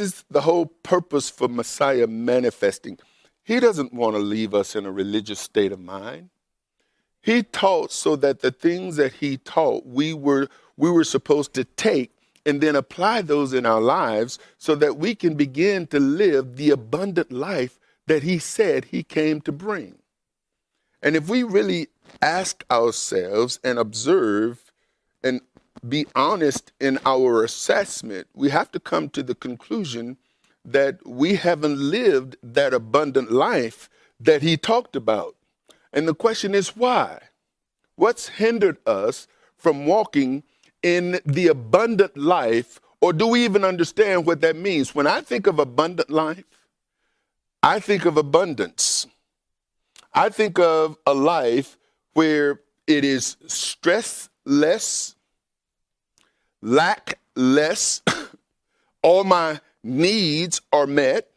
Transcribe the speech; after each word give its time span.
is 0.00 0.24
the 0.30 0.40
whole 0.40 0.66
purpose 0.66 1.30
for 1.30 1.48
Messiah 1.48 2.06
manifesting. 2.06 2.98
He 3.44 3.60
doesn't 3.60 3.92
want 3.92 4.16
to 4.16 4.20
leave 4.20 4.54
us 4.54 4.74
in 4.74 4.86
a 4.86 4.92
religious 4.92 5.40
state 5.40 5.72
of 5.72 5.80
mind. 5.80 6.30
He 7.22 7.42
taught 7.42 7.92
so 7.92 8.16
that 8.16 8.40
the 8.40 8.50
things 8.50 8.96
that 8.96 9.14
he 9.14 9.36
taught, 9.36 9.86
we 9.86 10.14
were 10.14 10.48
we 10.76 10.90
were 10.90 11.04
supposed 11.04 11.52
to 11.54 11.64
take 11.64 12.12
and 12.46 12.62
then 12.62 12.74
apply 12.74 13.22
those 13.22 13.52
in 13.52 13.66
our 13.66 13.82
lives 13.82 14.38
so 14.56 14.74
that 14.76 14.96
we 14.96 15.14
can 15.14 15.34
begin 15.34 15.86
to 15.88 16.00
live 16.00 16.56
the 16.56 16.70
abundant 16.70 17.30
life 17.30 17.78
that 18.06 18.22
he 18.22 18.38
said 18.38 18.86
he 18.86 19.02
came 19.02 19.42
to 19.42 19.52
bring. 19.52 19.98
And 21.02 21.16
if 21.16 21.28
we 21.28 21.42
really 21.42 21.88
ask 22.22 22.64
ourselves 22.70 23.60
and 23.62 23.78
observe 23.78 24.72
and 25.22 25.42
be 25.88 26.06
honest 26.14 26.72
in 26.80 26.98
our 27.04 27.44
assessment, 27.44 28.26
we 28.34 28.50
have 28.50 28.70
to 28.72 28.80
come 28.80 29.08
to 29.10 29.22
the 29.22 29.34
conclusion 29.34 30.16
that 30.64 30.98
we 31.06 31.34
haven't 31.34 31.78
lived 31.78 32.36
that 32.42 32.74
abundant 32.74 33.30
life 33.30 33.88
that 34.18 34.42
he 34.42 34.56
talked 34.56 34.94
about. 34.94 35.34
And 35.92 36.06
the 36.06 36.14
question 36.14 36.54
is 36.54 36.76
why? 36.76 37.20
What's 37.96 38.28
hindered 38.28 38.78
us 38.86 39.26
from 39.56 39.86
walking 39.86 40.42
in 40.82 41.20
the 41.26 41.48
abundant 41.48 42.16
life, 42.16 42.80
or 43.00 43.12
do 43.12 43.26
we 43.26 43.44
even 43.44 43.64
understand 43.64 44.26
what 44.26 44.40
that 44.40 44.56
means? 44.56 44.94
When 44.94 45.06
I 45.06 45.20
think 45.20 45.46
of 45.46 45.58
abundant 45.58 46.10
life, 46.10 46.44
I 47.62 47.80
think 47.80 48.04
of 48.06 48.16
abundance. 48.16 49.06
I 50.14 50.28
think 50.30 50.58
of 50.58 50.96
a 51.06 51.14
life 51.14 51.76
where 52.14 52.60
it 52.86 53.04
is 53.04 53.36
stressless, 53.46 55.14
lack 56.62 57.18
less, 57.36 58.02
all 59.02 59.24
my 59.24 59.60
needs 59.82 60.60
are 60.72 60.86
met, 60.86 61.28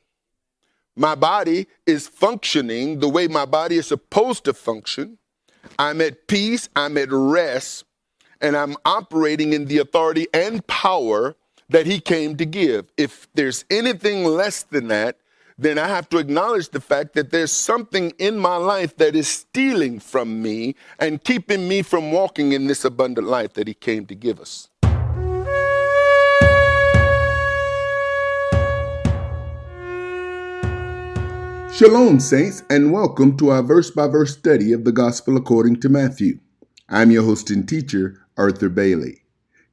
my 0.95 1.15
body 1.15 1.67
is 1.85 2.07
functioning 2.07 2.99
the 2.99 3.09
way 3.09 3.27
my 3.27 3.45
body 3.45 3.77
is 3.77 3.87
supposed 3.87 4.45
to 4.45 4.53
function. 4.53 5.17
I'm 5.79 6.01
at 6.01 6.27
peace, 6.27 6.69
I'm 6.75 6.97
at 6.97 7.09
rest, 7.11 7.85
and 8.41 8.55
I'm 8.55 8.75
operating 8.85 9.53
in 9.53 9.65
the 9.65 9.79
authority 9.79 10.27
and 10.33 10.65
power 10.67 11.35
that 11.69 11.87
He 11.87 11.99
came 11.99 12.37
to 12.37 12.45
give. 12.45 12.91
If 12.97 13.27
there's 13.33 13.65
anything 13.71 14.25
less 14.25 14.63
than 14.63 14.89
that, 14.89 15.17
then 15.57 15.77
I 15.77 15.87
have 15.87 16.09
to 16.09 16.17
acknowledge 16.17 16.69
the 16.69 16.81
fact 16.81 17.13
that 17.13 17.31
there's 17.31 17.51
something 17.51 18.11
in 18.19 18.37
my 18.37 18.57
life 18.57 18.97
that 18.97 19.15
is 19.15 19.27
stealing 19.27 19.99
from 19.99 20.41
me 20.41 20.75
and 20.99 21.23
keeping 21.23 21.67
me 21.67 21.81
from 21.81 22.11
walking 22.11 22.53
in 22.53 22.67
this 22.67 22.83
abundant 22.85 23.27
life 23.27 23.53
that 23.53 23.67
He 23.67 23.73
came 23.73 24.05
to 24.07 24.15
give 24.15 24.39
us. 24.39 24.69
Shalom, 31.75 32.19
Saints, 32.19 32.61
and 32.69 32.93
welcome 32.93 33.35
to 33.37 33.49
our 33.49 33.63
verse 33.63 33.89
by 33.89 34.07
verse 34.07 34.37
study 34.37 34.73
of 34.73 34.83
the 34.83 34.91
Gospel 34.91 35.35
according 35.35 35.79
to 35.79 35.89
Matthew. 35.89 36.37
I'm 36.87 37.09
your 37.09 37.23
host 37.23 37.49
and 37.49 37.67
teacher, 37.67 38.23
Arthur 38.37 38.69
Bailey. 38.69 39.23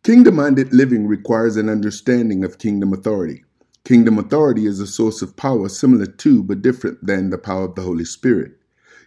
Kingdom 0.03 0.37
minded 0.37 0.73
living 0.73 1.07
requires 1.07 1.59
an 1.59 1.69
understanding 1.69 2.43
of 2.43 2.57
kingdom 2.57 2.95
authority. 2.95 3.45
Kingdom 3.85 4.19
authority 4.19 4.65
is 4.65 4.81
a 4.81 4.87
source 4.87 5.21
of 5.21 5.37
power 5.37 5.69
similar 5.69 6.07
to 6.07 6.43
but 6.43 6.63
different 6.63 7.05
than 7.05 7.29
the 7.29 7.37
power 7.37 7.65
of 7.65 7.75
the 7.75 7.83
Holy 7.83 8.07
Spirit. 8.07 8.53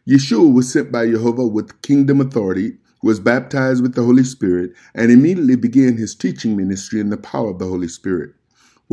Yeshua 0.07 0.53
was 0.53 0.71
sent 0.71 0.91
by 0.91 1.09
Jehovah 1.09 1.47
with 1.47 1.81
kingdom 1.81 2.21
authority, 2.21 2.77
was 3.01 3.19
baptized 3.19 3.81
with 3.81 3.95
the 3.95 4.03
Holy 4.03 4.23
Spirit, 4.23 4.71
and 4.93 5.11
immediately 5.11 5.55
began 5.55 5.97
his 5.97 6.13
teaching 6.13 6.55
ministry 6.55 6.99
in 6.99 7.09
the 7.09 7.17
power 7.17 7.49
of 7.49 7.57
the 7.57 7.65
Holy 7.65 7.87
Spirit. 7.87 8.35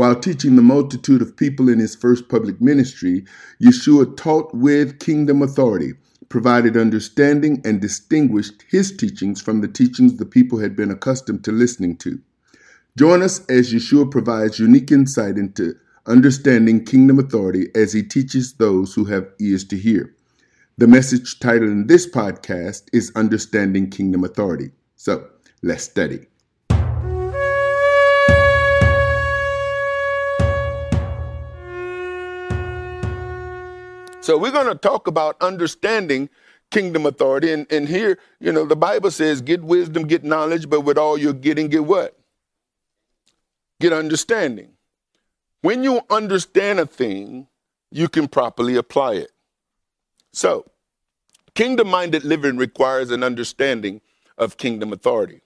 While 0.01 0.19
teaching 0.19 0.56
the 0.56 0.62
multitude 0.62 1.20
of 1.20 1.37
people 1.37 1.69
in 1.69 1.79
his 1.79 1.95
first 1.95 2.31
public 2.31 2.59
ministry, 2.59 3.27
Yeshua 3.62 4.17
taught 4.17 4.55
with 4.55 4.98
kingdom 4.98 5.43
authority, 5.43 5.93
provided 6.31 6.75
understanding, 6.75 7.61
and 7.67 7.83
distinguished 7.83 8.65
his 8.66 8.97
teachings 8.97 9.43
from 9.43 9.60
the 9.60 9.69
teachings 9.69 10.16
the 10.16 10.25
people 10.25 10.59
had 10.59 10.75
been 10.75 10.91
accustomed 10.91 11.44
to 11.44 11.53
listening 11.53 11.99
to. 11.99 12.19
Join 12.97 13.21
us 13.21 13.44
as 13.50 13.75
Yeshua 13.75 14.10
provides 14.10 14.59
unique 14.59 14.91
insight 14.91 15.37
into 15.37 15.75
understanding 16.06 16.83
kingdom 16.83 17.19
authority 17.19 17.69
as 17.75 17.93
he 17.93 18.03
teaches 18.03 18.55
those 18.55 18.94
who 18.94 19.05
have 19.05 19.28
ears 19.39 19.65
to 19.65 19.77
hear. 19.77 20.15
The 20.78 20.87
message 20.87 21.41
titled 21.41 21.72
in 21.72 21.89
this 21.89 22.09
podcast 22.09 22.84
is 22.94 23.12
Understanding 23.15 23.91
Kingdom 23.91 24.25
Authority. 24.25 24.71
So 24.97 25.28
let's 25.60 25.84
study. 25.84 26.29
So 34.30 34.38
we're 34.38 34.52
going 34.52 34.68
to 34.68 34.76
talk 34.76 35.08
about 35.08 35.42
understanding 35.42 36.30
kingdom 36.70 37.04
authority. 37.04 37.52
And, 37.52 37.66
and 37.72 37.88
here, 37.88 38.16
you 38.38 38.52
know, 38.52 38.64
the 38.64 38.76
Bible 38.76 39.10
says, 39.10 39.41
get 39.41 39.60
wisdom, 39.64 40.06
get 40.06 40.22
knowledge, 40.22 40.70
but 40.70 40.82
with 40.82 40.96
all 40.96 41.18
you're 41.18 41.32
getting, 41.32 41.66
get 41.66 41.84
what? 41.84 42.16
Get 43.80 43.92
understanding. 43.92 44.68
When 45.62 45.82
you 45.82 46.02
understand 46.10 46.78
a 46.78 46.86
thing, 46.86 47.48
you 47.91 48.08
can 48.08 48.28
properly 48.28 48.76
apply 48.76 49.14
it. 49.14 49.32
So, 50.32 50.64
kingdom 51.56 51.88
minded 51.88 52.22
living 52.22 52.56
requires 52.56 53.10
an 53.10 53.24
understanding 53.24 54.00
of 54.38 54.58
kingdom 54.58 54.92
authority. 54.92 55.41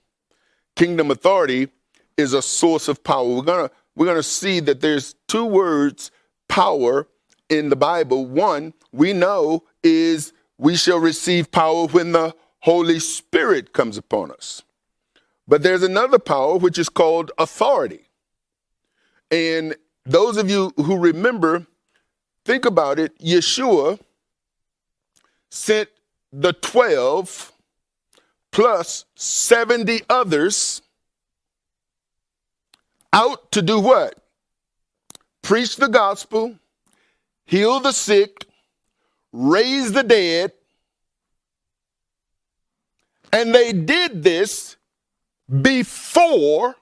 Kingdom 0.77 1.11
authority 1.11 1.71
is 2.19 2.35
a 2.35 2.43
source 2.43 2.89
of 2.89 3.03
power. 3.03 3.25
We're 3.25 3.45
going 3.45 3.67
to 3.67 3.75
we're 3.97 4.07
going 4.07 4.19
to 4.19 4.23
see 4.23 4.61
that 4.61 4.83
there's 4.83 5.15
two 5.27 5.47
words, 5.47 6.11
power 6.51 7.09
in 7.49 7.69
the 7.69 7.77
Bible. 7.77 8.27
One, 8.27 8.75
we 8.93 9.13
know 9.13 9.65
is 9.83 10.33
we 10.59 10.77
shall 10.77 10.99
receive 10.99 11.51
power 11.51 11.87
when 11.87 12.13
the 12.13 12.35
Holy 12.61 12.99
Spirit 12.99 13.73
comes 13.73 13.99
upon 13.99 14.31
us. 14.31 14.63
But 15.47 15.63
there's 15.63 15.83
another 15.83 16.19
power 16.19 16.57
which 16.57 16.79
is 16.79 16.89
called 16.89 17.31
authority. 17.39 18.09
And 19.31 19.77
those 20.05 20.37
of 20.37 20.49
you 20.49 20.73
who 20.77 20.99
remember, 20.99 21.67
think 22.45 22.65
about 22.65 22.99
it 22.99 23.19
Yeshua 23.19 23.99
sent 25.51 25.89
the 26.33 26.53
12 26.53 27.53
plus 28.51 29.05
70 29.17 30.03
others 30.09 30.83
out 33.13 33.53
to 33.53 33.63
do 33.63 33.79
what? 33.79 34.19
Preach 35.43 35.77
the 35.77 35.89
gospel, 35.89 36.57
heal 37.45 37.81
the 37.81 37.93
sick, 37.93 38.47
raise 39.33 39.93
the 39.93 40.03
dead. 40.03 40.53
And 43.33 43.55
they 43.55 43.73
did 43.73 44.23
this 44.23 44.77
before 45.63 46.77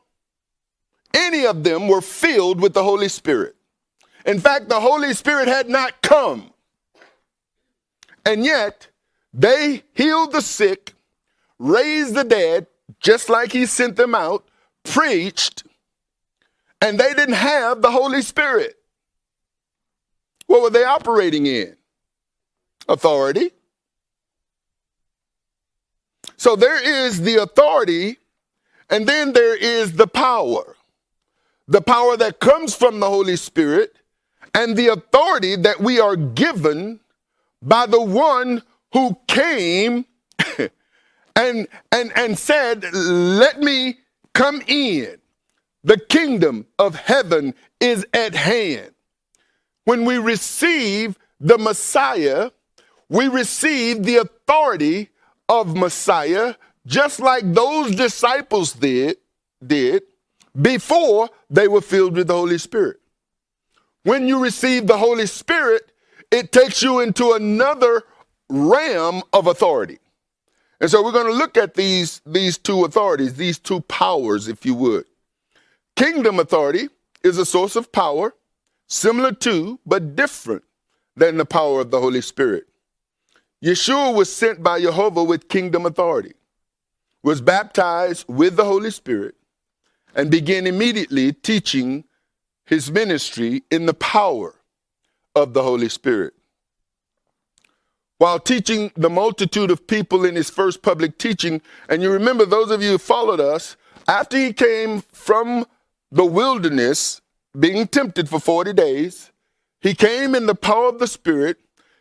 any 1.14 1.46
of 1.46 1.64
them 1.64 1.88
were 1.88 2.00
filled 2.00 2.60
with 2.60 2.74
the 2.74 2.82
Holy 2.82 3.08
Spirit. 3.08 3.56
In 4.24 4.38
fact, 4.38 4.68
the 4.68 4.80
Holy 4.80 5.14
Spirit 5.14 5.48
had 5.48 5.68
not 5.68 6.02
come. 6.02 6.52
And 8.24 8.44
yet, 8.44 8.88
they 9.34 9.82
healed 9.94 10.32
the 10.32 10.42
sick, 10.42 10.94
raised 11.58 12.14
the 12.14 12.24
dead, 12.24 12.66
just 13.00 13.28
like 13.28 13.52
he 13.52 13.66
sent 13.66 13.96
them 13.96 14.14
out, 14.14 14.46
preached, 14.84 15.64
and 16.80 16.98
they 16.98 17.14
didn't 17.14 17.34
have 17.34 17.82
the 17.82 17.90
Holy 17.90 18.22
Spirit. 18.22 18.76
What 20.52 20.60
were 20.60 20.68
they 20.68 20.84
operating 20.84 21.46
in? 21.46 21.78
Authority. 22.86 23.52
So 26.36 26.56
there 26.56 26.78
is 26.78 27.22
the 27.22 27.36
authority, 27.36 28.18
and 28.90 29.06
then 29.06 29.32
there 29.32 29.56
is 29.56 29.94
the 29.94 30.06
power. 30.06 30.76
The 31.68 31.80
power 31.80 32.18
that 32.18 32.38
comes 32.38 32.74
from 32.74 33.00
the 33.00 33.08
Holy 33.08 33.36
Spirit, 33.36 33.96
and 34.54 34.76
the 34.76 34.88
authority 34.88 35.56
that 35.56 35.80
we 35.80 35.98
are 36.00 36.16
given 36.16 37.00
by 37.62 37.86
the 37.86 38.02
one 38.02 38.60
who 38.92 39.16
came 39.28 40.04
and 41.34 41.66
and 41.90 42.12
and 42.14 42.38
said, 42.38 42.84
"Let 42.92 43.58
me 43.62 44.00
come 44.34 44.60
in. 44.66 45.16
The 45.82 45.96
kingdom 45.96 46.66
of 46.78 46.94
heaven 46.94 47.54
is 47.80 48.04
at 48.12 48.34
hand." 48.34 48.92
When 49.84 50.04
we 50.04 50.18
receive 50.18 51.18
the 51.40 51.58
Messiah, 51.58 52.50
we 53.08 53.28
receive 53.28 54.04
the 54.04 54.16
authority 54.18 55.10
of 55.48 55.76
Messiah, 55.76 56.54
just 56.86 57.20
like 57.20 57.52
those 57.52 57.94
disciples 57.94 58.72
did, 58.72 59.16
did 59.64 60.02
before 60.60 61.28
they 61.50 61.68
were 61.68 61.80
filled 61.80 62.16
with 62.16 62.28
the 62.28 62.34
Holy 62.34 62.58
Spirit. 62.58 62.98
When 64.04 64.26
you 64.26 64.42
receive 64.42 64.86
the 64.86 64.98
Holy 64.98 65.26
Spirit, 65.26 65.92
it 66.30 66.52
takes 66.52 66.82
you 66.82 67.00
into 67.00 67.32
another 67.32 68.02
realm 68.48 69.22
of 69.32 69.46
authority. 69.46 69.98
And 70.80 70.90
so 70.90 71.02
we're 71.04 71.12
going 71.12 71.26
to 71.26 71.32
look 71.32 71.56
at 71.56 71.74
these, 71.74 72.20
these 72.26 72.58
two 72.58 72.84
authorities, 72.84 73.34
these 73.34 73.58
two 73.58 73.80
powers, 73.82 74.48
if 74.48 74.66
you 74.66 74.74
would. 74.74 75.04
Kingdom 75.94 76.40
authority 76.40 76.88
is 77.22 77.38
a 77.38 77.46
source 77.46 77.76
of 77.76 77.92
power 77.92 78.34
similar 78.92 79.32
to, 79.32 79.78
but 79.86 80.14
different 80.14 80.62
than 81.16 81.36
the 81.36 81.44
power 81.44 81.80
of 81.80 81.90
the 81.90 82.00
Holy 82.00 82.20
Spirit. 82.20 82.64
Yeshua 83.64 84.14
was 84.14 84.34
sent 84.34 84.62
by 84.62 84.80
Jehovah 84.80 85.24
with 85.24 85.48
kingdom 85.48 85.86
authority, 85.86 86.34
was 87.22 87.40
baptized 87.40 88.26
with 88.28 88.56
the 88.56 88.64
Holy 88.64 88.90
Spirit, 88.90 89.34
and 90.14 90.30
began 90.30 90.66
immediately 90.66 91.32
teaching 91.32 92.04
his 92.66 92.90
ministry 92.90 93.62
in 93.70 93.86
the 93.86 93.94
power 93.94 94.54
of 95.34 95.54
the 95.54 95.62
Holy 95.62 95.88
Spirit. 95.88 96.34
While 98.18 98.38
teaching 98.38 98.92
the 98.94 99.10
multitude 99.10 99.70
of 99.70 99.86
people 99.86 100.24
in 100.24 100.36
his 100.36 100.50
first 100.50 100.82
public 100.82 101.16
teaching, 101.16 101.62
and 101.88 102.02
you 102.02 102.10
remember 102.10 102.44
those 102.44 102.70
of 102.70 102.82
you 102.82 102.90
who 102.90 102.98
followed 102.98 103.40
us, 103.40 103.76
after 104.06 104.36
he 104.36 104.52
came 104.52 105.00
from 105.12 105.64
the 106.10 106.26
wilderness, 106.26 107.21
being 107.58 107.86
tempted 107.86 108.28
for 108.28 108.40
40 108.40 108.72
days, 108.72 109.30
he 109.80 109.94
came 109.94 110.34
in 110.34 110.46
the 110.46 110.54
power 110.54 110.88
of 110.88 110.98
the 110.98 111.06
Spirit. 111.06 111.58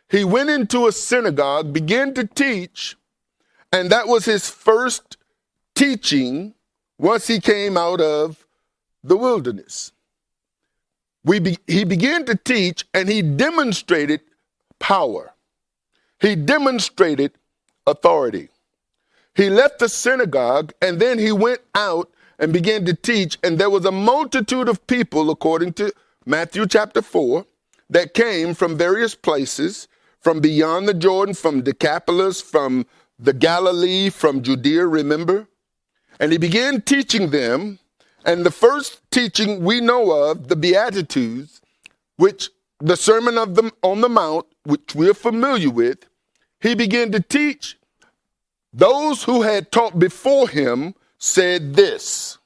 He 0.08 0.24
went 0.24 0.50
into 0.50 0.86
a 0.86 0.92
synagogue, 0.92 1.72
began 1.72 2.14
to 2.14 2.26
teach, 2.26 2.96
and 3.72 3.90
that 3.90 4.06
was 4.06 4.24
his 4.24 4.48
first 4.48 5.16
teaching 5.74 6.54
once 6.98 7.26
he 7.26 7.40
came 7.40 7.76
out 7.76 8.00
of 8.00 8.46
the 9.02 9.16
wilderness. 9.16 9.92
We 11.24 11.38
be, 11.38 11.58
he 11.66 11.84
began 11.84 12.24
to 12.26 12.36
teach 12.36 12.84
and 12.92 13.08
he 13.08 13.22
demonstrated 13.22 14.20
power. 14.78 15.32
He 16.20 16.36
demonstrated 16.36 17.32
authority. 17.86 18.48
He 19.34 19.48
left 19.48 19.78
the 19.78 19.88
synagogue 19.88 20.72
and 20.82 21.00
then 21.00 21.18
he 21.18 21.32
went 21.32 21.60
out 21.74 22.10
and 22.42 22.52
began 22.52 22.84
to 22.84 22.92
teach. 22.92 23.38
And 23.44 23.56
there 23.56 23.70
was 23.70 23.86
a 23.86 23.92
multitude 23.92 24.68
of 24.68 24.84
people, 24.88 25.30
according 25.30 25.74
to 25.74 25.92
Matthew 26.26 26.66
chapter 26.66 27.00
4, 27.00 27.46
that 27.88 28.14
came 28.14 28.52
from 28.52 28.76
various 28.76 29.14
places, 29.14 29.86
from 30.20 30.40
beyond 30.40 30.88
the 30.88 30.94
Jordan, 30.94 31.34
from 31.34 31.62
Decapolis, 31.62 32.40
from 32.40 32.84
the 33.16 33.32
Galilee, 33.32 34.10
from 34.10 34.42
Judea, 34.42 34.86
remember? 34.86 35.46
And 36.18 36.32
he 36.32 36.38
began 36.38 36.82
teaching 36.82 37.30
them. 37.30 37.78
And 38.24 38.44
the 38.44 38.50
first 38.50 39.00
teaching 39.12 39.64
we 39.64 39.80
know 39.80 40.10
of, 40.10 40.48
the 40.48 40.56
Beatitudes, 40.56 41.60
which 42.16 42.50
the 42.80 42.96
Sermon 42.96 43.38
of 43.38 43.54
the, 43.54 43.72
on 43.82 44.00
the 44.00 44.08
Mount, 44.08 44.46
which 44.64 44.96
we're 44.96 45.14
familiar 45.14 45.70
with, 45.70 46.06
he 46.60 46.74
began 46.74 47.12
to 47.12 47.20
teach. 47.20 47.78
Those 48.72 49.22
who 49.22 49.42
had 49.42 49.70
taught 49.70 49.98
before 49.98 50.48
him 50.48 50.94
said 51.22 51.74
this 51.74 52.38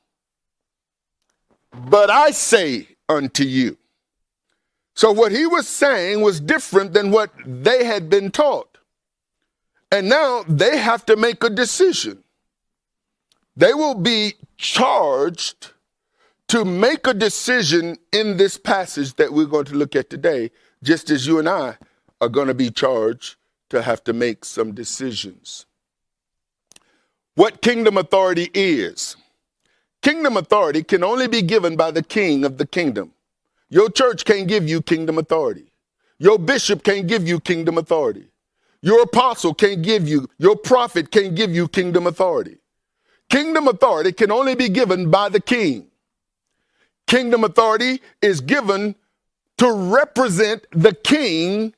But 1.72 2.10
I 2.10 2.30
say 2.30 2.88
unto 3.08 3.42
you. 3.44 3.78
So 4.94 5.12
what 5.12 5.32
he 5.32 5.46
was 5.46 5.66
saying 5.66 6.20
was 6.20 6.40
different 6.40 6.92
than 6.92 7.10
what 7.10 7.30
they 7.44 7.84
had 7.84 8.08
been 8.08 8.30
taught. 8.30 8.78
And 9.90 10.08
now 10.08 10.44
they 10.48 10.78
have 10.78 11.04
to 11.06 11.16
make 11.16 11.42
a 11.44 11.50
decision. 11.50 12.22
They 13.56 13.72
will 13.72 13.94
be 13.94 14.34
charged 14.56 15.72
to 16.48 16.64
make 16.64 17.06
a 17.06 17.14
decision 17.14 17.96
in 18.12 18.36
this 18.36 18.56
passage 18.58 19.14
that 19.14 19.32
we're 19.32 19.46
going 19.46 19.66
to 19.66 19.74
look 19.74 19.96
at 19.96 20.10
today, 20.10 20.50
just 20.82 21.10
as 21.10 21.26
you 21.26 21.38
and 21.38 21.48
I 21.48 21.76
are 22.20 22.28
going 22.28 22.48
to 22.48 22.54
be 22.54 22.70
charged 22.70 23.36
to 23.70 23.82
have 23.82 24.02
to 24.04 24.12
make 24.12 24.44
some 24.44 24.72
decisions. 24.72 25.65
What 27.36 27.62
kingdom 27.62 27.98
authority 27.98 28.50
is? 28.54 29.16
Kingdom 30.02 30.38
authority 30.38 30.82
can 30.82 31.04
only 31.04 31.28
be 31.28 31.42
given 31.42 31.76
by 31.76 31.90
the 31.90 32.02
king 32.02 32.44
of 32.44 32.58
the 32.58 32.66
kingdom. 32.66 33.12
Your 33.68 33.90
church 33.90 34.24
can't 34.24 34.48
give 34.48 34.68
you 34.68 34.80
kingdom 34.82 35.18
authority. 35.18 35.72
Your 36.18 36.38
bishop 36.38 36.82
can't 36.82 37.06
give 37.06 37.28
you 37.28 37.38
kingdom 37.40 37.76
authority. 37.76 38.28
Your 38.80 39.02
apostle 39.02 39.52
can't 39.52 39.82
give 39.82 40.08
you, 40.08 40.28
your 40.38 40.56
prophet 40.56 41.10
can't 41.10 41.34
give 41.34 41.54
you 41.54 41.68
kingdom 41.68 42.06
authority. 42.06 42.58
Kingdom 43.28 43.68
authority 43.68 44.12
can 44.12 44.30
only 44.30 44.54
be 44.54 44.68
given 44.70 45.10
by 45.10 45.28
the 45.28 45.40
king. 45.40 45.88
Kingdom 47.06 47.44
authority 47.44 48.00
is 48.22 48.40
given 48.40 48.94
to 49.58 49.72
represent 49.72 50.66
the 50.70 50.94
king 50.94 51.74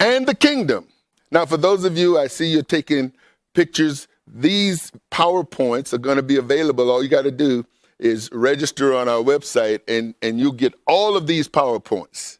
and 0.00 0.26
the 0.26 0.34
kingdom. 0.34 0.86
Now, 1.30 1.44
for 1.46 1.56
those 1.56 1.84
of 1.84 1.98
you, 1.98 2.18
I 2.18 2.28
see 2.28 2.46
you're 2.46 2.62
taking 2.62 3.12
pictures. 3.54 4.08
These 4.36 4.90
PowerPoints 5.12 5.92
are 5.92 5.98
going 5.98 6.16
to 6.16 6.22
be 6.22 6.36
available. 6.36 6.90
All 6.90 7.04
you 7.04 7.08
got 7.08 7.22
to 7.22 7.30
do 7.30 7.64
is 8.00 8.28
register 8.32 8.92
on 8.92 9.08
our 9.08 9.22
website 9.22 9.80
and, 9.86 10.12
and 10.22 10.40
you'll 10.40 10.50
get 10.50 10.74
all 10.88 11.16
of 11.16 11.28
these 11.28 11.48
PowerPoints. 11.48 12.38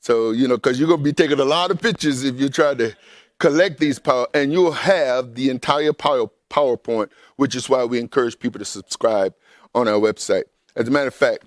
So, 0.00 0.32
you 0.32 0.48
know, 0.48 0.56
because 0.56 0.80
you're 0.80 0.88
going 0.88 1.00
to 1.00 1.04
be 1.04 1.12
taking 1.12 1.38
a 1.38 1.44
lot 1.44 1.70
of 1.70 1.80
pictures 1.80 2.24
if 2.24 2.40
you 2.40 2.48
try 2.48 2.74
to 2.74 2.92
collect 3.38 3.78
these 3.78 4.00
power, 4.00 4.26
and 4.34 4.52
you'll 4.52 4.72
have 4.72 5.36
the 5.36 5.48
entire 5.48 5.92
power, 5.92 6.26
PowerPoint, 6.50 7.10
which 7.36 7.54
is 7.54 7.68
why 7.68 7.84
we 7.84 8.00
encourage 8.00 8.38
people 8.38 8.58
to 8.58 8.64
subscribe 8.64 9.34
on 9.76 9.86
our 9.86 10.00
website. 10.00 10.44
As 10.74 10.88
a 10.88 10.90
matter 10.90 11.08
of 11.08 11.14
fact, 11.14 11.44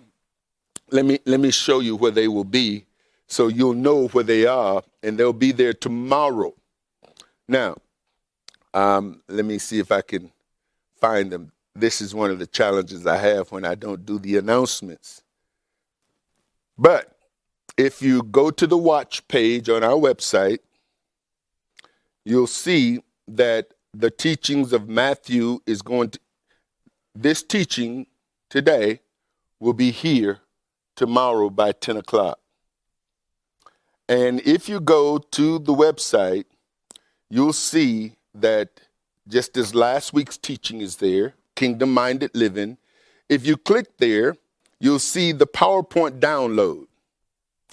let 0.89 1.05
me 1.05 1.19
let 1.25 1.39
me 1.39 1.51
show 1.51 1.79
you 1.79 1.95
where 1.95 2.11
they 2.11 2.27
will 2.27 2.45
be 2.45 2.85
so 3.27 3.47
you'll 3.47 3.73
know 3.73 4.07
where 4.09 4.23
they 4.23 4.45
are, 4.45 4.83
and 5.03 5.17
they'll 5.17 5.33
be 5.33 5.51
there 5.51 5.73
tomorrow. 5.73 6.53
Now, 7.47 7.77
um, 8.73 9.21
let 9.27 9.45
me 9.45 9.57
see 9.57 9.79
if 9.79 9.91
I 9.91 10.01
can 10.01 10.31
find 10.99 11.31
them. 11.31 11.51
This 11.75 12.01
is 12.01 12.13
one 12.13 12.31
of 12.31 12.39
the 12.39 12.47
challenges 12.47 13.07
I 13.07 13.17
have 13.17 13.51
when 13.51 13.65
I 13.65 13.75
don't 13.75 14.05
do 14.05 14.19
the 14.19 14.37
announcements. 14.37 15.23
But 16.77 17.15
if 17.77 18.01
you 18.01 18.23
go 18.23 18.51
to 18.51 18.67
the 18.67 18.77
watch 18.77 19.27
page 19.27 19.69
on 19.69 19.83
our 19.83 19.97
website, 19.97 20.59
you'll 22.25 22.47
see 22.47 22.99
that 23.27 23.73
the 23.93 24.11
teachings 24.11 24.73
of 24.73 24.87
Matthew 24.87 25.59
is 25.65 25.81
going 25.81 26.11
to, 26.11 26.19
this 27.15 27.43
teaching 27.43 28.07
today 28.49 29.01
will 29.59 29.73
be 29.73 29.91
here 29.91 30.39
tomorrow 30.95 31.49
by 31.49 31.71
10 31.71 31.97
o'clock. 31.97 32.39
And 34.07 34.41
if 34.41 34.67
you 34.67 34.79
go 34.79 35.17
to 35.17 35.59
the 35.59 35.73
website, 35.73 36.45
you'll 37.29 37.53
see 37.53 38.13
that 38.33 38.81
just 39.27 39.57
as 39.57 39.75
last 39.75 40.13
week's 40.13 40.37
teaching 40.37 40.81
is 40.81 40.97
there, 40.97 41.35
Kingdom 41.55 41.93
Minded 41.93 42.31
Living, 42.33 42.77
if 43.29 43.45
you 43.45 43.57
click 43.57 43.97
there, 43.97 44.35
you'll 44.79 44.99
see 44.99 45.31
the 45.31 45.47
PowerPoint 45.47 46.19
download. 46.19 46.87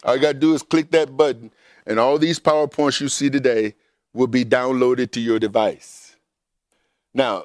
All 0.05 0.17
you 0.17 0.23
got 0.23 0.33
to 0.33 0.39
do 0.39 0.55
is 0.55 0.63
click 0.63 0.91
that 0.93 1.17
button, 1.17 1.51
and 1.87 1.99
all 1.99 2.19
these 2.19 2.39
PowerPoints 2.39 3.01
you 3.01 3.09
see 3.09 3.31
today 3.31 3.75
will 4.13 4.27
be 4.27 4.45
downloaded 4.45 5.11
to 5.13 5.21
your 5.21 5.39
device. 5.39 6.17
Now, 7.15 7.45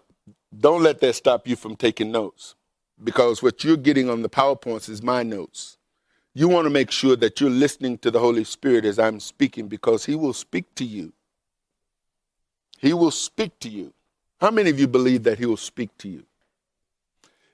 don't 0.58 0.84
let 0.84 1.00
that 1.01 1.15
stop 1.15 1.48
you 1.48 1.55
from 1.55 1.75
taking 1.75 2.12
notes 2.12 2.55
because 3.03 3.41
what 3.41 3.63
you're 3.63 3.77
getting 3.77 4.10
on 4.10 4.22
the 4.22 4.29
PowerPoints 4.29 4.89
is 4.89 5.01
my 5.01 5.24
notes 5.24 5.77
you 6.36 6.48
want 6.48 6.65
to 6.65 6.70
make 6.72 6.89
sure 6.89 7.15
that 7.17 7.39
you're 7.39 7.50
listening 7.50 7.98
to 8.00 8.10
the 8.10 8.20
Holy 8.20 8.43
Spirit 8.43 8.86
as 8.86 8.98
I'm 8.98 9.20
speaking 9.20 9.67
because 9.67 10.05
He 10.05 10.15
will 10.15 10.34
speak 10.34 10.74
to 10.75 10.86
you. 10.86 11.13
He 12.84 12.92
will 12.92 13.12
speak 13.12 13.58
to 13.62 13.70
you. 13.70 13.94
How 14.42 14.52
many 14.52 14.70
of 14.70 14.78
you 14.78 14.90
believe 14.90 15.24
that 15.24 15.40
He 15.40 15.46
will 15.46 15.56
speak 15.56 15.98
to 16.00 16.10
you? 16.10 16.25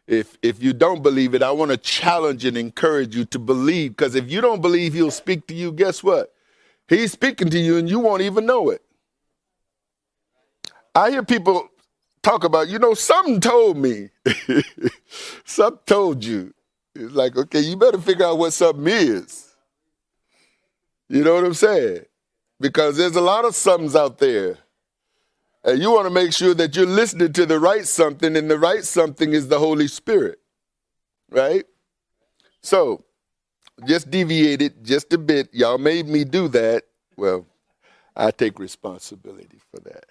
If, 0.07 0.39
if 0.41 0.61
you 0.63 0.73
don't 0.73 1.03
believe 1.03 1.35
it, 1.35 1.43
I 1.43 1.51
want 1.51 1.69
to 1.69 1.77
challenge 1.77 2.45
and 2.45 2.57
encourage 2.57 3.15
you 3.15 3.25
to 3.25 3.37
believe 3.37 3.91
because 3.95 4.15
if 4.15 4.31
you 4.31 4.41
don't 4.41 4.59
believe 4.59 4.95
He'll 4.95 5.11
speak 5.11 5.45
to 5.45 5.53
you, 5.53 5.71
guess 5.71 6.03
what? 6.03 6.33
He's 6.87 7.11
speaking 7.11 7.51
to 7.51 7.59
you 7.59 7.77
and 7.77 7.87
you 7.87 7.99
won't 7.99 8.23
even 8.23 8.47
know 8.47 8.71
it. 8.71 8.81
I 10.95 11.11
hear 11.11 11.21
people 11.21 11.69
talk 12.23 12.43
about, 12.43 12.67
you 12.67 12.79
know, 12.79 12.95
something 12.95 13.39
told 13.39 13.77
me. 13.77 14.09
something 15.45 15.83
told 15.85 16.25
you. 16.25 16.55
It's 16.95 17.13
like, 17.13 17.37
okay, 17.37 17.59
you 17.59 17.77
better 17.77 17.99
figure 17.99 18.25
out 18.25 18.39
what 18.39 18.51
something 18.51 18.87
is. 18.87 19.53
You 21.07 21.23
know 21.23 21.35
what 21.35 21.43
I'm 21.43 21.53
saying? 21.53 22.05
Because 22.59 22.97
there's 22.97 23.15
a 23.15 23.21
lot 23.21 23.45
of 23.45 23.55
somethings 23.55 23.95
out 23.95 24.17
there. 24.17 24.57
And 25.63 25.79
you 25.79 25.91
want 25.91 26.05
to 26.05 26.13
make 26.13 26.33
sure 26.33 26.53
that 26.53 26.75
you're 26.75 26.85
listening 26.85 27.33
to 27.33 27.45
the 27.45 27.59
right 27.59 27.85
something, 27.85 28.35
and 28.35 28.49
the 28.49 28.57
right 28.57 28.83
something 28.83 29.33
is 29.33 29.47
the 29.47 29.59
Holy 29.59 29.87
Spirit. 29.87 30.39
Right? 31.29 31.65
So, 32.61 33.03
just 33.85 34.09
deviated 34.09 34.83
just 34.83 35.13
a 35.13 35.17
bit. 35.17 35.49
Y'all 35.53 35.77
made 35.77 36.07
me 36.07 36.23
do 36.23 36.47
that. 36.49 36.83
Well, 37.17 37.45
I 38.15 38.31
take 38.31 38.59
responsibility 38.59 39.59
for 39.71 39.81
that. 39.81 40.05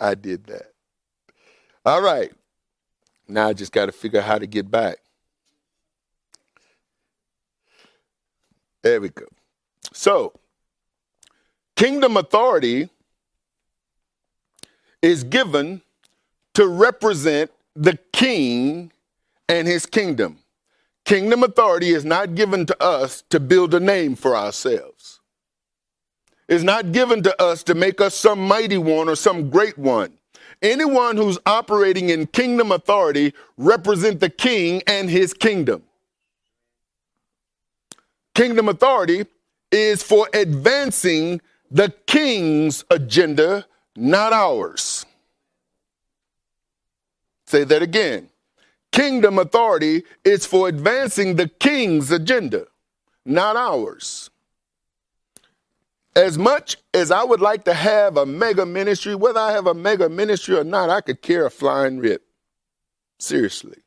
I 0.00 0.14
did 0.14 0.44
that. 0.46 0.72
All 1.84 2.02
right. 2.02 2.32
Now 3.28 3.48
I 3.48 3.52
just 3.52 3.72
got 3.72 3.86
to 3.86 3.92
figure 3.92 4.20
out 4.20 4.26
how 4.26 4.38
to 4.38 4.46
get 4.46 4.70
back. 4.70 4.98
There 8.82 9.00
we 9.00 9.10
go. 9.10 9.26
So, 9.92 10.32
kingdom 11.76 12.16
authority 12.16 12.88
is 15.02 15.24
given 15.24 15.82
to 16.54 16.66
represent 16.66 17.50
the 17.74 17.98
king 18.12 18.92
and 19.48 19.66
his 19.66 19.86
kingdom. 19.86 20.38
Kingdom 21.04 21.42
authority 21.42 21.90
is 21.90 22.04
not 22.04 22.34
given 22.34 22.66
to 22.66 22.82
us 22.82 23.22
to 23.30 23.40
build 23.40 23.74
a 23.74 23.80
name 23.80 24.14
for 24.14 24.36
ourselves. 24.36 25.20
It's 26.48 26.64
not 26.64 26.92
given 26.92 27.22
to 27.22 27.42
us 27.42 27.62
to 27.64 27.74
make 27.74 28.00
us 28.00 28.14
some 28.14 28.46
mighty 28.46 28.78
one 28.78 29.08
or 29.08 29.16
some 29.16 29.50
great 29.50 29.78
one. 29.78 30.12
Anyone 30.62 31.16
who's 31.16 31.38
operating 31.46 32.10
in 32.10 32.26
kingdom 32.26 32.72
authority 32.72 33.32
represent 33.56 34.20
the 34.20 34.28
king 34.28 34.82
and 34.86 35.08
his 35.08 35.32
kingdom. 35.32 35.84
Kingdom 38.34 38.68
authority 38.68 39.26
is 39.72 40.02
for 40.02 40.28
advancing 40.34 41.40
the 41.70 41.92
king's 42.06 42.84
agenda, 42.90 43.64
not 44.00 44.32
ours. 44.32 45.04
Say 47.46 47.64
that 47.64 47.82
again. 47.82 48.30
Kingdom 48.92 49.38
authority 49.38 50.04
is 50.24 50.46
for 50.46 50.68
advancing 50.68 51.36
the 51.36 51.48
king's 51.48 52.10
agenda, 52.10 52.66
not 53.24 53.56
ours. 53.56 54.30
As 56.16 56.36
much 56.36 56.76
as 56.92 57.10
I 57.12 57.22
would 57.22 57.40
like 57.40 57.64
to 57.64 57.74
have 57.74 58.16
a 58.16 58.26
mega 58.26 58.66
ministry, 58.66 59.14
whether 59.14 59.38
I 59.38 59.52
have 59.52 59.68
a 59.68 59.74
mega 59.74 60.08
ministry 60.08 60.56
or 60.56 60.64
not, 60.64 60.90
I 60.90 61.00
could 61.00 61.22
care 61.22 61.46
a 61.46 61.50
flying 61.50 61.98
rip. 61.98 62.22
Seriously. 63.18 63.78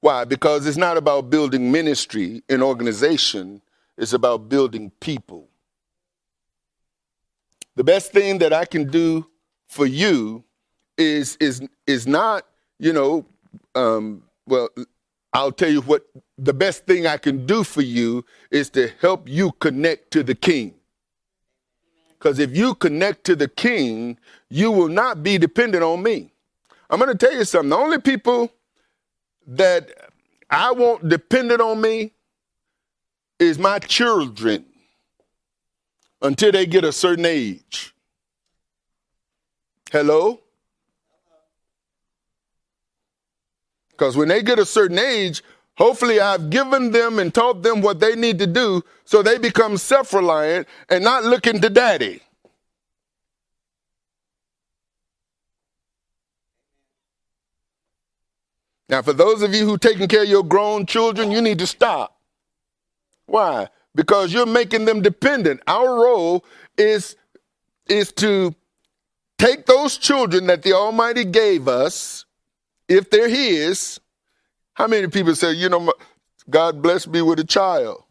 Why? 0.00 0.24
Because 0.24 0.66
it's 0.66 0.76
not 0.76 0.96
about 0.96 1.30
building 1.30 1.70
ministry 1.70 2.42
and 2.48 2.60
organization, 2.60 3.62
it's 3.96 4.12
about 4.12 4.48
building 4.48 4.90
people. 4.98 5.48
The 7.76 7.84
best 7.84 8.12
thing 8.12 8.38
that 8.38 8.52
I 8.52 8.64
can 8.64 8.90
do 8.90 9.26
for 9.68 9.86
you 9.86 10.44
is 10.98 11.36
is 11.36 11.62
is 11.86 12.06
not, 12.06 12.46
you 12.78 12.92
know, 12.92 13.24
um, 13.74 14.24
well, 14.46 14.68
I'll 15.32 15.52
tell 15.52 15.70
you 15.70 15.80
what 15.80 16.06
the 16.36 16.52
best 16.52 16.84
thing 16.86 17.06
I 17.06 17.16
can 17.16 17.46
do 17.46 17.64
for 17.64 17.82
you 17.82 18.24
is 18.50 18.68
to 18.70 18.90
help 19.00 19.28
you 19.28 19.52
connect 19.52 20.10
to 20.12 20.22
the 20.22 20.34
king. 20.34 20.74
Because 22.10 22.38
if 22.38 22.54
you 22.56 22.74
connect 22.74 23.24
to 23.24 23.36
the 23.36 23.48
king, 23.48 24.18
you 24.50 24.70
will 24.70 24.88
not 24.88 25.22
be 25.22 25.38
dependent 25.38 25.82
on 25.82 26.02
me. 26.02 26.30
I'm 26.90 27.00
going 27.00 27.10
to 27.10 27.26
tell 27.26 27.34
you 27.34 27.44
something. 27.44 27.70
The 27.70 27.76
only 27.76 27.98
people 27.98 28.52
that 29.46 29.90
I 30.50 30.70
want 30.72 31.08
dependent 31.08 31.60
on 31.60 31.80
me 31.80 32.12
is 33.38 33.58
my 33.58 33.78
children 33.78 34.66
until 36.22 36.52
they 36.52 36.66
get 36.66 36.84
a 36.84 36.92
certain 36.92 37.26
age. 37.26 37.94
Hello? 39.90 40.40
Because 43.90 44.16
when 44.16 44.28
they 44.28 44.42
get 44.42 44.58
a 44.58 44.64
certain 44.64 44.98
age, 44.98 45.42
hopefully 45.76 46.18
I've 46.20 46.48
given 46.50 46.92
them 46.92 47.18
and 47.18 47.32
taught 47.32 47.62
them 47.62 47.82
what 47.82 48.00
they 48.00 48.16
need 48.16 48.38
to 48.38 48.46
do 48.46 48.82
so 49.04 49.22
they 49.22 49.38
become 49.38 49.76
self 49.76 50.14
reliant 50.14 50.66
and 50.88 51.04
not 51.04 51.24
looking 51.24 51.60
to 51.60 51.68
daddy. 51.68 52.20
Now, 58.88 59.02
for 59.02 59.12
those 59.12 59.42
of 59.42 59.54
you 59.54 59.66
who 59.66 59.78
taking 59.78 60.08
care 60.08 60.22
of 60.22 60.28
your 60.28 60.44
grown 60.44 60.84
children, 60.84 61.30
you 61.30 61.40
need 61.40 61.58
to 61.60 61.66
stop. 61.66 62.18
Why? 63.26 63.68
Because 63.94 64.32
you're 64.32 64.46
making 64.46 64.84
them 64.86 65.02
dependent. 65.02 65.60
Our 65.66 66.02
role 66.02 66.44
is, 66.78 67.16
is 67.88 68.12
to 68.12 68.54
take 69.38 69.66
those 69.66 69.98
children 69.98 70.46
that 70.46 70.62
the 70.62 70.72
Almighty 70.72 71.24
gave 71.24 71.68
us, 71.68 72.24
if 72.88 73.10
they're 73.10 73.28
His. 73.28 74.00
How 74.74 74.86
many 74.86 75.08
people 75.08 75.34
say, 75.34 75.52
you 75.52 75.68
know, 75.68 75.92
God 76.48 76.80
blessed 76.80 77.08
me 77.08 77.22
with 77.22 77.38
a 77.40 77.44
child? 77.44 78.02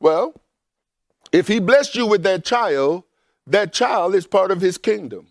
Well, 0.00 0.34
if 1.32 1.48
He 1.48 1.60
blessed 1.60 1.94
you 1.94 2.06
with 2.06 2.22
that 2.22 2.44
child, 2.44 3.04
that 3.46 3.72
child 3.72 4.14
is 4.14 4.26
part 4.26 4.50
of 4.50 4.60
His 4.60 4.78
kingdom. 4.78 5.28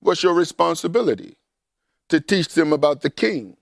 What's 0.00 0.22
your 0.22 0.34
responsibility? 0.34 1.36
To 2.10 2.20
teach 2.20 2.54
them 2.54 2.72
about 2.72 3.00
the 3.00 3.10
King. 3.10 3.56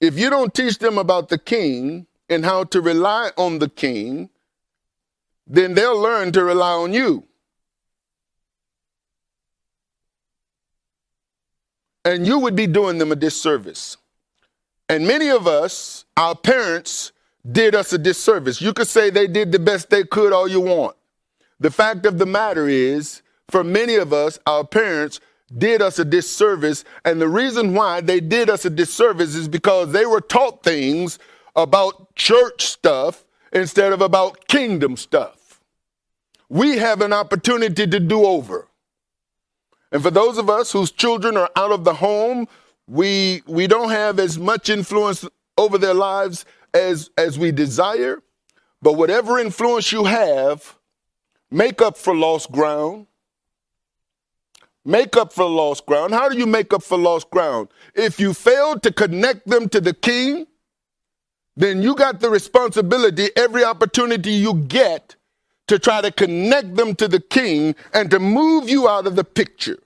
If 0.00 0.18
you 0.18 0.28
don't 0.28 0.52
teach 0.52 0.78
them 0.78 0.98
about 0.98 1.30
the 1.30 1.38
king 1.38 2.06
and 2.28 2.44
how 2.44 2.64
to 2.64 2.80
rely 2.80 3.30
on 3.36 3.58
the 3.58 3.68
king, 3.68 4.30
then 5.46 5.74
they'll 5.74 6.00
learn 6.00 6.32
to 6.32 6.44
rely 6.44 6.72
on 6.72 6.92
you. 6.92 7.24
And 12.04 12.26
you 12.26 12.38
would 12.38 12.56
be 12.56 12.66
doing 12.66 12.98
them 12.98 13.12
a 13.12 13.16
disservice. 13.16 13.96
And 14.88 15.06
many 15.06 15.30
of 15.30 15.46
us, 15.46 16.04
our 16.16 16.34
parents, 16.34 17.12
did 17.50 17.74
us 17.74 17.92
a 17.92 17.98
disservice. 17.98 18.60
You 18.60 18.72
could 18.72 18.88
say 18.88 19.10
they 19.10 19.26
did 19.26 19.52
the 19.52 19.58
best 19.58 19.90
they 19.90 20.04
could 20.04 20.32
all 20.32 20.48
you 20.48 20.60
want. 20.60 20.96
The 21.60 21.70
fact 21.70 22.04
of 22.04 22.18
the 22.18 22.26
matter 22.26 22.68
is, 22.68 23.22
for 23.48 23.64
many 23.64 23.96
of 23.96 24.12
us, 24.12 24.38
our 24.46 24.64
parents 24.64 25.20
did 25.56 25.80
us 25.82 25.98
a 25.98 26.04
disservice. 26.04 26.84
And 27.04 27.20
the 27.20 27.28
reason 27.28 27.74
why 27.74 28.00
they 28.00 28.20
did 28.20 28.50
us 28.50 28.64
a 28.64 28.70
disservice 28.70 29.34
is 29.34 29.48
because 29.48 29.92
they 29.92 30.06
were 30.06 30.20
taught 30.20 30.62
things 30.62 31.18
about 31.56 32.14
church 32.14 32.64
stuff 32.64 33.24
instead 33.52 33.92
of 33.92 34.00
about 34.00 34.48
kingdom 34.48 34.96
stuff. 34.96 35.60
We 36.48 36.78
have 36.78 37.00
an 37.00 37.12
opportunity 37.12 37.86
to 37.86 38.00
do 38.00 38.24
over. 38.24 38.68
And 39.92 40.02
for 40.02 40.10
those 40.10 40.38
of 40.38 40.50
us 40.50 40.72
whose 40.72 40.90
children 40.90 41.36
are 41.36 41.50
out 41.56 41.72
of 41.72 41.84
the 41.84 41.94
home, 41.94 42.48
we 42.86 43.42
we 43.46 43.66
don't 43.66 43.90
have 43.90 44.18
as 44.18 44.38
much 44.38 44.68
influence 44.68 45.24
over 45.56 45.78
their 45.78 45.94
lives 45.94 46.44
as 46.74 47.10
as 47.16 47.38
we 47.38 47.52
desire. 47.52 48.22
But 48.82 48.94
whatever 48.94 49.38
influence 49.38 49.92
you 49.92 50.04
have, 50.04 50.76
make 51.50 51.80
up 51.80 51.96
for 51.96 52.14
lost 52.14 52.52
ground 52.52 53.06
Make 54.84 55.16
up 55.16 55.32
for 55.32 55.48
lost 55.48 55.86
ground. 55.86 56.12
How 56.12 56.28
do 56.28 56.36
you 56.36 56.46
make 56.46 56.74
up 56.74 56.82
for 56.82 56.98
lost 56.98 57.30
ground? 57.30 57.68
If 57.94 58.20
you 58.20 58.34
fail 58.34 58.78
to 58.80 58.92
connect 58.92 59.46
them 59.46 59.68
to 59.70 59.80
the 59.80 59.94
king, 59.94 60.46
then 61.56 61.82
you 61.82 61.94
got 61.94 62.20
the 62.20 62.30
responsibility 62.30 63.28
every 63.36 63.64
opportunity 63.64 64.32
you 64.32 64.54
get 64.54 65.16
to 65.68 65.78
try 65.78 66.00
to 66.00 66.10
connect 66.10 66.74
them 66.76 66.94
to 66.96 67.08
the 67.08 67.20
king 67.20 67.74
and 67.92 68.10
to 68.10 68.18
move 68.18 68.68
you 68.68 68.88
out 68.88 69.06
of 69.06 69.16
the 69.16 69.24
picture. 69.24 69.78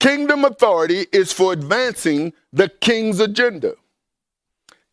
Kingdom 0.00 0.44
authority 0.44 1.06
is 1.12 1.32
for 1.32 1.52
advancing 1.52 2.32
the 2.52 2.68
king's 2.68 3.20
agenda. 3.20 3.74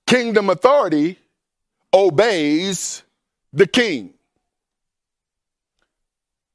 Kingdom 0.05 0.49
authority 0.49 1.17
obeys 1.93 3.03
the 3.53 3.67
king 3.67 4.13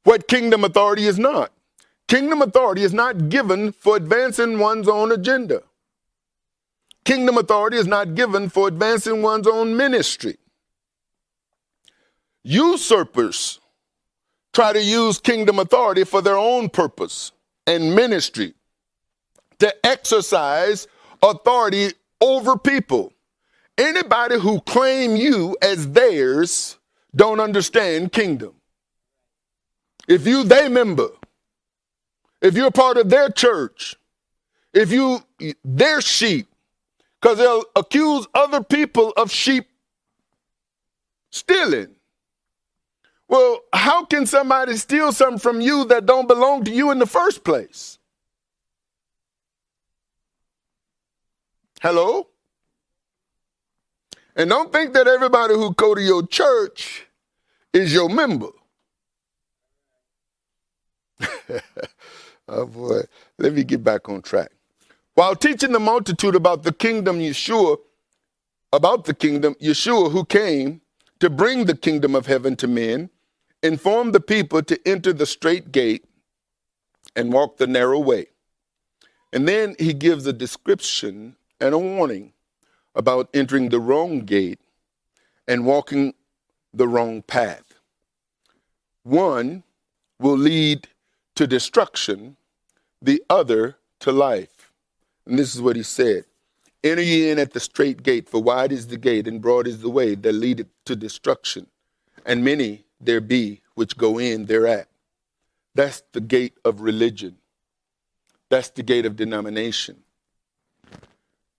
what 0.05 0.29
kingdom 0.29 0.65
authority 0.65 1.07
is 1.07 1.19
not. 1.19 1.52
Kingdom 2.13 2.43
authority 2.43 2.83
is 2.83 2.93
not 2.93 3.31
given 3.31 3.73
for 3.73 3.97
advancing 3.97 4.59
one's 4.59 4.87
own 4.87 5.13
agenda. 5.13 5.63
Kingdom 7.07 7.39
authority 7.39 7.79
is 7.79 7.87
not 7.87 8.15
given 8.15 8.51
for 8.51 8.69
advancing 8.69 9.23
one's 9.23 9.47
own 9.47 9.75
ministry. 9.75 10.37
Usurpers 12.45 13.61
try 14.53 14.75
to 14.75 14.83
use 14.83 15.19
kingdom 15.21 15.59
authority 15.59 16.05
for 16.05 16.21
their 16.21 16.37
own 16.37 16.69
purpose 16.69 17.33
and 17.67 17.95
ministry 17.95 18.53
to 19.59 19.75
exercise 19.87 20.87
authority 21.23 21.95
over 22.21 22.59
people. 22.59 23.15
Anybody 23.79 24.39
who 24.39 24.61
claim 24.61 25.17
you 25.17 25.57
as 25.63 25.93
theirs 25.93 26.77
don't 27.17 27.41
understand 27.41 28.13
kingdom. 28.13 28.53
If 30.07 30.27
you 30.27 30.45
they 30.45 30.69
member, 30.69 31.09
if 32.43 32.55
you're 32.55 32.73
part 32.73 32.99
of 32.99 33.09
their 33.09 33.31
church, 33.31 33.97
if 34.75 34.93
you 34.93 35.23
their 35.65 36.01
sheep, 36.03 36.49
because 37.21 37.39
they'll 37.39 37.65
accuse 37.77 38.27
other 38.35 38.63
people 38.63 39.13
of 39.17 39.31
sheep 39.31 39.69
stealing. 41.31 41.95
Well, 43.29 43.61
how 43.73 44.05
can 44.05 44.27
somebody 44.27 44.77
steal 44.77 45.13
something 45.13 45.39
from 45.39 45.61
you 45.61 45.87
that 45.87 46.05
don't 46.05 46.29
belong 46.29 46.65
to 46.65 46.71
you 46.73 46.91
in 46.91 46.99
the 46.99 47.07
first 47.07 47.45
place? 47.45 47.99
Hello? 51.81 52.29
And 54.37 54.51
don't 54.51 54.73
think 54.73 54.95
that 54.95 55.07
everybody 55.07 55.55
who 55.55 55.73
go 55.75 55.95
to 55.95 56.03
your 56.03 56.27
church 56.27 57.07
is 57.73 57.93
your 57.93 58.09
member. 58.09 58.49
oh 62.53 62.67
boy, 62.67 63.01
let 63.39 63.53
me 63.53 63.65
get 63.65 63.83
back 63.83 64.09
on 64.09 64.23
track. 64.23 64.51
While 65.15 65.37
teaching 65.37 65.73
the 65.73 65.81
multitude 65.81 66.35
about 66.35 66.63
the 66.63 66.73
kingdom, 66.73 67.19
Yeshua, 67.19 67.79
about 68.73 69.05
the 69.05 69.15
kingdom, 69.15 69.55
Yeshua, 69.61 70.11
who 70.11 70.25
came 70.25 70.81
to 71.21 71.29
bring 71.29 71.67
the 71.67 71.77
kingdom 71.77 72.15
of 72.15 72.27
heaven 72.27 72.57
to 72.57 72.67
men, 72.67 73.11
informed 73.63 74.15
the 74.15 74.21
people 74.21 74.63
to 74.63 74.89
enter 74.89 75.13
the 75.13 75.27
strait 75.27 75.71
gate 75.71 76.05
and 77.15 77.33
walk 77.33 77.59
the 77.59 77.67
narrow 77.67 77.99
way. 77.99 78.27
And 79.33 79.49
then 79.49 79.77
he 79.79 79.93
gives 79.93 80.27
a 80.27 80.33
description 80.33 81.37
and 81.61 81.75
a 81.75 81.79
warning 81.79 82.33
about 82.95 83.31
entering 83.33 83.69
the 83.69 83.81
wrong 83.81 84.21
gate 84.21 84.61
and 85.47 85.65
walking 85.65 86.15
the 86.75 86.89
wrong 86.89 87.23
path. 87.23 87.75
One 89.03 89.63
will 90.19 90.37
lead 90.37 90.89
to 91.35 91.47
destruction, 91.47 92.37
the 93.03 93.23
other 93.29 93.77
to 94.01 94.13
life. 94.13 94.73
And 95.27 95.39
this 95.39 95.55
is 95.55 95.61
what 95.61 95.77
he 95.77 95.83
said 95.83 96.25
Enter 96.85 97.03
ye 97.03 97.31
in 97.31 97.39
at 97.39 97.53
the 97.53 97.61
strait 97.61 98.03
gate, 98.03 98.29
for 98.29 98.43
wide 98.43 98.73
is 98.73 98.89
the 98.89 98.97
gate 98.97 99.29
and 99.29 99.41
broad 99.41 99.67
is 99.67 99.81
the 99.81 99.91
way 99.91 100.15
that 100.15 100.33
leadeth 100.33 100.67
to 100.85 100.97
destruction, 100.97 101.67
and 102.27 102.45
many 102.45 102.85
there 103.01 103.21
be 103.21 103.61
which 103.75 103.97
go 103.97 104.19
in 104.19 104.47
thereat. 104.47 104.89
That's 105.75 106.03
the 106.13 106.21
gate 106.21 106.55
of 106.65 106.81
religion. 106.81 107.37
That's 108.51 108.69
the 108.71 108.83
gate 108.83 109.07
of 109.07 109.17
denomination. 109.17 110.03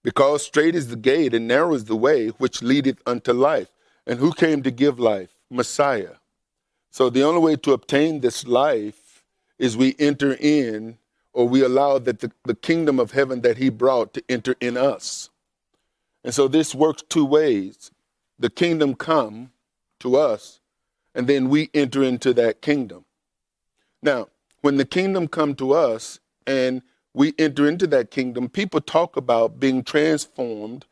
Because 0.04 0.46
strait 0.46 0.76
is 0.76 0.90
the 0.90 0.96
gate 0.98 1.34
and 1.34 1.48
narrow 1.48 1.74
is 1.74 1.86
the 1.86 1.96
way 1.96 2.28
which 2.30 2.62
leadeth 2.62 3.02
unto 3.08 3.32
life. 3.32 3.70
And 4.06 4.20
who 4.20 4.34
came 4.34 4.62
to 4.64 4.72
give 4.72 5.00
life? 5.00 5.34
Messiah. 5.50 6.16
So 6.92 7.10
the 7.10 7.24
only 7.24 7.42
way 7.42 7.56
to 7.56 7.72
obtain 7.72 8.20
this 8.20 8.46
life 8.46 9.24
is 9.58 9.78
we 9.78 9.96
enter 9.98 10.34
in 10.40 10.98
or 11.34 11.48
we 11.48 11.64
allow 11.64 11.98
that 12.00 12.20
the, 12.20 12.32
the 12.46 12.56
kingdom 12.56 13.00
of 13.00 13.12
heaven 13.12 13.42
that 13.42 13.58
he 13.58 13.70
brought 13.70 14.14
to 14.14 14.24
enter 14.30 14.56
in 14.62 14.78
us. 14.78 15.30
And 16.24 16.34
so 16.34 16.48
this 16.48 16.74
works 16.74 17.04
two 17.10 17.26
ways. 17.26 17.92
The 18.40 18.50
kingdom 18.50 18.96
come 18.96 19.52
to 20.00 20.16
us, 20.16 20.62
and 21.16 21.28
then 21.28 21.50
we 21.50 21.70
enter 21.74 22.04
into 22.04 22.34
that 22.36 22.62
kingdom. 22.62 23.06
Now, 24.02 24.28
when 24.62 24.78
the 24.78 24.86
kingdom 24.86 25.28
come 25.28 25.56
to 25.56 25.74
us 25.74 26.20
and 26.46 26.82
we 27.14 27.34
enter 27.38 27.68
into 27.68 27.88
that 27.88 28.12
kingdom, 28.12 28.50
people 28.50 28.82
talk 28.82 29.18
about 29.18 29.60
being 29.60 29.84
transformed 29.84 30.86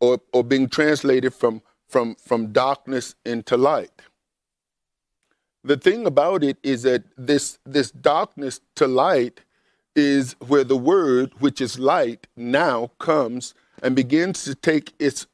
or, 0.00 0.20
or 0.32 0.44
being 0.44 0.68
translated 0.68 1.34
from, 1.34 1.62
from, 1.88 2.14
from 2.16 2.52
darkness 2.52 3.14
into 3.24 3.56
light. 3.56 4.02
The 5.64 5.76
thing 5.76 6.06
about 6.06 6.44
it 6.44 6.58
is 6.62 6.82
that 6.82 7.04
this, 7.16 7.58
this 7.66 7.90
darkness 7.90 8.60
to 8.76 8.86
light 8.86 9.40
is 9.96 10.36
where 10.46 10.62
the 10.62 10.76
word, 10.76 11.32
which 11.40 11.60
is 11.60 11.78
light, 11.78 12.26
now 12.36 12.92
comes 12.98 13.54
and 13.82 13.96
begins 13.96 14.44
to 14.44 14.54
take 14.54 14.92
its, 14.98 15.26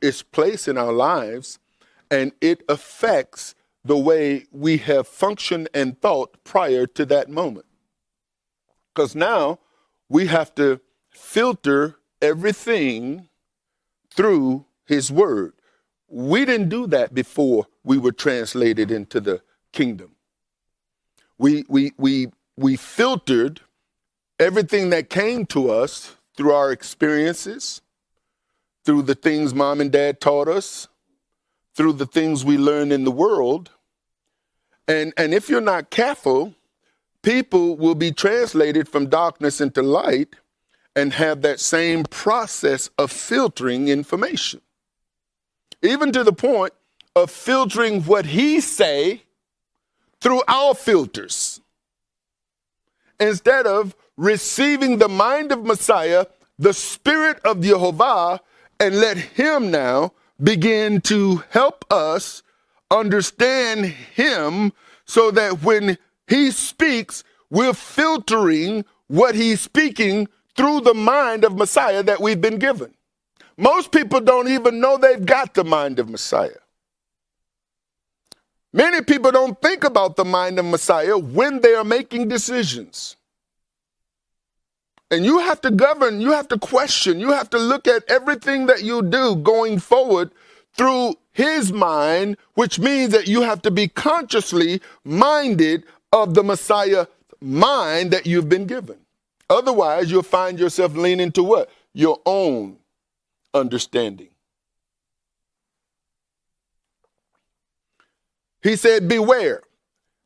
its 0.00 0.22
place 0.22 0.68
in 0.68 0.78
our 0.78 0.92
lives, 0.92 1.58
and 2.10 2.32
it 2.40 2.62
affects 2.68 3.54
the 3.84 3.96
way 3.96 4.44
we 4.52 4.76
have 4.76 5.08
functioned 5.08 5.68
and 5.74 6.00
thought 6.00 6.36
prior 6.44 6.86
to 6.86 7.04
that 7.06 7.28
moment. 7.28 7.66
Because 8.94 9.16
now 9.16 9.58
we 10.08 10.26
have 10.26 10.54
to 10.56 10.80
filter 11.10 11.96
everything 12.20 13.28
through 14.10 14.66
His 14.84 15.10
Word. 15.10 15.54
We 16.06 16.44
didn't 16.44 16.68
do 16.68 16.86
that 16.88 17.14
before 17.14 17.66
we 17.82 17.96
were 17.96 18.12
translated 18.12 18.90
into 18.90 19.20
the 19.20 19.40
kingdom. 19.72 20.14
We, 21.38 21.64
we, 21.68 21.92
we, 21.96 22.28
we 22.56 22.76
filtered 22.76 23.62
everything 24.42 24.90
that 24.90 25.08
came 25.08 25.46
to 25.46 25.70
us 25.70 26.16
through 26.36 26.52
our 26.52 26.72
experiences, 26.72 27.80
through 28.84 29.02
the 29.02 29.14
things 29.14 29.54
mom 29.54 29.80
and 29.80 29.92
dad 29.92 30.20
taught 30.20 30.48
us, 30.48 30.88
through 31.74 31.92
the 31.92 32.06
things 32.06 32.44
we 32.44 32.58
learned 32.58 32.92
in 32.92 33.04
the 33.04 33.10
world. 33.10 33.70
And, 34.88 35.14
and 35.16 35.32
if 35.32 35.48
you're 35.48 35.60
not 35.60 35.90
careful, 35.90 36.54
people 37.22 37.76
will 37.76 37.94
be 37.94 38.10
translated 38.10 38.88
from 38.88 39.08
darkness 39.08 39.60
into 39.60 39.80
light 39.80 40.34
and 40.94 41.12
have 41.14 41.42
that 41.42 41.60
same 41.60 42.02
process 42.04 42.90
of 42.98 43.10
filtering 43.10 43.88
information. 43.88 44.60
Even 45.82 46.12
to 46.12 46.24
the 46.24 46.32
point 46.32 46.72
of 47.14 47.30
filtering 47.30 48.02
what 48.02 48.26
he 48.26 48.60
say 48.60 49.22
through 50.20 50.42
our 50.48 50.74
filters 50.74 51.60
instead 53.18 53.66
of 53.66 53.94
receiving 54.16 54.98
the 54.98 55.08
mind 55.08 55.52
of 55.52 55.64
Messiah, 55.64 56.26
the 56.58 56.72
spirit 56.72 57.40
of 57.44 57.60
Jehovah, 57.60 58.40
and 58.78 59.00
let 59.00 59.16
him 59.16 59.70
now 59.70 60.12
begin 60.42 61.00
to 61.02 61.42
help 61.50 61.84
us 61.90 62.42
understand 62.90 63.86
him 63.86 64.72
so 65.04 65.30
that 65.30 65.62
when 65.62 65.98
he 66.26 66.50
speaks, 66.50 67.24
we're 67.50 67.74
filtering 67.74 68.84
what 69.08 69.34
he's 69.34 69.60
speaking 69.60 70.28
through 70.56 70.80
the 70.80 70.94
mind 70.94 71.44
of 71.44 71.56
Messiah 71.56 72.02
that 72.02 72.20
we've 72.20 72.40
been 72.40 72.58
given. 72.58 72.94
Most 73.56 73.92
people 73.92 74.20
don't 74.20 74.48
even 74.48 74.80
know 74.80 74.96
they've 74.96 75.24
got 75.24 75.54
the 75.54 75.64
mind 75.64 75.98
of 75.98 76.08
Messiah. 76.08 76.50
Many 78.72 79.02
people 79.02 79.30
don't 79.30 79.60
think 79.60 79.84
about 79.84 80.16
the 80.16 80.24
mind 80.24 80.58
of 80.58 80.64
Messiah 80.64 81.18
when 81.18 81.60
they 81.60 81.74
are 81.74 81.84
making 81.84 82.28
decisions. 82.28 83.16
And 85.12 85.26
you 85.26 85.40
have 85.40 85.60
to 85.60 85.70
govern, 85.70 86.22
you 86.22 86.32
have 86.32 86.48
to 86.48 86.58
question, 86.58 87.20
you 87.20 87.32
have 87.32 87.50
to 87.50 87.58
look 87.58 87.86
at 87.86 88.02
everything 88.08 88.64
that 88.66 88.82
you 88.82 89.02
do 89.02 89.36
going 89.36 89.78
forward 89.78 90.30
through 90.72 91.16
his 91.32 91.70
mind, 91.70 92.38
which 92.54 92.78
means 92.78 93.12
that 93.12 93.28
you 93.28 93.42
have 93.42 93.60
to 93.62 93.70
be 93.70 93.88
consciously 93.88 94.80
minded 95.04 95.84
of 96.14 96.32
the 96.32 96.42
Messiah 96.42 97.06
mind 97.42 98.10
that 98.10 98.26
you've 98.26 98.48
been 98.48 98.64
given. 98.64 98.96
Otherwise, 99.50 100.10
you'll 100.10 100.22
find 100.22 100.58
yourself 100.58 100.94
leaning 100.96 101.30
to 101.32 101.42
what? 101.42 101.68
Your 101.92 102.18
own 102.24 102.78
understanding. 103.52 104.28
He 108.62 108.76
said, 108.76 109.08
Beware. 109.08 109.62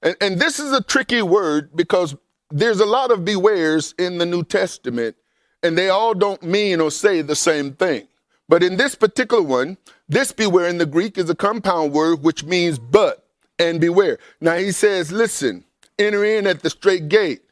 And, 0.00 0.14
and 0.20 0.38
this 0.38 0.60
is 0.60 0.72
a 0.72 0.80
tricky 0.80 1.22
word 1.22 1.70
because 1.74 2.14
there's 2.50 2.80
a 2.80 2.86
lot 2.86 3.10
of 3.10 3.20
bewares 3.20 3.94
in 3.98 4.18
the 4.18 4.26
New 4.26 4.44
Testament, 4.44 5.16
and 5.62 5.76
they 5.76 5.88
all 5.88 6.14
don't 6.14 6.42
mean 6.42 6.80
or 6.80 6.90
say 6.90 7.22
the 7.22 7.36
same 7.36 7.72
thing. 7.72 8.06
But 8.48 8.62
in 8.62 8.76
this 8.76 8.94
particular 8.94 9.42
one, 9.42 9.76
this 10.08 10.32
beware 10.32 10.68
in 10.68 10.78
the 10.78 10.86
Greek 10.86 11.18
is 11.18 11.28
a 11.28 11.34
compound 11.34 11.92
word 11.92 12.22
which 12.22 12.44
means 12.44 12.78
but 12.78 13.26
and 13.58 13.80
beware. 13.80 14.18
Now 14.40 14.56
he 14.56 14.70
says, 14.70 15.10
listen, 15.10 15.64
enter 15.98 16.24
in 16.24 16.46
at 16.46 16.62
the 16.62 16.70
strait 16.70 17.08
gate, 17.08 17.42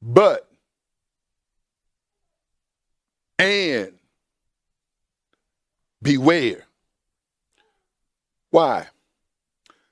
but 0.00 0.48
and 3.38 3.92
beware. 6.00 6.64
Why? 8.50 8.86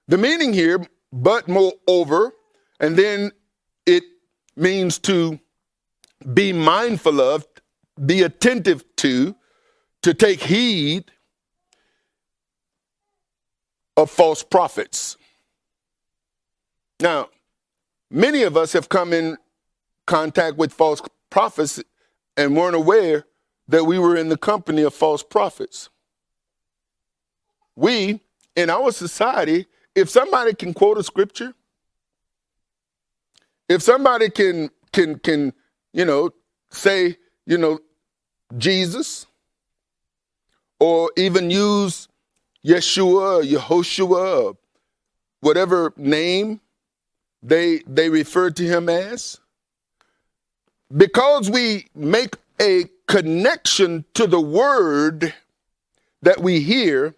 The 0.08 0.18
meaning 0.18 0.52
here, 0.52 0.86
but 1.12 1.48
moreover, 1.48 2.32
and 2.78 2.96
then 2.96 3.32
it 3.86 4.04
means 4.56 4.98
to 4.98 5.38
be 6.34 6.52
mindful 6.52 7.20
of, 7.20 7.46
be 8.04 8.22
attentive 8.22 8.84
to, 8.96 9.34
to 10.02 10.12
take 10.12 10.40
heed 10.40 11.04
of 13.96 14.10
false 14.10 14.42
prophets. 14.42 15.16
Now, 17.00 17.28
many 18.10 18.42
of 18.42 18.56
us 18.56 18.72
have 18.72 18.88
come 18.88 19.12
in 19.12 19.36
contact 20.06 20.56
with 20.56 20.72
false 20.72 21.00
prophets 21.30 21.82
and 22.36 22.56
weren't 22.56 22.76
aware 22.76 23.24
that 23.68 23.84
we 23.84 23.98
were 23.98 24.16
in 24.16 24.28
the 24.28 24.36
company 24.36 24.82
of 24.82 24.94
false 24.94 25.22
prophets. 25.22 25.88
We, 27.74 28.20
in 28.54 28.70
our 28.70 28.92
society, 28.92 29.66
if 29.94 30.08
somebody 30.08 30.54
can 30.54 30.72
quote 30.72 30.98
a 30.98 31.02
scripture, 31.02 31.54
if 33.68 33.82
somebody 33.82 34.30
can 34.30 34.70
can 34.92 35.18
can 35.18 35.52
you 35.92 36.04
know 36.04 36.30
say 36.70 37.16
you 37.46 37.58
know 37.58 37.78
Jesus 38.56 39.26
or 40.78 41.10
even 41.16 41.50
use 41.50 42.08
Yeshua 42.64 43.40
or 43.40 43.42
Yehoshua 43.42 44.44
or 44.44 44.56
whatever 45.40 45.92
name 45.96 46.60
they 47.42 47.82
they 47.86 48.08
refer 48.08 48.50
to 48.50 48.64
him 48.64 48.88
as 48.88 49.40
because 50.96 51.50
we 51.50 51.86
make 51.94 52.36
a 52.60 52.84
connection 53.06 54.04
to 54.14 54.26
the 54.26 54.40
word 54.40 55.34
that 56.22 56.40
we 56.40 56.60
hear 56.60 57.14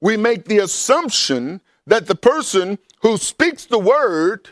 we 0.00 0.16
make 0.16 0.44
the 0.44 0.58
assumption 0.58 1.60
that 1.86 2.06
the 2.06 2.14
person 2.14 2.78
who 3.00 3.16
speaks 3.16 3.64
the 3.66 3.78
word 3.78 4.50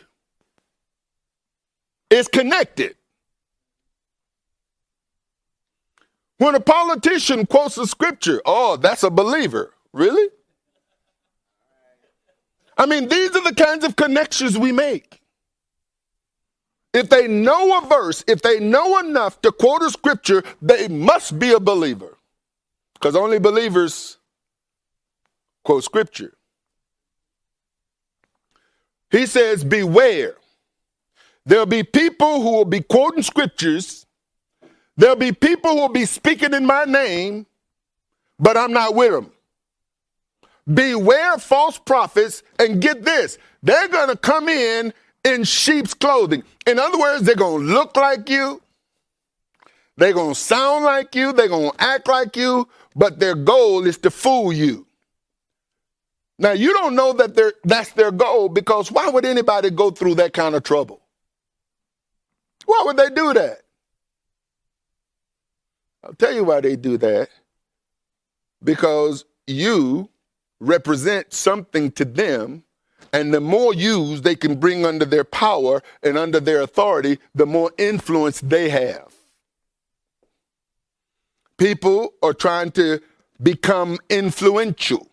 is 2.15 2.27
connected. 2.27 2.95
When 6.37 6.55
a 6.55 6.59
politician 6.59 7.45
quotes 7.45 7.77
a 7.77 7.87
scripture, 7.87 8.41
oh, 8.45 8.77
that's 8.77 9.03
a 9.03 9.09
believer. 9.09 9.73
Really? 9.93 10.29
I 12.77 12.85
mean, 12.85 13.07
these 13.07 13.35
are 13.35 13.43
the 13.43 13.55
kinds 13.55 13.85
of 13.85 13.95
connections 13.95 14.57
we 14.57 14.71
make. 14.71 15.21
If 16.93 17.09
they 17.09 17.27
know 17.27 17.77
a 17.77 17.87
verse, 17.87 18.23
if 18.27 18.41
they 18.41 18.59
know 18.59 18.99
enough 18.99 19.41
to 19.41 19.51
quote 19.51 19.81
a 19.81 19.89
scripture, 19.89 20.43
they 20.61 20.87
must 20.87 21.37
be 21.39 21.51
a 21.51 21.59
believer. 21.59 22.17
Because 22.93 23.15
only 23.15 23.39
believers 23.39 24.17
quote 25.63 25.83
scripture. 25.83 26.33
He 29.09 29.25
says, 29.25 29.63
Beware. 29.63 30.35
There'll 31.45 31.65
be 31.65 31.83
people 31.83 32.41
who 32.41 32.51
will 32.51 32.65
be 32.65 32.81
quoting 32.81 33.23
scriptures. 33.23 34.05
There'll 34.97 35.15
be 35.15 35.31
people 35.31 35.71
who 35.71 35.77
will 35.77 35.89
be 35.89 36.05
speaking 36.05 36.53
in 36.53 36.65
my 36.65 36.85
name, 36.85 37.45
but 38.39 38.57
I'm 38.57 38.73
not 38.73 38.95
with 38.95 39.11
them. 39.11 39.31
Beware 40.73 41.37
false 41.37 41.77
prophets, 41.77 42.41
and 42.59 42.81
get 42.81 43.03
this 43.03 43.37
they're 43.61 43.87
going 43.87 44.09
to 44.09 44.17
come 44.17 44.47
in 44.47 44.93
in 45.23 45.43
sheep's 45.43 45.93
clothing. 45.93 46.43
In 46.67 46.79
other 46.79 46.99
words, 46.99 47.23
they're 47.23 47.35
going 47.35 47.65
to 47.65 47.73
look 47.73 47.95
like 47.95 48.29
you, 48.29 48.61
they're 49.97 50.13
going 50.13 50.33
to 50.33 50.39
sound 50.39 50.85
like 50.85 51.15
you, 51.15 51.33
they're 51.33 51.47
going 51.47 51.71
to 51.71 51.83
act 51.83 52.07
like 52.07 52.35
you, 52.35 52.67
but 52.95 53.19
their 53.19 53.35
goal 53.35 53.85
is 53.85 53.97
to 53.99 54.11
fool 54.11 54.51
you. 54.53 54.85
Now, 56.37 56.51
you 56.51 56.73
don't 56.73 56.95
know 56.95 57.13
that 57.13 57.53
that's 57.63 57.91
their 57.93 58.11
goal 58.11 58.49
because 58.49 58.91
why 58.91 59.09
would 59.09 59.25
anybody 59.25 59.69
go 59.69 59.89
through 59.89 60.15
that 60.15 60.33
kind 60.33 60.53
of 60.55 60.63
trouble? 60.63 61.01
Why 62.65 62.83
would 62.85 62.97
they 62.97 63.09
do 63.09 63.33
that? 63.33 63.61
I'll 66.03 66.13
tell 66.13 66.33
you 66.33 66.43
why 66.43 66.61
they 66.61 66.75
do 66.75 66.97
that. 66.97 67.29
Because 68.63 69.25
you 69.47 70.09
represent 70.59 71.33
something 71.33 71.91
to 71.93 72.05
them, 72.05 72.63
and 73.13 73.33
the 73.33 73.39
more 73.41 73.73
use 73.73 74.21
they 74.21 74.35
can 74.35 74.59
bring 74.59 74.85
under 74.85 75.05
their 75.05 75.23
power 75.23 75.81
and 76.03 76.17
under 76.17 76.39
their 76.39 76.61
authority, 76.61 77.19
the 77.33 77.45
more 77.45 77.71
influence 77.77 78.41
they 78.41 78.69
have. 78.69 79.13
People 81.57 82.13
are 82.21 82.33
trying 82.33 82.71
to 82.71 82.99
become 83.41 83.97
influential. 84.09 85.07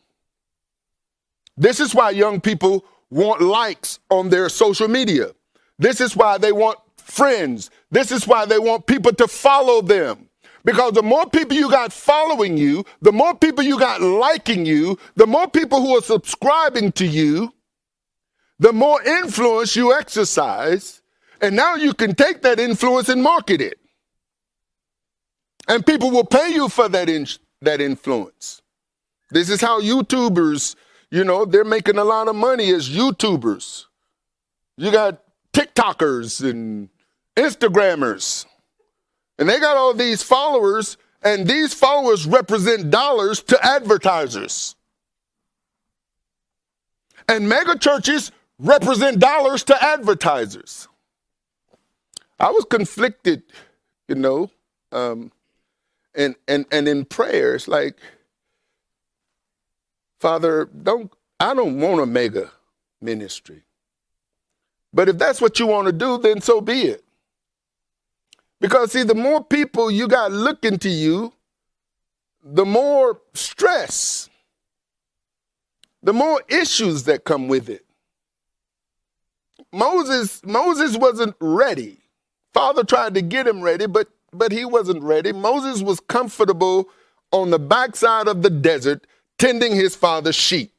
This 1.56 1.80
is 1.80 1.94
why 1.94 2.10
young 2.10 2.40
people 2.40 2.84
want 3.10 3.40
likes 3.40 4.00
on 4.10 4.30
their 4.30 4.48
social 4.48 4.88
media. 4.88 5.32
This 5.78 6.00
is 6.00 6.16
why 6.16 6.38
they 6.38 6.52
want 6.52 6.78
friends. 7.02 7.70
This 7.90 8.10
is 8.10 8.26
why 8.26 8.44
they 8.46 8.58
want 8.58 8.86
people 8.86 9.12
to 9.14 9.28
follow 9.28 9.82
them. 9.82 10.28
Because 10.64 10.92
the 10.92 11.02
more 11.02 11.26
people 11.26 11.56
you 11.56 11.70
got 11.70 11.92
following 11.92 12.56
you, 12.56 12.84
the 13.00 13.12
more 13.12 13.34
people 13.34 13.64
you 13.64 13.78
got 13.78 14.00
liking 14.00 14.64
you, 14.64 14.98
the 15.16 15.26
more 15.26 15.48
people 15.48 15.80
who 15.80 15.96
are 15.96 16.02
subscribing 16.02 16.92
to 16.92 17.06
you, 17.06 17.52
the 18.58 18.72
more 18.72 19.02
influence 19.02 19.74
you 19.74 19.92
exercise. 19.92 21.02
And 21.40 21.56
now 21.56 21.74
you 21.74 21.94
can 21.94 22.14
take 22.14 22.42
that 22.42 22.60
influence 22.60 23.08
and 23.08 23.22
market 23.22 23.60
it. 23.60 23.78
And 25.66 25.84
people 25.84 26.10
will 26.10 26.24
pay 26.24 26.50
you 26.50 26.68
for 26.68 26.88
that, 26.88 27.08
in, 27.08 27.26
that 27.60 27.80
influence. 27.80 28.62
This 29.30 29.50
is 29.50 29.60
how 29.60 29.80
YouTubers, 29.80 30.76
you 31.10 31.24
know, 31.24 31.44
they're 31.44 31.64
making 31.64 31.98
a 31.98 32.04
lot 32.04 32.28
of 32.28 32.36
money 32.36 32.70
as 32.70 32.88
YouTubers. 32.88 33.86
You 34.76 34.92
got 34.92 35.20
TikTokers 35.52 36.48
and 36.48 36.88
Instagrammers 37.36 38.46
and 39.42 39.48
they 39.48 39.58
got 39.58 39.76
all 39.76 39.94
these 39.94 40.22
followers, 40.22 40.96
and 41.22 41.48
these 41.48 41.74
followers 41.74 42.26
represent 42.26 42.90
dollars 42.90 43.42
to 43.42 43.58
advertisers. 43.64 44.76
And 47.28 47.48
mega 47.48 47.78
churches 47.78 48.30
represent 48.60 49.18
dollars 49.18 49.64
to 49.64 49.84
advertisers. 49.84 50.88
I 52.38 52.50
was 52.50 52.64
conflicted, 52.66 53.42
you 54.08 54.16
know, 54.16 54.50
um, 54.92 55.32
and 56.14 56.36
and 56.46 56.66
and 56.70 56.86
in 56.86 57.04
prayers, 57.04 57.66
like, 57.66 57.98
Father, 60.20 60.66
don't 60.66 61.12
I 61.40 61.54
don't 61.54 61.80
want 61.80 62.00
a 62.00 62.06
mega 62.06 62.52
ministry. 63.00 63.62
But 64.92 65.08
if 65.08 65.18
that's 65.18 65.40
what 65.40 65.58
you 65.58 65.66
want 65.66 65.86
to 65.86 65.92
do, 65.92 66.18
then 66.18 66.40
so 66.40 66.60
be 66.60 66.82
it. 66.82 67.04
Because, 68.60 68.92
see, 68.92 69.02
the 69.02 69.14
more 69.14 69.42
people 69.42 69.90
you 69.90 70.06
got 70.06 70.32
looking 70.32 70.78
to 70.78 70.88
you, 70.88 71.32
the 72.44 72.64
more 72.64 73.20
stress, 73.34 74.28
the 76.02 76.12
more 76.12 76.42
issues 76.48 77.04
that 77.04 77.24
come 77.24 77.48
with 77.48 77.68
it. 77.68 77.84
Moses, 79.72 80.42
Moses 80.44 80.96
wasn't 80.96 81.34
ready. 81.40 81.98
Father 82.52 82.84
tried 82.84 83.14
to 83.14 83.22
get 83.22 83.46
him 83.46 83.62
ready, 83.62 83.86
but 83.86 84.08
but 84.32 84.52
he 84.52 84.64
wasn't 84.64 85.02
ready. 85.02 85.32
Moses 85.32 85.82
was 85.82 86.00
comfortable 86.00 86.88
on 87.32 87.50
the 87.50 87.58
backside 87.58 88.28
of 88.28 88.42
the 88.42 88.50
desert 88.50 89.06
tending 89.38 89.74
his 89.74 89.94
father's 89.94 90.34
sheep. 90.34 90.71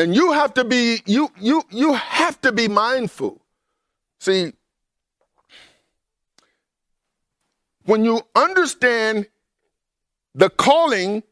And 0.00 0.16
you 0.16 0.32
have 0.32 0.54
to 0.54 0.64
be 0.64 1.02
you 1.04 1.30
you 1.38 1.62
you 1.68 1.92
have 1.92 2.40
to 2.40 2.52
be 2.52 2.68
mindful. 2.68 3.38
See, 4.18 4.54
when 7.84 8.06
you 8.06 8.22
understand 8.34 9.28
the 10.34 10.48
calling 10.48 11.22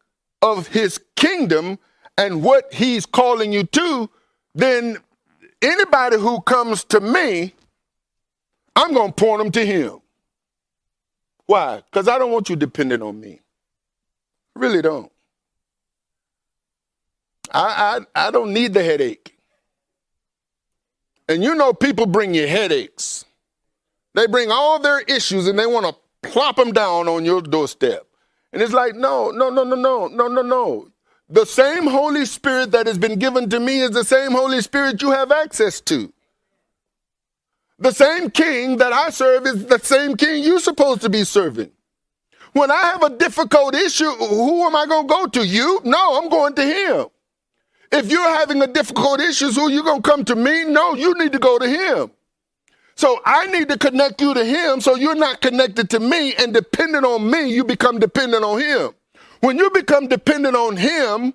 of 0.42 0.66
his 0.66 1.00
kingdom 1.16 1.78
and 2.18 2.42
what 2.42 2.70
he's 2.74 3.06
calling 3.06 3.54
you 3.54 3.64
to, 3.64 4.10
then 4.54 4.98
anybody 5.62 6.18
who 6.18 6.42
comes 6.42 6.84
to 6.84 7.00
me, 7.00 7.54
I'm 8.76 8.92
going 8.92 9.14
to 9.14 9.24
point 9.24 9.38
them 9.38 9.52
to 9.52 9.64
him. 9.64 10.00
Why? 11.46 11.76
Because 11.90 12.06
I 12.06 12.18
don't 12.18 12.32
want 12.32 12.50
you 12.50 12.56
dependent 12.56 13.02
on 13.02 13.18
me. 13.18 13.40
I 14.54 14.60
really 14.60 14.82
don't. 14.82 15.10
I, 17.52 18.00
I, 18.14 18.28
I 18.28 18.30
don't 18.30 18.52
need 18.52 18.74
the 18.74 18.82
headache. 18.84 19.36
And 21.28 21.42
you 21.44 21.54
know, 21.54 21.72
people 21.72 22.06
bring 22.06 22.34
you 22.34 22.46
headaches. 22.46 23.24
They 24.14 24.26
bring 24.26 24.50
all 24.50 24.78
their 24.78 25.00
issues 25.00 25.46
and 25.46 25.58
they 25.58 25.66
want 25.66 25.86
to 25.86 26.30
plop 26.30 26.56
them 26.56 26.72
down 26.72 27.08
on 27.08 27.24
your 27.24 27.42
doorstep. 27.42 28.06
And 28.52 28.62
it's 28.62 28.72
like, 28.72 28.94
no, 28.94 29.30
no, 29.30 29.50
no, 29.50 29.62
no, 29.64 29.76
no, 29.76 30.08
no, 30.08 30.28
no, 30.28 30.42
no. 30.42 30.88
The 31.28 31.44
same 31.44 31.86
Holy 31.86 32.24
Spirit 32.24 32.70
that 32.72 32.86
has 32.86 32.96
been 32.96 33.18
given 33.18 33.50
to 33.50 33.60
me 33.60 33.80
is 33.80 33.90
the 33.90 34.04
same 34.04 34.32
Holy 34.32 34.62
Spirit 34.62 35.02
you 35.02 35.10
have 35.10 35.30
access 35.30 35.80
to. 35.82 36.12
The 37.78 37.92
same 37.92 38.30
king 38.30 38.78
that 38.78 38.92
I 38.92 39.10
serve 39.10 39.46
is 39.46 39.66
the 39.66 39.78
same 39.78 40.16
king 40.16 40.42
you're 40.42 40.58
supposed 40.58 41.02
to 41.02 41.10
be 41.10 41.24
serving. 41.24 41.70
When 42.54 42.70
I 42.70 42.80
have 42.86 43.02
a 43.02 43.10
difficult 43.10 43.74
issue, 43.74 44.10
who 44.10 44.64
am 44.64 44.74
I 44.74 44.86
going 44.86 45.06
to 45.06 45.14
go 45.14 45.26
to? 45.26 45.46
You? 45.46 45.80
No, 45.84 46.20
I'm 46.20 46.28
going 46.28 46.54
to 46.54 46.64
him. 46.64 47.06
If 47.90 48.10
you're 48.10 48.20
having 48.28 48.62
a 48.62 48.66
difficult 48.66 49.20
issue, 49.20 49.50
who 49.50 49.70
you 49.70 49.82
gonna 49.82 50.02
come 50.02 50.24
to 50.26 50.36
me? 50.36 50.64
No, 50.64 50.94
you 50.94 51.14
need 51.14 51.32
to 51.32 51.38
go 51.38 51.58
to 51.58 51.68
him. 51.68 52.10
So 52.96 53.20
I 53.24 53.46
need 53.46 53.68
to 53.68 53.78
connect 53.78 54.20
you 54.20 54.34
to 54.34 54.44
him 54.44 54.80
so 54.80 54.96
you're 54.96 55.14
not 55.14 55.40
connected 55.40 55.88
to 55.90 56.00
me 56.00 56.34
and 56.34 56.52
dependent 56.52 57.04
on 57.04 57.30
me, 57.30 57.48
you 57.48 57.64
become 57.64 57.98
dependent 57.98 58.44
on 58.44 58.60
him. 58.60 58.90
When 59.40 59.56
you 59.56 59.70
become 59.70 60.08
dependent 60.08 60.56
on 60.56 60.76
him, 60.76 61.34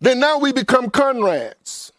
then 0.00 0.20
now 0.20 0.38
we 0.38 0.52
become 0.52 0.90
Conrads. 0.90 1.92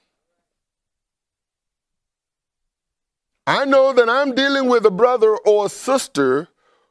I 3.45 3.65
know 3.65 3.93
that 3.93 4.09
I'm 4.09 4.35
dealing 4.35 4.69
with 4.69 4.85
a 4.85 4.91
brother 4.91 5.35
or 5.37 5.65
a 5.65 5.69
sister 5.69 6.47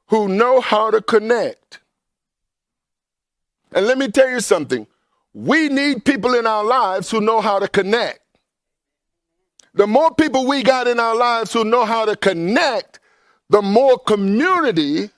who 0.09 0.29
know 0.29 0.61
how 0.61 0.91
to 0.91 1.01
connect. 1.01 1.81
And 3.73 3.87
let 3.87 3.97
me 3.97 4.09
tell 4.09 4.29
you 4.29 4.41
something 4.41 4.87
we 5.35 5.69
need 5.69 6.05
people 6.05 6.35
in 6.35 6.47
our 6.47 6.65
lives 6.65 7.11
who 7.11 7.21
know 7.21 7.41
how 7.41 7.59
to 7.59 7.69
connect. 7.69 8.21
The 9.75 9.87
more 9.87 10.15
people 10.15 10.47
we 10.47 10.63
got 10.63 10.87
in 10.87 11.01
our 11.01 11.17
lives 11.17 11.53
who 11.53 11.65
know 11.65 11.85
how 11.85 12.05
to 12.05 12.17
connect, 12.17 13.01
the 13.49 13.63
more 13.63 13.99
community 13.99 15.11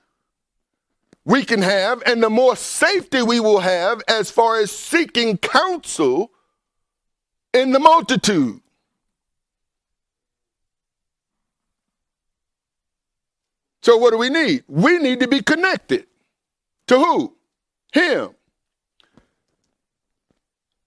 we 1.24 1.44
can 1.44 1.62
have 1.62 2.02
and 2.06 2.22
the 2.22 2.30
more 2.30 2.54
safety 2.54 3.22
we 3.22 3.40
will 3.40 3.60
have 3.60 4.02
as 4.06 4.30
far 4.30 4.60
as 4.60 4.70
seeking 4.70 5.38
counsel 5.38 6.30
in 7.52 7.72
the 7.72 7.80
multitude. 7.80 8.60
So, 13.82 13.96
what 13.96 14.12
do 14.12 14.18
we 14.18 14.30
need? 14.30 14.64
We 14.66 14.98
need 14.98 15.20
to 15.20 15.28
be 15.28 15.42
connected. 15.42 16.06
To 16.86 16.98
who? 16.98 17.36
Him. 17.92 18.30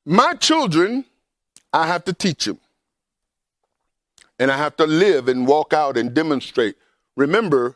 My 0.10 0.36
children, 0.36 1.04
I 1.74 1.86
have 1.86 2.06
to 2.06 2.14
teach 2.14 2.46
them. 2.46 2.62
And 4.40 4.50
I 4.50 4.56
have 4.56 4.78
to 4.78 4.88
live 4.88 5.28
and 5.28 5.46
walk 5.46 5.74
out 5.74 5.98
and 5.98 6.14
demonstrate. 6.14 6.78
Remember, 7.18 7.76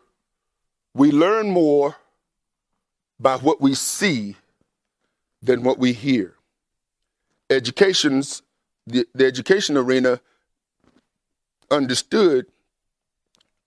we 0.94 1.12
learn 1.12 1.50
more 1.50 1.98
by 3.20 3.36
what 3.36 3.60
we 3.60 3.74
see 3.74 4.38
than 5.41 5.63
what 5.63 5.78
we 5.78 5.91
hear. 5.91 6.36
Education's 7.50 8.44
the, 8.88 9.06
the 9.13 9.26
education 9.26 9.76
arena 9.76 10.22
understood 11.70 12.46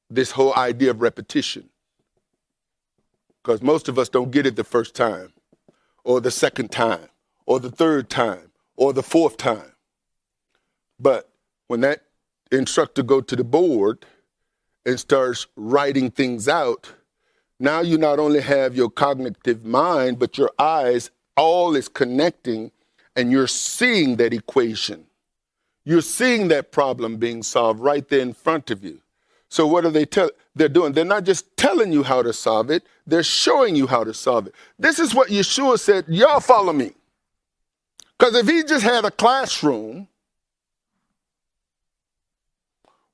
this 0.08 0.30
whole 0.30 0.54
idea 0.54 0.90
of 0.90 1.02
repetition. 1.02 1.68
Because 3.42 3.60
most 3.60 3.90
of 3.90 3.98
us 3.98 4.08
don't 4.08 4.30
get 4.30 4.46
it 4.46 4.56
the 4.56 4.64
first 4.64 4.94
time, 4.94 5.34
or 6.02 6.22
the 6.22 6.30
second 6.30 6.70
time, 6.70 7.08
or 7.44 7.60
the 7.60 7.70
third 7.70 8.08
time, 8.08 8.43
or 8.76 8.92
the 8.92 9.02
fourth 9.02 9.36
time. 9.36 9.72
But 10.98 11.28
when 11.68 11.80
that 11.80 12.02
instructor 12.50 13.02
go 13.02 13.20
to 13.20 13.36
the 13.36 13.44
board 13.44 14.04
and 14.86 14.98
starts 14.98 15.46
writing 15.56 16.10
things 16.10 16.48
out, 16.48 16.92
now 17.60 17.80
you 17.80 17.98
not 17.98 18.18
only 18.18 18.40
have 18.40 18.76
your 18.76 18.90
cognitive 18.90 19.64
mind, 19.64 20.18
but 20.18 20.36
your 20.36 20.50
eyes 20.58 21.10
all 21.36 21.74
is 21.76 21.88
connecting 21.88 22.70
and 23.16 23.30
you're 23.30 23.46
seeing 23.46 24.16
that 24.16 24.32
equation. 24.32 25.06
You're 25.84 26.00
seeing 26.00 26.48
that 26.48 26.72
problem 26.72 27.16
being 27.16 27.42
solved 27.42 27.80
right 27.80 28.08
there 28.08 28.20
in 28.20 28.32
front 28.32 28.70
of 28.70 28.84
you. 28.84 29.00
So 29.48 29.66
what 29.66 29.84
are 29.84 29.90
they 29.90 30.04
tell 30.04 30.30
they're 30.56 30.68
doing? 30.68 30.92
They're 30.92 31.04
not 31.04 31.24
just 31.24 31.56
telling 31.56 31.92
you 31.92 32.02
how 32.02 32.22
to 32.22 32.32
solve 32.32 32.70
it, 32.70 32.84
they're 33.06 33.22
showing 33.22 33.76
you 33.76 33.86
how 33.86 34.02
to 34.02 34.14
solve 34.14 34.48
it. 34.48 34.54
This 34.78 34.98
is 34.98 35.14
what 35.14 35.28
Yeshua 35.28 35.78
said, 35.78 36.06
y'all 36.08 36.40
follow 36.40 36.72
me. 36.72 36.92
Because 38.18 38.36
if 38.36 38.46
he 38.48 38.62
just 38.62 38.84
had 38.84 39.04
a 39.04 39.10
classroom 39.10 40.08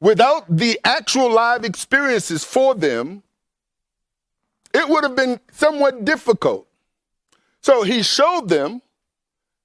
without 0.00 0.44
the 0.48 0.78
actual 0.84 1.32
live 1.32 1.64
experiences 1.64 2.44
for 2.44 2.74
them, 2.74 3.22
it 4.72 4.88
would 4.88 5.04
have 5.04 5.16
been 5.16 5.40
somewhat 5.52 6.04
difficult. 6.04 6.66
So 7.62 7.82
he 7.82 8.02
showed 8.02 8.48
them. 8.48 8.82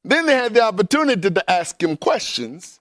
Then 0.04 0.28
they 0.28 0.36
had 0.36 0.54
the 0.54 0.62
opportunity 0.62 1.30
to 1.32 1.52
ask 1.52 1.82
him 1.82 1.98
questions 1.98 2.80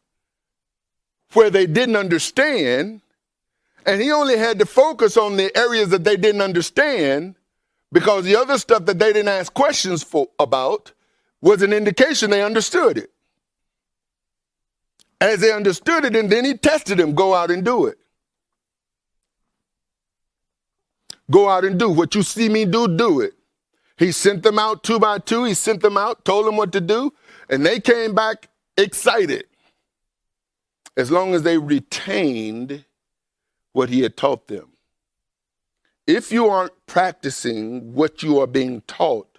where 1.33 1.51
they 1.51 1.67
didn't 1.67 1.97
understand. 1.97 3.01
And 3.87 4.01
he 4.01 4.13
only 4.13 4.37
had 4.37 4.59
to 4.59 4.67
focus 4.67 5.17
on 5.17 5.37
the 5.37 5.55
areas 5.57 5.89
that 5.91 6.05
they 6.05 6.17
didn't 6.17 6.43
understand 6.43 7.35
because 7.93 8.25
the 8.25 8.37
other 8.37 8.59
stuff 8.59 8.85
that 8.87 8.99
they 8.99 9.13
didn't 9.13 9.29
ask 9.29 9.53
questions 9.55 10.03
for, 10.03 10.29
about 10.39 10.93
was 11.45 11.61
an 11.61 11.75
indication 11.75 12.31
they 12.31 12.43
understood 12.43 12.97
it. 12.97 13.11
As 15.21 15.41
they 15.41 15.53
understood 15.53 16.07
it, 16.07 16.17
and 16.17 16.31
then 16.31 16.45
he 16.45 16.57
tested 16.57 16.97
them 16.99 17.15
go 17.15 17.35
out 17.35 17.51
and 17.51 17.63
do 17.63 17.87
it. 17.87 17.99
Go 21.31 21.49
out 21.49 21.65
and 21.65 21.79
do 21.79 21.91
what 21.91 22.15
you 22.15 22.23
see 22.23 22.49
me 22.49 22.65
do, 22.65 22.89
do 22.89 23.21
it. 23.21 23.35
He 23.99 24.11
sent 24.11 24.43
them 24.43 24.59
out 24.59 24.83
two 24.83 24.99
by 24.99 25.19
two. 25.19 25.45
He 25.45 25.53
sent 25.55 25.83
them 25.83 25.99
out, 25.99 26.25
told 26.25 26.47
them 26.47 26.57
what 26.57 26.73
to 26.73 26.81
do, 26.81 27.13
and 27.51 27.65
they 27.65 27.79
came 27.79 28.15
back 28.15 28.49
excited. 28.79 29.45
As 30.97 31.11
long 31.11 31.35
as 31.35 31.43
they 31.43 31.59
retained 31.59 32.87
what 33.73 33.91
he 33.91 34.01
had 34.01 34.17
taught 34.17 34.49
them. 34.49 34.71
If 36.07 36.33
you 36.33 36.47
aren't 36.49 36.87
practicing 36.87 37.93
what 37.93 38.23
you 38.23 38.39
are 38.41 38.47
being 38.47 38.81
taught, 38.83 39.34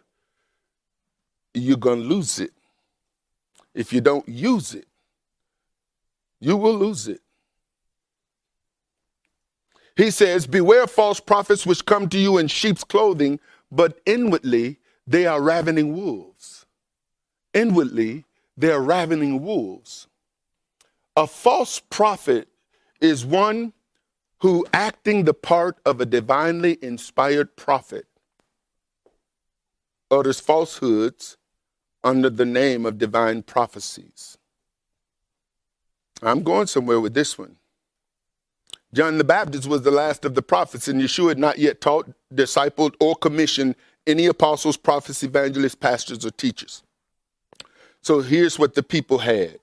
you're 1.58 1.78
going 1.78 2.02
to 2.02 2.08
lose 2.08 2.39
it. 2.39 2.52
If 3.74 3.91
you 3.91 4.02
don't 4.02 4.28
use 4.28 4.74
it, 4.74 4.88
you 6.39 6.58
will 6.58 6.76
lose 6.76 7.08
it. 7.08 7.22
He 9.96 10.12
says, 10.12 10.48
Beware 10.48 10.88
false 10.88 11.20
prophets 11.20 11.65
which 11.65 11.86
come 11.86 12.10
to 12.10 12.18
you 12.18 12.38
in 12.38 12.48
sheep's 12.48 12.84
clothing, 12.84 13.39
but 13.72 14.00
inwardly 14.06 14.80
they 15.08 15.26
are 15.26 15.41
ravening 15.41 15.96
wolves. 15.96 16.65
Inwardly 17.54 18.26
they 18.58 18.72
are 18.72 18.82
ravening 18.82 19.41
wolves. 19.41 20.08
A 21.15 21.28
false 21.28 21.80
prophet 21.89 22.50
is 23.00 23.26
one 23.26 23.74
who, 24.39 24.65
acting 24.74 25.24
the 25.24 25.34
part 25.34 25.78
of 25.86 26.02
a 26.02 26.06
divinely 26.06 26.78
inspired 26.82 27.56
prophet, 27.56 28.06
utters 30.12 30.39
falsehoods 30.39 31.38
under 32.06 32.30
the 32.30 32.46
name 32.46 32.86
of 32.86 33.00
divine 33.00 33.41
prophecies. 33.41 34.38
I'm 36.22 36.44
going 36.44 36.68
somewhere 36.68 37.02
with 37.02 37.13
this 37.13 37.38
one. 37.38 37.58
John 38.94 39.18
the 39.18 39.26
Baptist 39.26 39.68
was 39.68 39.82
the 39.82 39.91
last 39.91 40.24
of 40.24 40.36
the 40.36 40.41
prophets, 40.41 40.88
and 40.88 41.02
Yeshua 41.02 41.30
had 41.30 41.39
not 41.39 41.58
yet 41.58 41.82
taught, 41.82 42.10
discipled, 42.34 42.94
or 43.02 43.15
commissioned 43.15 43.76
any 44.08 44.28
apostles, 44.28 44.78
prophets, 44.78 45.24
evangelists, 45.24 45.76
pastors, 45.76 46.26
or 46.26 46.32
teachers. 46.32 46.84
So 48.02 48.22
here's 48.22 48.58
what 48.58 48.76
the 48.76 48.84
people 48.84 49.18
had 49.18 49.60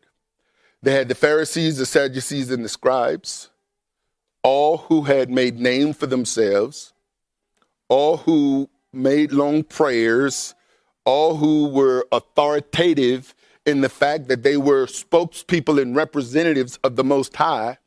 they 0.82 0.92
had 0.92 1.08
the 1.08 1.14
Pharisees, 1.14 1.78
the 1.78 1.86
Sadducees, 1.86 2.50
and 2.50 2.64
the 2.64 2.68
scribes, 2.68 3.50
all 4.42 4.78
who 4.78 5.02
had 5.02 5.30
made 5.30 5.60
name 5.60 5.94
for 5.94 6.06
themselves, 6.06 6.92
all 7.88 8.16
who 8.18 8.68
made 8.92 9.30
long 9.30 9.62
prayers, 9.62 10.54
all 11.04 11.36
who 11.36 11.68
were 11.68 12.06
authoritative 12.12 13.34
in 13.66 13.80
the 13.80 13.88
fact 13.88 14.28
that 14.28 14.42
they 14.42 14.56
were 14.56 14.86
spokespeople 14.86 15.80
and 15.80 15.96
representatives 15.96 16.78
of 16.84 16.96
the 16.96 17.04
Most 17.04 17.36
High 17.36 17.78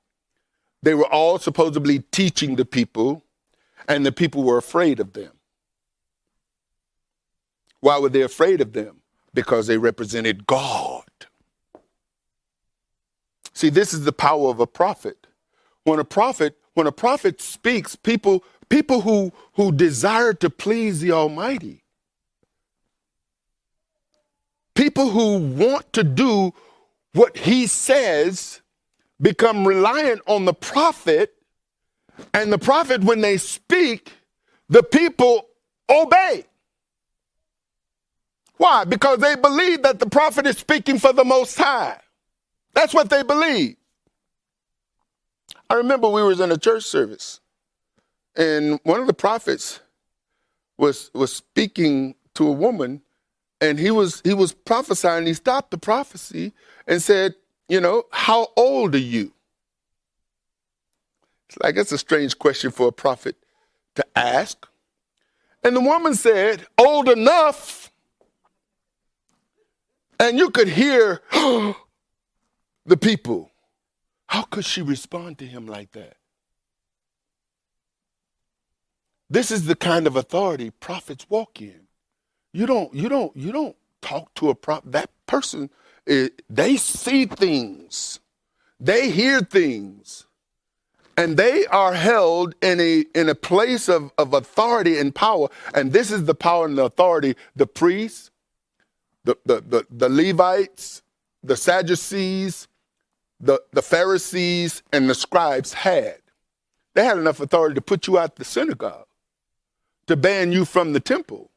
they 0.85 0.93
were 0.93 1.11
all 1.11 1.39
supposedly 1.39 1.99
teaching 2.11 2.57
the 2.57 2.63
people, 2.65 3.23
and 3.87 4.05
the 4.05 4.11
people 4.11 4.43
were 4.43 4.59
afraid 4.59 4.99
of 4.99 5.13
them. 5.13 5.31
Why 7.79 7.97
were 7.97 8.09
they 8.09 8.21
afraid 8.21 8.61
of 8.61 8.73
them? 8.73 9.01
Because 9.33 9.65
they 9.65 9.79
represented 9.79 10.45
God. 10.45 11.05
See, 13.51 13.69
this 13.69 13.95
is 13.95 14.05
the 14.05 14.13
power 14.13 14.49
of 14.51 14.59
a 14.59 14.67
prophet. 14.67 15.25
When 15.85 15.97
a 15.97 16.05
prophet, 16.05 16.55
when 16.75 16.85
a 16.85 16.91
prophet 16.91 17.41
speaks, 17.41 17.95
people, 17.95 18.43
people 18.69 19.01
who, 19.01 19.31
who 19.53 19.71
desire 19.71 20.33
to 20.35 20.51
please 20.51 21.01
the 21.01 21.11
Almighty, 21.11 21.83
people 24.75 25.09
who 25.09 25.37
want 25.37 25.91
to 25.93 26.03
do 26.03 26.53
what 27.13 27.37
he 27.37 27.65
says 27.65 28.61
become 29.21 29.67
reliant 29.67 30.21
on 30.27 30.45
the 30.45 30.53
prophet, 30.53 31.33
and 32.33 32.51
the 32.51 32.57
prophet, 32.57 33.03
when 33.03 33.21
they 33.21 33.37
speak, 33.37 34.11
the 34.69 34.83
people 34.83 35.47
obey. 35.89 36.45
Why? 38.57 38.85
Because 38.85 39.19
they 39.19 39.35
believe 39.35 39.83
that 39.83 39.99
the 39.99 40.09
prophet 40.09 40.45
is 40.47 40.57
speaking 40.57 40.99
for 40.99 41.13
the 41.13 41.25
Most 41.25 41.57
High. 41.57 41.99
That's 42.73 42.93
what 42.93 43.09
they 43.09 43.23
believe. 43.23 43.75
I 45.69 45.75
remember 45.75 46.09
we 46.09 46.23
was 46.23 46.39
in 46.39 46.51
a 46.51 46.57
church 46.57 46.83
service, 46.83 47.39
and 48.35 48.79
one 48.83 48.99
of 48.99 49.07
the 49.07 49.13
prophets 49.13 49.79
was 50.77 51.09
was 51.13 51.33
speaking 51.33 52.15
to 52.35 52.47
a 52.47 52.51
woman, 52.51 53.01
and 53.61 53.79
he 53.79 53.91
was 53.91 54.21
he 54.23 54.33
was 54.33 54.53
prophesying. 54.53 55.25
He 55.25 55.33
stopped 55.33 55.71
the 55.71 55.77
prophecy 55.77 56.53
and 56.87 57.01
said, 57.01 57.35
you 57.67 57.79
know, 57.79 58.03
how 58.11 58.49
old 58.55 58.95
are 58.95 58.99
you? 58.99 59.33
It's 61.49 61.57
like 61.59 61.77
it's 61.77 61.91
a 61.91 61.97
strange 61.97 62.37
question 62.37 62.71
for 62.71 62.87
a 62.87 62.91
prophet 62.91 63.35
to 63.95 64.05
ask. 64.15 64.67
And 65.63 65.75
the 65.75 65.81
woman 65.81 66.13
said, 66.15 66.67
old 66.77 67.09
enough. 67.09 67.91
And 70.19 70.37
you 70.37 70.49
could 70.49 70.69
hear 70.69 71.21
the 71.31 72.97
people. 72.99 73.51
How 74.27 74.43
could 74.43 74.65
she 74.65 74.81
respond 74.81 75.37
to 75.39 75.45
him 75.45 75.67
like 75.67 75.91
that? 75.91 76.17
This 79.29 79.51
is 79.51 79.65
the 79.65 79.75
kind 79.75 80.07
of 80.07 80.15
authority 80.15 80.69
prophets 80.69 81.25
walk 81.29 81.61
in. 81.61 81.84
You 82.55 82.65
don't, 82.65 82.93
you 82.93 83.09
don't, 83.09 83.35
you 83.35 83.51
don't 83.51 83.75
talk 84.01 84.33
to 84.35 84.49
a 84.49 84.55
prop 84.55 84.83
That 84.85 85.09
person 85.27 85.69
it, 86.05 86.41
they 86.49 86.77
see 86.77 87.25
things, 87.25 88.21
they 88.79 89.09
hear 89.09 89.41
things, 89.41 90.25
and 91.17 91.35
they 91.35 91.65
are 91.65 91.93
held 91.93 92.55
in 92.61 92.79
a 92.79 93.03
in 93.13 93.27
a 93.27 93.35
place 93.35 93.89
of, 93.89 94.13
of 94.17 94.33
authority 94.33 94.97
and 94.97 95.13
power. 95.13 95.49
And 95.73 95.91
this 95.91 96.11
is 96.11 96.23
the 96.23 96.33
power 96.33 96.65
and 96.65 96.77
the 96.77 96.85
authority 96.85 97.35
the 97.57 97.67
priests, 97.67 98.31
the, 99.25 99.35
the, 99.45 99.59
the, 99.59 99.85
the 99.89 100.07
Levites, 100.07 101.01
the 101.43 101.57
Sadducees, 101.57 102.69
the, 103.41 103.61
the 103.73 103.81
Pharisees, 103.81 104.81
and 104.93 105.09
the 105.09 105.15
scribes 105.15 105.73
had. 105.73 106.19
They 106.93 107.03
had 107.03 107.17
enough 107.17 107.41
authority 107.41 107.75
to 107.75 107.81
put 107.81 108.07
you 108.07 108.17
out 108.17 108.37
the 108.37 108.45
synagogue, 108.45 109.07
to 110.07 110.15
ban 110.15 110.53
you 110.53 110.63
from 110.63 110.93
the 110.93 111.01
temple. 111.01 111.51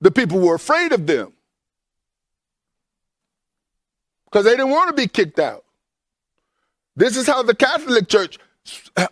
The 0.00 0.10
people 0.10 0.40
were 0.40 0.56
afraid 0.56 0.92
of 0.92 1.06
them 1.06 1.32
because 4.26 4.44
they 4.44 4.52
didn't 4.52 4.70
want 4.70 4.90
to 4.90 5.02
be 5.02 5.08
kicked 5.08 5.38
out. 5.38 5.64
This 6.96 7.16
is 7.16 7.26
how 7.26 7.42
the 7.42 7.54
Catholic 7.54 8.08
Church 8.08 8.38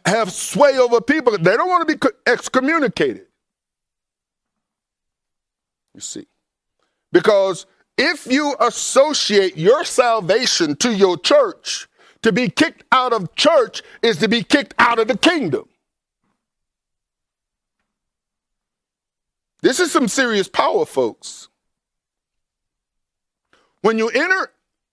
have 0.07 0.33
sway 0.33 0.79
over 0.79 1.01
people. 1.01 1.39
They 1.39 1.57
don't 1.57 1.69
want 1.69 1.89
to 1.89 1.97
be 1.97 2.09
excommunicated. 2.27 3.27
You 5.95 6.01
see. 6.01 6.27
Because 7.13 7.67
if 7.99 8.27
you 8.27 8.57
associate 8.61 9.57
your 9.57 9.85
salvation 9.85 10.77
to 10.77 10.95
your 10.95 11.19
church, 11.19 11.89
To 12.23 12.33
be 12.33 12.51
kicked 12.51 12.85
out 12.93 13.13
of 13.13 13.35
church 13.37 13.83
is 14.03 14.19
to 14.19 14.29
be 14.29 14.43
kicked 14.43 14.75
out 14.79 14.99
of 14.99 15.09
the 15.09 15.17
kingdom. 15.17 15.69
This 19.61 19.81
is 19.81 19.91
some 19.91 20.09
serious 20.09 20.49
power, 20.49 20.87
folks. 20.87 21.49
When 23.81 23.99
you 23.99 24.09
enter 24.09 24.53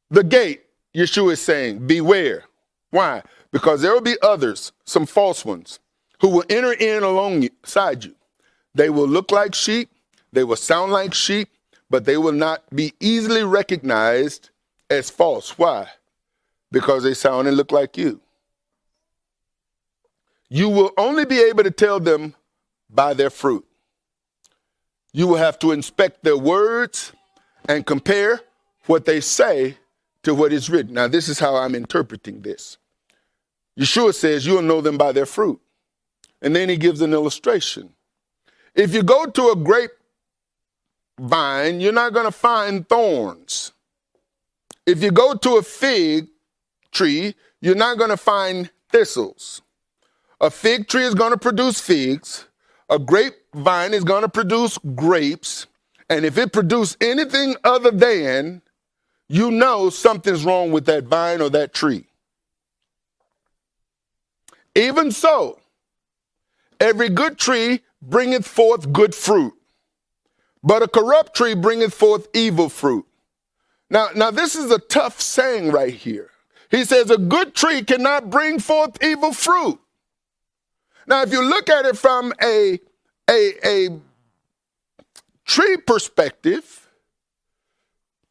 the 0.10 0.24
gate, 0.24 0.64
Yeshua 0.96 1.34
is 1.34 1.42
saying, 1.42 1.86
Beware. 1.86 2.44
Why? 2.90 3.22
Because 3.52 3.82
there 3.82 3.94
will 3.94 4.02
be 4.02 4.18
others, 4.22 4.72
some 4.86 5.06
false 5.06 5.46
ones, 5.46 5.80
who 6.22 6.30
will 6.30 6.44
enter 6.50 6.74
in 6.74 7.04
alongside 7.04 8.06
you. 8.06 8.16
They 8.74 8.90
will 8.90 9.08
look 9.08 9.32
like 9.32 9.54
sheep, 9.54 9.90
they 10.32 10.44
will 10.44 10.56
sound 10.56 10.92
like 10.92 11.14
sheep, 11.14 11.50
but 11.90 12.06
they 12.06 12.18
will 12.18 12.32
not 12.32 12.64
be 12.76 12.94
easily 13.00 13.44
recognized 13.44 14.50
as 14.90 15.10
false. 15.10 15.58
Why? 15.58 15.88
Because 16.72 17.04
they 17.04 17.14
sound 17.14 17.48
and 17.48 17.56
look 17.56 17.72
like 17.72 17.98
you. 17.98 18.20
You 20.50 20.70
will 20.70 20.92
only 20.98 21.26
be 21.26 21.40
able 21.40 21.64
to 21.64 21.72
tell 21.72 22.00
them 22.00 22.36
by 22.90 23.14
their 23.14 23.30
fruit. 23.30 23.66
You 25.16 25.28
will 25.28 25.38
have 25.38 25.58
to 25.60 25.72
inspect 25.72 26.26
their 26.26 26.36
words 26.36 27.14
and 27.70 27.86
compare 27.86 28.42
what 28.86 29.06
they 29.06 29.22
say 29.22 29.78
to 30.24 30.36
what 30.36 30.52
is 30.52 30.70
written. 30.70 30.96
Now, 30.96 31.08
this 31.08 31.30
is 31.30 31.40
how 31.40 31.56
I'm 31.56 31.74
interpreting 31.74 32.42
this. 32.42 32.78
Yeshua 33.80 34.14
says, 34.14 34.46
You'll 34.46 34.62
know 34.62 34.82
them 34.82 34.98
by 34.98 35.14
their 35.14 35.26
fruit. 35.26 35.62
And 36.42 36.54
then 36.54 36.68
he 36.68 36.76
gives 36.76 37.00
an 37.00 37.14
illustration. 37.14 37.94
If 38.74 38.94
you 38.94 39.04
go 39.04 39.26
to 39.26 39.52
a 39.52 39.56
grape 39.56 39.92
vine, 41.18 41.80
you're 41.80 41.94
not 41.94 42.12
going 42.12 42.26
to 42.26 42.32
find 42.34 42.86
thorns. 42.90 43.72
If 44.86 45.02
you 45.02 45.12
go 45.12 45.34
to 45.34 45.56
a 45.56 45.62
fig 45.64 46.28
tree, 46.92 47.36
you're 47.62 47.74
not 47.74 47.98
going 47.98 48.10
to 48.10 48.18
find 48.18 48.70
thistles. 48.92 49.62
A 50.42 50.52
fig 50.52 50.90
tree 50.90 51.06
is 51.06 51.16
going 51.16 51.32
to 51.32 51.38
produce 51.38 51.80
figs. 51.80 52.50
A 52.90 53.00
grapevine 53.56 53.94
is 53.94 54.04
going 54.04 54.22
to 54.22 54.30
produce 54.30 54.78
grapes. 54.96 55.68
And 56.10 56.26
if 56.26 56.38
it 56.38 56.54
produces 56.54 56.98
anything 57.02 57.56
other 57.64 57.92
than, 57.92 58.62
you 59.28 59.50
know 59.50 59.90
something's 59.90 60.46
wrong 60.46 60.72
with 60.72 60.86
that 60.86 61.06
vine 61.06 61.42
or 61.42 61.50
that 61.50 61.74
tree. 61.74 62.06
Even 64.76 65.12
so, 65.12 65.60
every 66.80 67.10
good 67.10 67.38
tree 67.38 67.82
bringeth 68.02 68.46
forth 68.46 68.92
good 68.92 69.16
fruit, 69.16 69.54
but 70.62 70.84
a 70.84 70.88
corrupt 70.88 71.36
tree 71.36 71.56
bringeth 71.56 71.94
forth 71.94 72.28
evil 72.36 72.70
fruit. 72.70 73.06
Now, 73.90 74.10
now 74.16 74.32
this 74.32 74.56
is 74.56 74.70
a 74.70 74.80
tough 74.80 75.22
saying 75.22 75.72
right 75.72 75.94
here. 75.94 76.30
He 76.70 76.84
says 76.84 77.10
a 77.10 77.18
good 77.18 77.56
tree 77.56 77.84
cannot 77.84 78.30
bring 78.30 78.60
forth 78.60 79.02
evil 79.02 79.32
fruit. 79.32 79.80
Now, 81.08 81.22
if 81.22 81.32
you 81.32 81.42
look 81.42 81.70
at 81.70 81.86
it 81.86 81.98
from 81.98 82.34
a, 82.44 82.80
a, 83.30 83.54
a 83.64 84.00
tree 85.46 85.78
perspective, 85.78 86.90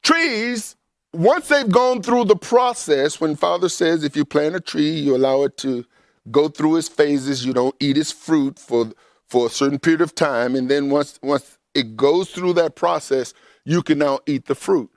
trees, 0.02 0.76
once 1.12 1.48
they've 1.48 1.70
gone 1.70 2.02
through 2.02 2.24
the 2.24 2.36
process, 2.36 3.20
when 3.20 3.36
Father 3.36 3.68
says 3.68 4.04
if 4.04 4.16
you 4.16 4.24
plant 4.24 4.56
a 4.56 4.60
tree, 4.60 4.90
you 4.90 5.16
allow 5.16 5.42
it 5.44 5.56
to 5.58 5.84
go 6.30 6.48
through 6.48 6.76
its 6.76 6.88
phases, 6.88 7.44
you 7.44 7.52
don't 7.52 7.74
eat 7.80 7.96
its 7.96 8.12
fruit 8.12 8.58
for 8.58 8.90
for 9.28 9.46
a 9.46 9.50
certain 9.50 9.78
period 9.78 10.00
of 10.00 10.14
time, 10.14 10.54
and 10.54 10.70
then 10.70 10.90
once 10.90 11.18
once 11.22 11.58
it 11.74 11.96
goes 11.96 12.30
through 12.30 12.52
that 12.52 12.76
process, 12.76 13.34
you 13.64 13.82
can 13.82 13.98
now 13.98 14.20
eat 14.26 14.46
the 14.46 14.54
fruit. 14.54 14.90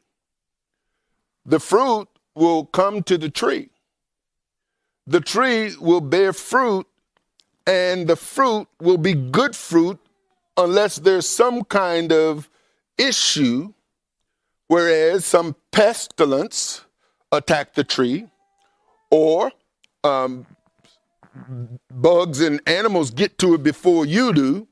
The 1.46 1.60
fruit 1.60 2.08
will 2.36 2.66
come 2.66 3.04
to 3.04 3.18
the 3.18 3.30
tree. 3.30 3.70
The 5.08 5.22
tree 5.22 5.74
will 5.80 6.02
bear 6.02 6.34
fruit, 6.34 6.86
and 7.68 8.08
the 8.08 8.16
fruit 8.16 8.68
will 8.80 8.98
be 8.98 9.14
good 9.14 9.56
fruit 9.56 10.00
unless 10.56 10.96
there's 10.96 11.28
some 11.28 11.64
kind 11.66 12.12
of 12.12 12.50
issue, 12.98 13.74
whereas 14.68 15.26
some 15.26 15.56
pestilence 15.72 16.86
attack 17.32 17.74
the 17.74 17.84
tree, 17.84 18.26
or 19.12 19.52
um, 20.04 20.48
bugs 21.92 22.42
and 22.42 22.62
animals 22.66 23.12
get 23.12 23.38
to 23.38 23.54
it 23.54 23.62
before 23.62 24.06
you 24.06 24.34
do, 24.34 24.68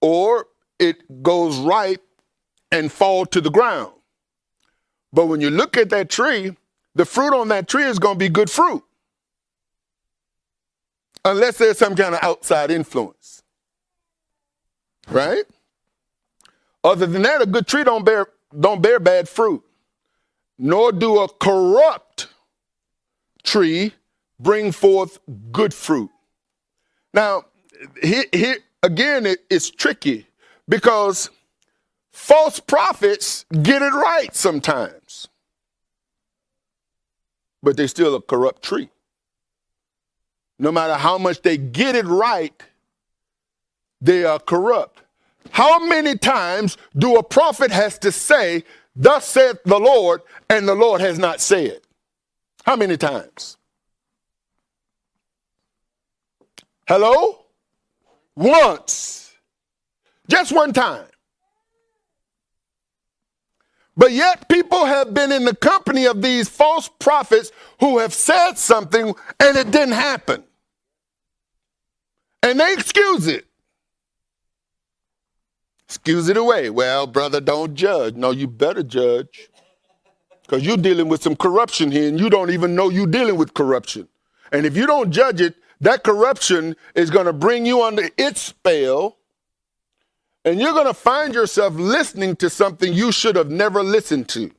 or 0.00 0.46
it 0.78 1.22
goes 1.22 1.56
ripe 1.58 2.02
and 2.72 2.90
fall 2.90 3.24
to 3.24 3.40
the 3.40 3.50
ground. 3.50 3.92
But 5.12 5.26
when 5.26 5.40
you 5.40 5.48
look 5.48 5.76
at 5.76 5.90
that 5.90 6.10
tree, 6.10 6.56
the 6.96 7.04
fruit 7.04 7.32
on 7.32 7.48
that 7.48 7.68
tree 7.68 7.84
is 7.84 8.00
going 8.00 8.16
to 8.16 8.18
be 8.18 8.28
good 8.28 8.50
fruit. 8.50 8.82
Unless 11.24 11.58
there's 11.58 11.78
some 11.78 11.96
kind 11.96 12.14
of 12.14 12.22
outside 12.22 12.70
influence. 12.70 13.42
Right? 15.08 15.44
Other 16.82 17.06
than 17.06 17.22
that, 17.22 17.40
a 17.40 17.46
good 17.46 17.66
tree 17.66 17.84
don't 17.84 18.04
bear 18.04 18.26
don't 18.58 18.82
bear 18.82 19.00
bad 19.00 19.28
fruit. 19.28 19.62
Nor 20.58 20.92
do 20.92 21.18
a 21.20 21.28
corrupt 21.28 22.28
tree 23.42 23.92
bring 24.38 24.72
forth 24.72 25.18
good 25.50 25.74
fruit. 25.74 26.10
Now, 27.12 27.44
here, 28.02 28.24
here 28.32 28.58
again, 28.82 29.26
it, 29.26 29.40
it's 29.50 29.70
tricky 29.70 30.26
because 30.68 31.30
false 32.12 32.60
prophets 32.60 33.46
get 33.62 33.82
it 33.82 33.92
right 33.92 34.34
sometimes, 34.34 35.28
but 37.62 37.76
they're 37.76 37.88
still 37.88 38.14
a 38.14 38.22
corrupt 38.22 38.62
tree. 38.62 38.90
No 40.58 40.70
matter 40.70 40.94
how 40.94 41.18
much 41.18 41.42
they 41.42 41.56
get 41.56 41.96
it 41.96 42.06
right, 42.06 42.54
they 44.00 44.24
are 44.24 44.38
corrupt. 44.38 45.02
How 45.50 45.84
many 45.84 46.16
times 46.16 46.76
do 46.96 47.16
a 47.16 47.22
prophet 47.22 47.70
has 47.70 47.98
to 48.00 48.12
say, 48.12 48.64
Thus 48.96 49.26
saith 49.26 49.58
the 49.64 49.78
Lord, 49.78 50.22
and 50.48 50.68
the 50.68 50.74
Lord 50.74 51.00
has 51.00 51.18
not 51.18 51.40
said? 51.40 51.80
How 52.64 52.76
many 52.76 52.96
times? 52.96 53.56
Hello? 56.86 57.44
Once. 58.36 59.34
Just 60.28 60.52
one 60.52 60.72
time. 60.72 61.06
But 63.96 64.12
yet, 64.12 64.48
people 64.48 64.86
have 64.86 65.14
been 65.14 65.30
in 65.30 65.44
the 65.44 65.54
company 65.54 66.06
of 66.06 66.20
these 66.20 66.48
false 66.48 66.88
prophets 66.98 67.52
who 67.78 67.98
have 67.98 68.12
said 68.12 68.54
something 68.54 69.14
and 69.40 69.56
it 69.56 69.70
didn't 69.70 69.94
happen. 69.94 70.42
And 72.42 72.58
they 72.58 72.72
excuse 72.72 73.28
it. 73.28 73.46
Excuse 75.86 76.28
it 76.28 76.36
away. 76.36 76.70
Well, 76.70 77.06
brother, 77.06 77.40
don't 77.40 77.74
judge. 77.74 78.16
No, 78.16 78.32
you 78.32 78.48
better 78.48 78.82
judge. 78.82 79.48
Because 80.42 80.66
you're 80.66 80.76
dealing 80.76 81.08
with 81.08 81.22
some 81.22 81.36
corruption 81.36 81.90
here 81.90 82.08
and 82.08 82.18
you 82.18 82.28
don't 82.28 82.50
even 82.50 82.74
know 82.74 82.90
you're 82.90 83.06
dealing 83.06 83.36
with 83.36 83.54
corruption. 83.54 84.08
And 84.52 84.66
if 84.66 84.76
you 84.76 84.86
don't 84.86 85.10
judge 85.10 85.40
it, 85.40 85.54
that 85.80 86.02
corruption 86.02 86.76
is 86.94 87.10
going 87.10 87.26
to 87.26 87.32
bring 87.32 87.64
you 87.64 87.82
under 87.82 88.08
its 88.18 88.40
spell. 88.40 89.18
And 90.44 90.60
you're 90.60 90.72
going 90.72 90.86
to 90.86 90.94
find 90.94 91.34
yourself 91.34 91.74
listening 91.74 92.36
to 92.36 92.50
something 92.50 92.92
you 92.92 93.12
should 93.12 93.36
have 93.36 93.50
never 93.50 93.82
listened 93.82 94.28
to. 94.30 94.50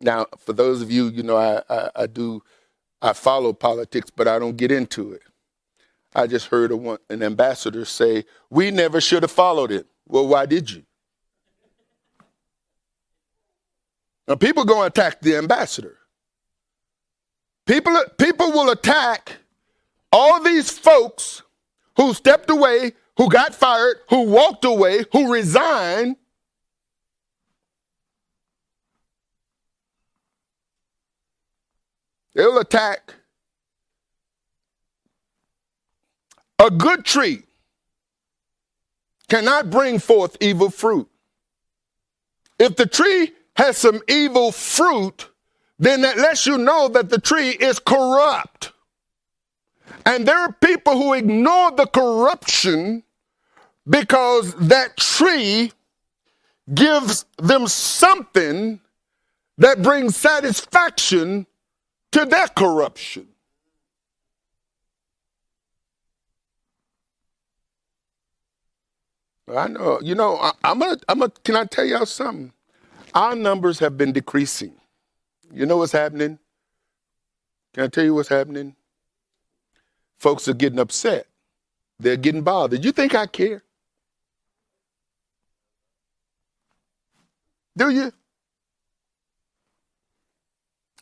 Now, 0.00 0.26
for 0.38 0.52
those 0.52 0.82
of 0.82 0.90
you, 0.90 1.08
you 1.08 1.22
know, 1.22 1.36
I, 1.36 1.62
I, 1.68 1.90
I 1.96 2.06
do, 2.06 2.42
I 3.00 3.12
follow 3.12 3.52
politics, 3.52 4.10
but 4.10 4.28
I 4.28 4.38
don't 4.38 4.56
get 4.56 4.70
into 4.70 5.12
it. 5.12 5.22
I 6.14 6.26
just 6.26 6.46
heard 6.46 6.72
one, 6.72 6.98
an 7.08 7.22
ambassador 7.22 7.84
say, 7.84 8.24
We 8.50 8.70
never 8.70 9.00
should 9.00 9.22
have 9.22 9.30
followed 9.30 9.72
it. 9.72 9.86
Well, 10.06 10.26
why 10.26 10.46
did 10.46 10.70
you? 10.70 10.82
Now, 14.28 14.34
people 14.34 14.64
going 14.64 14.82
to 14.82 15.00
attack 15.00 15.20
the 15.20 15.36
ambassador. 15.36 15.98
People, 17.66 17.96
people 18.18 18.52
will 18.52 18.70
attack 18.70 19.36
all 20.12 20.42
these 20.42 20.70
folks 20.70 21.42
who 21.96 22.14
stepped 22.14 22.50
away, 22.50 22.92
who 23.16 23.28
got 23.28 23.54
fired, 23.54 23.96
who 24.10 24.22
walked 24.22 24.64
away, 24.64 25.04
who 25.12 25.32
resigned. 25.32 26.16
They'll 32.34 32.58
attack 32.58 33.14
a 36.58 36.70
good 36.70 37.04
tree 37.04 37.42
cannot 39.28 39.70
bring 39.70 39.98
forth 39.98 40.36
evil 40.40 40.70
fruit. 40.70 41.08
If 42.58 42.76
the 42.76 42.86
tree 42.86 43.32
has 43.56 43.76
some 43.76 44.00
evil 44.08 44.52
fruit, 44.52 45.28
then 45.78 46.02
that 46.02 46.18
lets 46.18 46.46
you 46.46 46.58
know 46.58 46.88
that 46.88 47.08
the 47.08 47.18
tree 47.18 47.50
is 47.50 47.78
corrupt. 47.78 48.72
And 50.06 50.26
there 50.26 50.38
are 50.38 50.52
people 50.52 50.94
who 50.94 51.12
ignore 51.14 51.72
the 51.72 51.86
corruption 51.86 53.02
because 53.88 54.54
that 54.54 54.96
tree 54.96 55.72
gives 56.74 57.24
them 57.38 57.66
something 57.66 58.80
that 59.58 59.82
brings 59.82 60.16
satisfaction 60.16 61.46
to 62.12 62.24
their 62.24 62.48
corruption. 62.48 63.28
I 69.54 69.68
know, 69.68 69.98
you 70.02 70.14
know, 70.14 70.36
I, 70.36 70.52
am 70.64 70.78
gonna, 70.78 70.96
I'm 71.08 71.18
gonna, 71.18 71.32
can 71.44 71.56
I 71.56 71.64
tell 71.64 71.84
y'all 71.84 72.06
something? 72.06 72.52
Our 73.14 73.36
numbers 73.36 73.78
have 73.80 73.98
been 73.98 74.12
decreasing. 74.12 74.74
You 75.52 75.66
know 75.66 75.76
what's 75.76 75.92
happening? 75.92 76.38
Can 77.74 77.84
I 77.84 77.88
tell 77.88 78.04
you 78.04 78.14
what's 78.14 78.28
happening? 78.28 78.76
Folks 80.22 80.46
are 80.46 80.54
getting 80.54 80.78
upset. 80.78 81.26
They're 81.98 82.16
getting 82.16 82.42
bothered. 82.42 82.84
You 82.84 82.92
think 82.92 83.12
I 83.12 83.26
care? 83.26 83.64
Do 87.76 87.90
you? 87.90 88.12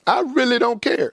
I 0.06 0.20
really 0.20 0.58
don't 0.58 0.80
care. 0.80 1.12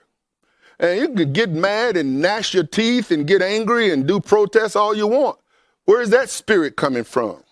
And 0.80 0.98
you 0.98 1.08
can 1.12 1.34
get 1.34 1.50
mad 1.50 1.98
and 1.98 2.22
gnash 2.22 2.54
your 2.54 2.64
teeth 2.64 3.10
and 3.10 3.26
get 3.26 3.42
angry 3.42 3.92
and 3.92 4.06
do 4.06 4.20
protests 4.20 4.74
all 4.74 4.96
you 4.96 5.06
want. 5.06 5.38
Where 5.84 6.00
is 6.00 6.08
that 6.08 6.30
spirit 6.30 6.76
coming 6.76 7.04
from? 7.04 7.44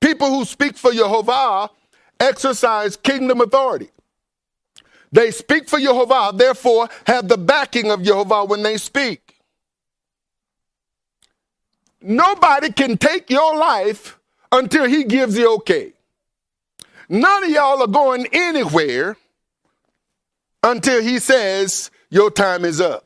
People 0.00 0.30
who 0.30 0.46
speak 0.46 0.78
for 0.78 0.92
Jehovah 0.92 1.68
exercise 2.18 2.96
kingdom 2.96 3.42
authority. 3.42 3.90
They 5.12 5.30
speak 5.30 5.68
for 5.68 5.78
Jehovah, 5.78 6.32
therefore 6.34 6.88
have 7.06 7.28
the 7.28 7.38
backing 7.38 7.90
of 7.90 8.02
Jehovah 8.02 8.44
when 8.44 8.62
they 8.62 8.76
speak. 8.76 9.36
Nobody 12.00 12.72
can 12.72 12.98
take 12.98 13.30
your 13.30 13.56
life 13.56 14.18
until 14.52 14.84
he 14.84 15.04
gives 15.04 15.34
the 15.34 15.48
okay. 15.48 15.92
None 17.08 17.44
of 17.44 17.50
y'all 17.50 17.82
are 17.82 17.86
going 17.86 18.26
anywhere 18.32 19.16
until 20.62 21.02
he 21.02 21.18
says 21.18 21.90
your 22.10 22.30
time 22.30 22.64
is 22.64 22.80
up. 22.80 23.04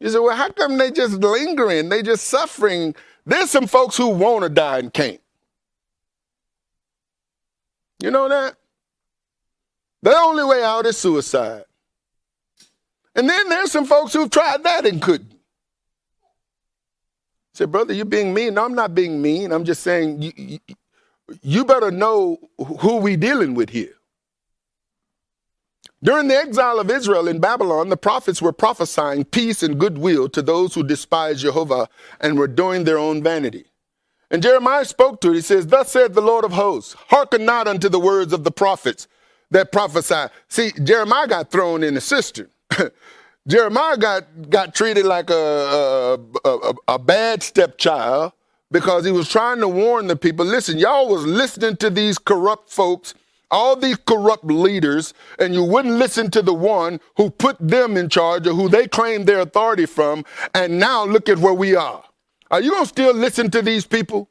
You 0.00 0.10
say, 0.10 0.18
well, 0.18 0.36
how 0.36 0.50
come 0.50 0.76
they 0.76 0.90
just 0.90 1.14
lingering? 1.14 1.88
They 1.88 2.02
just 2.02 2.26
suffering. 2.28 2.94
There's 3.24 3.50
some 3.50 3.66
folks 3.66 3.96
who 3.96 4.08
want 4.08 4.42
to 4.42 4.50
die 4.50 4.78
and 4.78 4.92
can't. 4.92 5.20
You 8.02 8.10
know 8.10 8.28
that? 8.28 8.56
The 10.02 10.16
only 10.16 10.44
way 10.44 10.62
out 10.62 10.86
is 10.86 10.96
suicide. 10.96 11.64
And 13.14 13.28
then 13.28 13.48
there's 13.48 13.72
some 13.72 13.86
folks 13.86 14.12
who've 14.12 14.30
tried 14.30 14.62
that 14.64 14.84
and 14.84 15.00
couldn't. 15.00 15.32
Say, 17.54 17.64
brother, 17.64 17.94
you're 17.94 18.04
being 18.04 18.34
mean. 18.34 18.54
No, 18.54 18.66
I'm 18.66 18.74
not 18.74 18.94
being 18.94 19.22
mean. 19.22 19.50
I'm 19.50 19.64
just 19.64 19.82
saying 19.82 20.20
you, 20.20 20.32
you, 20.36 20.58
you 21.42 21.64
better 21.64 21.90
know 21.90 22.38
who 22.58 22.96
we 22.96 23.16
dealing 23.16 23.54
with 23.54 23.70
here. 23.70 23.94
During 26.02 26.28
the 26.28 26.36
exile 26.36 26.78
of 26.78 26.90
Israel 26.90 27.26
in 27.26 27.40
Babylon, 27.40 27.88
the 27.88 27.96
prophets 27.96 28.42
were 28.42 28.52
prophesying 28.52 29.24
peace 29.24 29.62
and 29.62 29.80
goodwill 29.80 30.28
to 30.28 30.42
those 30.42 30.74
who 30.74 30.82
despised 30.82 31.40
Jehovah 31.40 31.88
and 32.20 32.38
were 32.38 32.46
doing 32.46 32.84
their 32.84 32.98
own 32.98 33.22
vanity. 33.22 33.64
And 34.30 34.42
Jeremiah 34.42 34.84
spoke 34.84 35.22
to 35.22 35.30
it. 35.30 35.36
He 35.36 35.40
says, 35.40 35.66
Thus 35.66 35.90
said 35.90 36.12
the 36.12 36.20
Lord 36.20 36.44
of 36.44 36.52
hosts, 36.52 36.94
hearken 37.08 37.46
not 37.46 37.66
unto 37.66 37.88
the 37.88 37.98
words 37.98 38.34
of 38.34 38.44
the 38.44 38.50
prophets 38.50 39.08
that 39.50 39.72
prophesied. 39.72 40.30
See, 40.48 40.72
Jeremiah 40.82 41.28
got 41.28 41.50
thrown 41.50 41.82
in 41.82 41.94
the 41.94 42.00
cistern. 42.00 42.48
Jeremiah 43.48 43.96
got, 43.96 44.50
got 44.50 44.74
treated 44.74 45.06
like 45.06 45.30
a, 45.30 46.18
a, 46.44 46.48
a, 46.48 46.74
a 46.88 46.98
bad 46.98 47.42
stepchild 47.42 48.32
because 48.72 49.04
he 49.04 49.12
was 49.12 49.28
trying 49.28 49.60
to 49.60 49.68
warn 49.68 50.08
the 50.08 50.16
people 50.16 50.44
listen, 50.44 50.78
y'all 50.78 51.08
was 51.08 51.24
listening 51.24 51.76
to 51.76 51.90
these 51.90 52.18
corrupt 52.18 52.70
folks, 52.70 53.14
all 53.50 53.76
these 53.76 53.96
corrupt 53.96 54.44
leaders, 54.44 55.14
and 55.38 55.54
you 55.54 55.62
wouldn't 55.62 55.94
listen 55.94 56.30
to 56.32 56.42
the 56.42 56.54
one 56.54 57.00
who 57.16 57.30
put 57.30 57.56
them 57.60 57.96
in 57.96 58.08
charge 58.08 58.46
or 58.46 58.54
who 58.54 58.68
they 58.68 58.88
claimed 58.88 59.26
their 59.26 59.40
authority 59.40 59.86
from. 59.86 60.24
And 60.54 60.78
now 60.80 61.04
look 61.04 61.28
at 61.28 61.38
where 61.38 61.54
we 61.54 61.76
are. 61.76 62.02
Are 62.50 62.60
you 62.60 62.70
going 62.72 62.84
to 62.84 62.88
still 62.88 63.14
listen 63.14 63.50
to 63.52 63.62
these 63.62 63.86
people? 63.86 64.28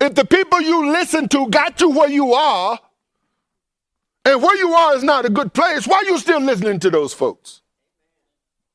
If 0.00 0.14
the 0.14 0.24
people 0.24 0.60
you 0.60 0.90
listen 0.92 1.28
to 1.28 1.48
got 1.48 1.80
you 1.80 1.90
where 1.90 2.10
you 2.10 2.34
are, 2.34 2.78
and 4.26 4.42
where 4.42 4.56
you 4.56 4.72
are 4.72 4.96
is 4.96 5.04
not 5.04 5.24
a 5.24 5.30
good 5.30 5.54
place, 5.54 5.86
why 5.86 5.98
are 5.98 6.04
you 6.04 6.18
still 6.18 6.40
listening 6.40 6.80
to 6.80 6.90
those 6.90 7.14
folks? 7.14 7.62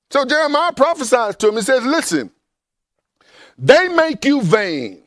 So 0.09 0.23
Jeremiah 0.23 0.71
prophesies 0.71 1.35
to 1.37 1.49
him 1.49 1.57
and 1.57 1.65
says, 1.65 1.83
Listen, 1.83 2.31
they 3.57 3.89
make 3.89 4.23
you 4.23 4.41
vain. 4.41 5.03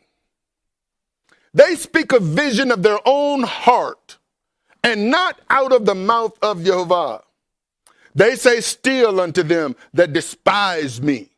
They 1.55 1.77
speak 1.77 2.13
a 2.13 2.21
vision 2.21 2.71
of 2.71 2.83
their 2.83 2.99
own 3.07 3.43
heart 3.43 4.19
and 4.83 5.11
not 5.11 5.41
out 5.49 5.73
of 5.73 5.87
the 5.87 5.95
mouth 5.95 6.37
of 6.43 6.63
Jehovah. 6.63 7.23
They 8.15 8.37
say, 8.37 8.61
Still 8.61 9.21
unto 9.21 9.43
them 9.43 9.75
that 9.95 10.13
despise 10.13 11.01
me. 11.01 11.31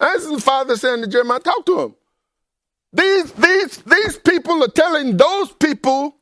That's 0.00 0.28
the 0.28 0.40
father 0.40 0.76
saying 0.76 1.02
to 1.02 1.06
Jeremiah, 1.06 1.38
talk 1.40 1.64
to 1.66 1.80
him. 1.80 1.94
These, 2.92 3.32
these, 3.32 3.76
these 3.78 4.18
people 4.18 4.62
are 4.64 4.68
telling 4.68 5.16
those 5.16 5.52
people 5.52 6.16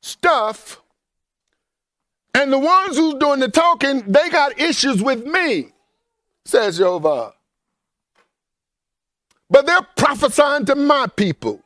stuff, 0.00 0.80
and 2.34 2.52
the 2.52 2.58
ones 2.58 2.96
who's 2.96 3.14
doing 3.14 3.40
the 3.40 3.48
talking, 3.48 4.02
they 4.06 4.28
got 4.30 4.60
issues 4.60 5.02
with 5.02 5.26
me, 5.26 5.72
says 6.44 6.78
Jehovah. 6.78 7.34
But 9.48 9.66
they're 9.66 9.86
prophesying 9.96 10.66
to 10.66 10.76
my 10.76 11.06
people. 11.08 11.60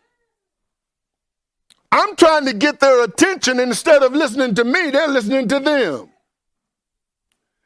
I'm 1.92 2.16
trying 2.16 2.46
to 2.46 2.54
get 2.54 2.80
their 2.80 3.04
attention 3.04 3.60
instead 3.60 4.02
of 4.02 4.12
listening 4.12 4.54
to 4.56 4.64
me, 4.64 4.90
they're 4.90 5.08
listening 5.08 5.48
to 5.48 5.60
them. 5.60 6.08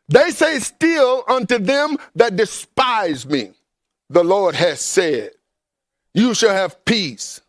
They 0.08 0.30
say, 0.30 0.58
Still 0.58 1.24
unto 1.28 1.58
them 1.58 1.98
that 2.14 2.36
despise 2.36 3.26
me 3.26 3.52
the 4.10 4.24
Lord 4.24 4.54
has 4.54 4.80
said, 4.80 5.32
You 6.14 6.34
shall 6.34 6.54
have 6.54 6.84
peace. 6.84 7.40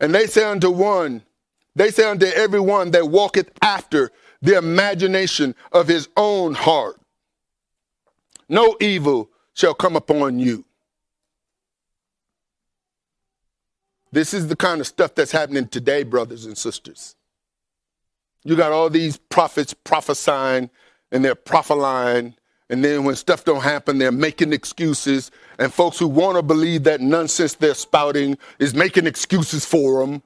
And 0.00 0.14
they 0.14 0.26
say 0.26 0.44
unto 0.44 0.70
one, 0.70 1.22
they 1.74 1.90
say 1.90 2.08
unto 2.08 2.26
every 2.26 2.60
one 2.60 2.90
that 2.90 3.08
walketh 3.08 3.50
after 3.62 4.10
the 4.42 4.58
imagination 4.58 5.54
of 5.72 5.88
his 5.88 6.08
own 6.16 6.54
heart, 6.54 7.00
No 8.48 8.76
evil 8.80 9.30
shall 9.54 9.72
come 9.72 9.96
upon 9.96 10.38
you. 10.38 10.64
This 14.10 14.34
is 14.34 14.48
the 14.48 14.56
kind 14.56 14.80
of 14.80 14.86
stuff 14.86 15.14
that's 15.14 15.32
happening 15.32 15.68
today, 15.68 16.02
brothers 16.02 16.44
and 16.44 16.58
sisters. 16.58 17.16
You 18.44 18.56
got 18.56 18.72
all 18.72 18.90
these 18.90 19.16
prophets 19.16 19.72
prophesying 19.72 20.68
and 21.10 21.24
they're 21.24 21.34
prophesying 21.34 22.34
and 22.72 22.82
then 22.82 23.04
when 23.04 23.16
stuff 23.16 23.44
don't 23.44 23.62
happen, 23.62 23.98
they're 23.98 24.10
making 24.10 24.54
excuses. 24.54 25.30
And 25.58 25.70
folks 25.70 25.98
who 25.98 26.08
want 26.08 26.38
to 26.38 26.42
believe 26.42 26.84
that 26.84 27.02
nonsense 27.02 27.52
they're 27.52 27.74
spouting 27.74 28.38
is 28.58 28.74
making 28.74 29.06
excuses 29.06 29.66
for 29.66 30.00
them. 30.00 30.12
And 30.12 30.22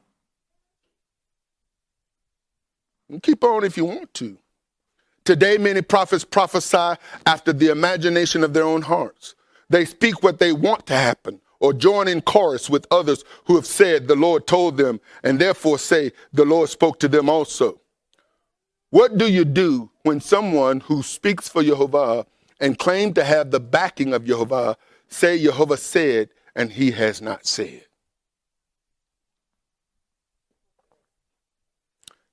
keep 3.23 3.45
on 3.45 3.65
if 3.65 3.77
you 3.77 3.85
want 3.85 4.13
to. 4.15 4.39
Today, 5.25 5.59
many 5.59 5.83
prophets 5.83 6.25
prophesy 6.25 7.01
after 7.27 7.53
the 7.53 7.71
imagination 7.71 8.45
of 8.45 8.53
their 8.53 8.65
own 8.65 8.83
hearts. 8.83 9.35
They 9.69 9.85
speak 9.85 10.23
what 10.23 10.39
they 10.39 10.53
want 10.53 10.87
to 10.87 10.95
happen 10.95 11.41
or 11.59 11.73
join 11.73 12.07
in 12.07 12.21
chorus 12.21 12.71
with 12.71 12.87
others 12.91 13.25
who 13.47 13.57
have 13.57 13.67
said 13.67 14.07
the 14.07 14.15
Lord 14.15 14.47
told 14.47 14.77
them 14.77 15.01
and 15.25 15.39
therefore 15.39 15.79
say 15.79 16.13
the 16.33 16.45
Lord 16.45 16.69
spoke 16.69 17.01
to 17.01 17.09
them 17.09 17.29
also. 17.29 17.81
What 18.91 19.19
do 19.19 19.31
you 19.31 19.45
do 19.45 19.91
when 20.03 20.21
someone 20.21 20.81
who 20.81 21.03
speaks 21.03 21.49
for 21.49 21.63
Jehovah 21.65 22.27
and 22.61 22.79
claim 22.79 23.13
to 23.15 23.25
have 23.25 23.51
the 23.51 23.61
backing 23.61 24.15
of 24.15 24.25
Jehovah 24.25 24.77
say 25.09 25.43
Jehovah 25.43 25.77
said 25.77 26.31
and 26.55 26.73
he 26.73 26.91
has 26.93 27.21
not 27.21 27.47
said. 27.47 27.83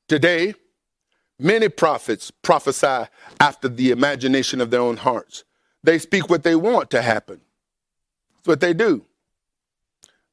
Today, 0.08 0.54
many 1.40 1.70
prophets 1.70 2.32
prophesy 2.32 3.08
after 3.40 3.68
the 3.68 3.92
imagination 3.92 4.62
of 4.62 4.72
their 4.72 4.82
own 4.82 4.98
hearts. 4.98 5.44
They 5.84 6.00
speak 6.00 6.30
what 6.30 6.44
they 6.44 6.56
want 6.56 6.90
to 6.92 7.02
happen. 7.02 7.42
That's 8.36 8.48
what 8.48 8.60
they 8.62 8.74
do. 8.74 9.06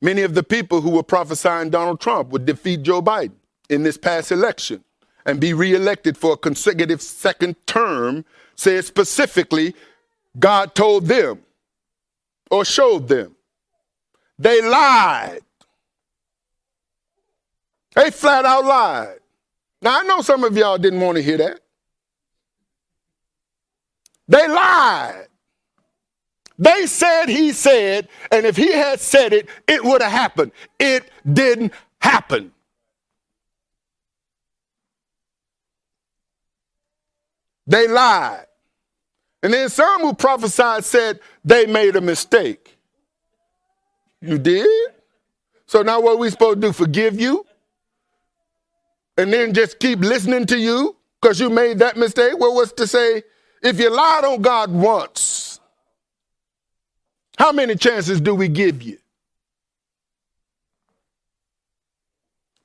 Many 0.02 0.22
of 0.22 0.34
the 0.34 0.42
people 0.42 0.80
who 0.80 0.90
were 0.90 1.02
prophesying 1.02 1.70
Donald 1.70 2.00
Trump 2.00 2.30
would 2.30 2.46
defeat 2.46 2.82
Joe 2.82 3.02
Biden 3.02 3.32
in 3.68 3.82
this 3.82 3.98
past 3.98 4.32
election 4.32 4.82
and 5.26 5.40
be 5.40 5.52
reelected 5.52 6.16
for 6.16 6.32
a 6.32 6.36
consecutive 6.36 7.02
second 7.02 7.56
term 7.66 8.24
said 8.56 8.84
specifically 8.84 9.74
God 10.38 10.74
told 10.74 11.06
them 11.06 11.40
or 12.50 12.64
showed 12.64 13.08
them. 13.08 13.36
They 14.38 14.62
lied. 14.62 15.40
They 17.94 18.10
flat 18.10 18.44
out 18.44 18.64
lied. 18.64 19.19
Now, 19.82 20.00
I 20.00 20.02
know 20.04 20.20
some 20.20 20.44
of 20.44 20.56
y'all 20.56 20.78
didn't 20.78 21.00
want 21.00 21.16
to 21.16 21.22
hear 21.22 21.38
that. 21.38 21.60
They 24.28 24.46
lied. 24.46 25.26
They 26.58 26.86
said 26.86 27.26
he 27.28 27.52
said, 27.52 28.08
and 28.30 28.44
if 28.44 28.56
he 28.56 28.72
had 28.72 29.00
said 29.00 29.32
it, 29.32 29.48
it 29.66 29.82
would 29.82 30.02
have 30.02 30.12
happened. 30.12 30.52
It 30.78 31.10
didn't 31.30 31.72
happen. 32.00 32.52
They 37.66 37.88
lied. 37.88 38.46
And 39.42 39.54
then 39.54 39.70
some 39.70 40.02
who 40.02 40.12
prophesied 40.12 40.84
said 40.84 41.20
they 41.44 41.64
made 41.64 41.96
a 41.96 42.00
mistake. 42.00 42.76
You 44.20 44.36
did? 44.38 44.68
So 45.66 45.82
now 45.82 46.00
what 46.00 46.14
are 46.14 46.18
we 46.18 46.28
supposed 46.28 46.60
to 46.60 46.68
do? 46.68 46.72
Forgive 46.72 47.18
you? 47.18 47.46
And 49.20 49.30
then 49.30 49.52
just 49.52 49.78
keep 49.78 49.98
listening 49.98 50.46
to 50.46 50.58
you 50.58 50.96
because 51.20 51.38
you 51.38 51.50
made 51.50 51.80
that 51.80 51.98
mistake? 51.98 52.38
Well, 52.38 52.54
what's 52.54 52.72
to 52.72 52.86
say 52.86 53.22
if 53.62 53.78
you 53.78 53.94
lied 53.94 54.24
on 54.24 54.40
God 54.40 54.72
once, 54.72 55.60
how 57.36 57.52
many 57.52 57.74
chances 57.74 58.18
do 58.18 58.34
we 58.34 58.48
give 58.48 58.82
you? 58.82 58.96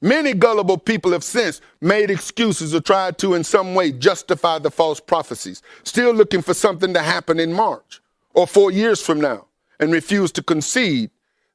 Many 0.01 0.34
gullible 0.34 0.78
people 0.78 1.12
have 1.12 1.26
since 1.26 1.60
made 1.82 2.10
excuses 2.10 2.74
or 2.74 2.80
tried 2.80 3.18
to, 3.18 3.34
in 3.34 3.43
some 3.43 3.76
way, 3.76 3.91
justify 3.91 4.58
the 4.58 4.72
false 4.72 5.01
prophecies, 5.01 5.62
still 5.84 6.14
looking 6.14 6.41
for 6.41 6.53
something 6.53 6.93
to 6.93 7.01
happen 7.01 7.38
in 7.38 7.51
March 7.51 7.99
or 8.34 8.47
four 8.47 8.72
years 8.72 9.01
from 9.01 9.20
now, 9.20 9.45
and 9.82 9.91
refuse 9.91 10.32
to 10.32 10.41
concede 10.41 11.10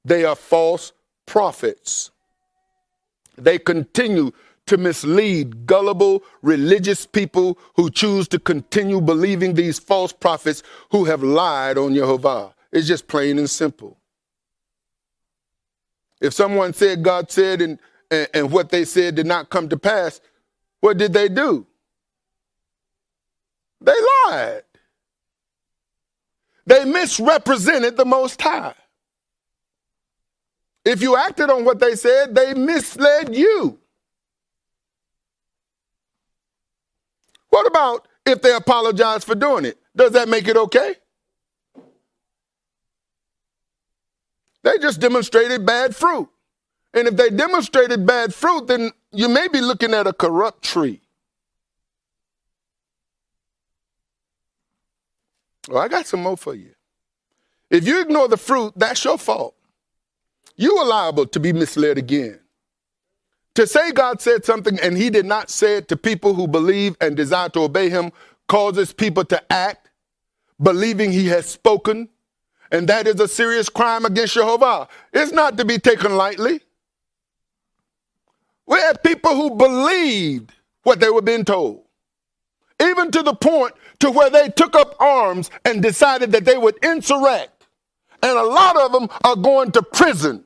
they 0.05 0.27
are 0.27 0.37
false 0.37 0.93
prophets. 1.25 2.11
They 3.39 3.59
continue 3.59 4.33
to 4.71 4.77
mislead 4.77 5.67
gullible 5.67 6.23
religious 6.43 7.05
people 7.05 7.59
who 7.75 7.91
choose 7.91 8.29
to 8.29 8.39
continue 8.39 9.01
believing 9.01 9.55
these 9.55 9.81
false 9.81 10.13
prophets 10.13 10.63
who 10.93 11.05
have 11.07 11.25
lied 11.25 11.77
on 11.77 11.93
Jehovah. 11.93 12.55
It's 12.71 12.87
just 12.87 13.09
plain 13.09 13.37
and 13.41 13.51
simple. 13.51 13.99
If 16.21 16.35
someone 16.35 16.73
said 16.73 17.03
God 17.03 17.33
said 17.33 17.61
and, 17.61 17.81
and, 18.13 18.29
and 18.33 18.53
what 18.53 18.71
they 18.71 18.85
said 18.85 19.17
did 19.17 19.27
not 19.27 19.51
come 19.51 19.69
to 19.71 19.77
pass, 19.77 20.21
what 20.79 20.99
did 20.99 21.13
they 21.13 21.29
do? 21.29 21.67
They 23.81 23.97
lied. 24.29 24.63
They 26.65 26.85
misrepresented 26.85 27.97
the 27.97 28.05
Most 28.05 28.41
High. 28.41 28.75
If 30.85 31.03
you 31.03 31.17
acted 31.17 31.51
on 31.51 31.65
what 31.65 31.81
they 31.81 31.97
said, 31.97 32.37
they 32.37 32.55
misled 32.55 33.35
you. 33.35 33.80
What 37.51 37.67
about 37.67 38.09
if 38.25 38.43
they 38.43 38.55
apologize 38.55 39.25
for 39.25 39.35
doing 39.35 39.65
it? 39.65 39.79
Does 39.95 40.13
that 40.13 40.29
make 40.29 40.49
it 40.49 40.57
okay? 40.57 40.95
They 44.63 44.79
just 44.79 45.01
demonstrated 45.01 45.65
bad 45.67 45.95
fruit. 45.95 46.29
And 46.93 47.07
if 47.09 47.17
they 47.17 47.31
demonstrated 47.31 48.07
bad 48.07 48.35
fruit, 48.35 48.67
then 48.67 48.91
you 49.13 49.29
may 49.29 49.49
be 49.49 49.61
looking 49.61 49.95
at 49.95 50.07
a 50.07 50.13
corrupt 50.13 50.63
tree. 50.63 51.01
Well, 55.69 55.83
I 55.83 55.89
got 55.89 56.07
some 56.07 56.23
more 56.23 56.37
for 56.37 56.55
you. 56.55 56.75
If 57.71 57.87
you 57.87 58.01
ignore 58.01 58.27
the 58.27 58.37
fruit, 58.37 58.73
that's 58.77 59.05
your 59.05 59.19
fault. 59.19 59.55
You 60.57 60.77
are 60.79 60.87
liable 60.87 61.27
to 61.27 61.41
be 61.41 61.53
misled 61.53 61.97
again. 61.97 62.40
To 63.57 63.67
say 63.67 63.93
God 63.93 64.21
said 64.21 64.45
something 64.45 64.79
and 64.81 64.97
he 64.97 65.11
did 65.11 65.27
not 65.27 65.51
say 65.51 65.77
it 65.77 65.89
to 65.89 65.97
people 65.97 66.35
who 66.35 66.47
believe 66.47 66.97
and 67.01 67.17
desire 67.17 67.49
to 67.51 67.61
obey 67.61 67.91
him 67.91 68.13
causes 68.49 68.93
people 68.93 69.25
to 69.27 69.53
act 69.53 69.91
believing 70.63 71.13
he 71.13 71.27
has 71.29 71.47
spoken 71.47 72.09
and 72.71 72.89
that 72.89 73.07
is 73.07 73.21
a 73.21 73.29
serious 73.29 73.69
crime 73.69 74.05
against 74.05 74.35
Jehovah. 74.35 74.89
It's 75.13 75.33
not 75.33 75.59
to 75.59 75.65
be 75.65 75.79
taken 75.79 76.17
lightly. 76.17 76.61
We 78.67 78.79
had 78.79 79.03
people 79.03 79.35
who 79.35 79.57
believed 79.57 80.55
what 80.85 81.01
they 81.01 81.11
were 81.11 81.23
being 81.23 81.45
told, 81.45 81.83
even 82.81 83.11
to 83.11 83.23
the 83.23 83.35
point 83.35 83.75
to 83.99 84.11
where 84.11 84.31
they 84.31 84.49
took 84.51 84.77
up 84.77 84.95
arms 85.01 85.51
and 85.65 85.83
decided 85.83 86.31
that 86.33 86.45
they 86.45 86.57
would 86.57 86.77
insurrect. 86.85 87.67
And 88.23 88.39
a 88.39 88.45
lot 88.45 88.77
of 88.77 88.93
them 88.93 89.09
are 89.25 89.35
going 89.35 89.73
to 89.73 89.83
prison 89.83 90.45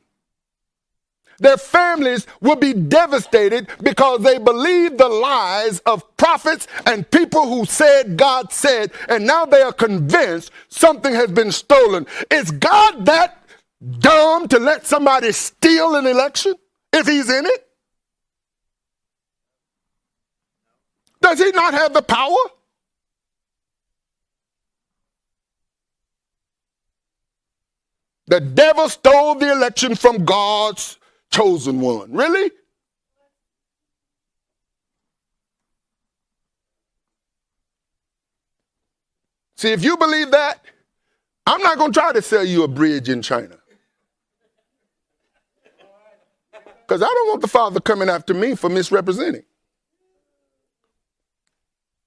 their 1.38 1.56
families 1.56 2.26
will 2.40 2.56
be 2.56 2.72
devastated 2.72 3.68
because 3.82 4.22
they 4.22 4.38
believe 4.38 4.96
the 4.96 5.08
lies 5.08 5.80
of 5.80 6.16
prophets 6.16 6.66
and 6.86 7.10
people 7.10 7.48
who 7.48 7.64
said 7.64 8.16
God 8.16 8.52
said, 8.52 8.92
and 9.08 9.26
now 9.26 9.44
they 9.44 9.62
are 9.62 9.72
convinced 9.72 10.50
something 10.68 11.12
has 11.14 11.30
been 11.30 11.52
stolen. 11.52 12.06
Is 12.30 12.50
God 12.50 13.06
that 13.06 13.42
dumb 13.98 14.48
to 14.48 14.58
let 14.58 14.86
somebody 14.86 15.32
steal 15.32 15.96
an 15.96 16.06
election 16.06 16.54
if 16.92 17.06
he's 17.06 17.30
in 17.30 17.44
it? 17.46 17.66
Does 21.20 21.38
he 21.38 21.50
not 21.52 21.74
have 21.74 21.94
the 21.94 22.02
power? 22.02 22.36
The 28.26 28.40
devil 28.40 28.88
stole 28.88 29.34
the 29.34 29.52
election 29.52 29.94
from 29.94 30.24
God's 30.24 30.98
chosen 31.34 31.80
one. 31.80 32.12
Really? 32.12 32.52
See, 39.56 39.72
if 39.72 39.82
you 39.82 39.96
believe 39.96 40.30
that, 40.30 40.64
I'm 41.46 41.60
not 41.60 41.76
going 41.78 41.92
to 41.92 41.98
try 41.98 42.12
to 42.12 42.22
sell 42.22 42.44
you 42.44 42.62
a 42.62 42.68
bridge 42.68 43.08
in 43.08 43.20
China. 43.20 43.56
Because 46.86 47.02
I 47.02 47.06
don't 47.06 47.28
want 47.28 47.40
the 47.40 47.48
Father 47.48 47.80
coming 47.80 48.08
after 48.08 48.32
me 48.32 48.54
for 48.54 48.68
misrepresenting. 48.68 49.44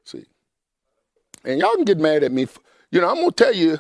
See? 0.06 0.26
And 1.44 1.60
y'all 1.60 1.76
can 1.76 1.84
get 1.84 1.98
mad 1.98 2.24
at 2.24 2.32
me. 2.32 2.48
You 2.92 3.02
know, 3.02 3.10
I'm 3.10 3.16
going 3.16 3.32
to 3.32 3.44
tell 3.44 3.54
you, 3.54 3.80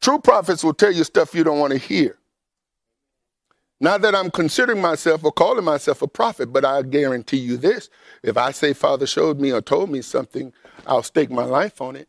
true 0.00 0.18
prophets 0.18 0.62
will 0.62 0.74
tell 0.74 0.92
you 0.92 1.04
stuff 1.04 1.34
you 1.34 1.44
don't 1.44 1.58
want 1.60 1.72
to 1.72 1.78
hear. 1.78 2.18
Not 3.82 4.02
that 4.02 4.14
I'm 4.14 4.30
considering 4.30 4.80
myself 4.80 5.24
or 5.24 5.32
calling 5.32 5.64
myself 5.64 6.02
a 6.02 6.06
prophet, 6.06 6.52
but 6.52 6.64
I 6.64 6.82
guarantee 6.82 7.38
you 7.38 7.56
this. 7.56 7.90
If 8.22 8.36
I 8.36 8.52
say 8.52 8.74
Father 8.74 9.08
showed 9.08 9.40
me 9.40 9.50
or 9.50 9.60
told 9.60 9.90
me 9.90 10.02
something, 10.02 10.52
I'll 10.86 11.02
stake 11.02 11.32
my 11.32 11.42
life 11.42 11.80
on 11.80 11.96
it, 11.96 12.08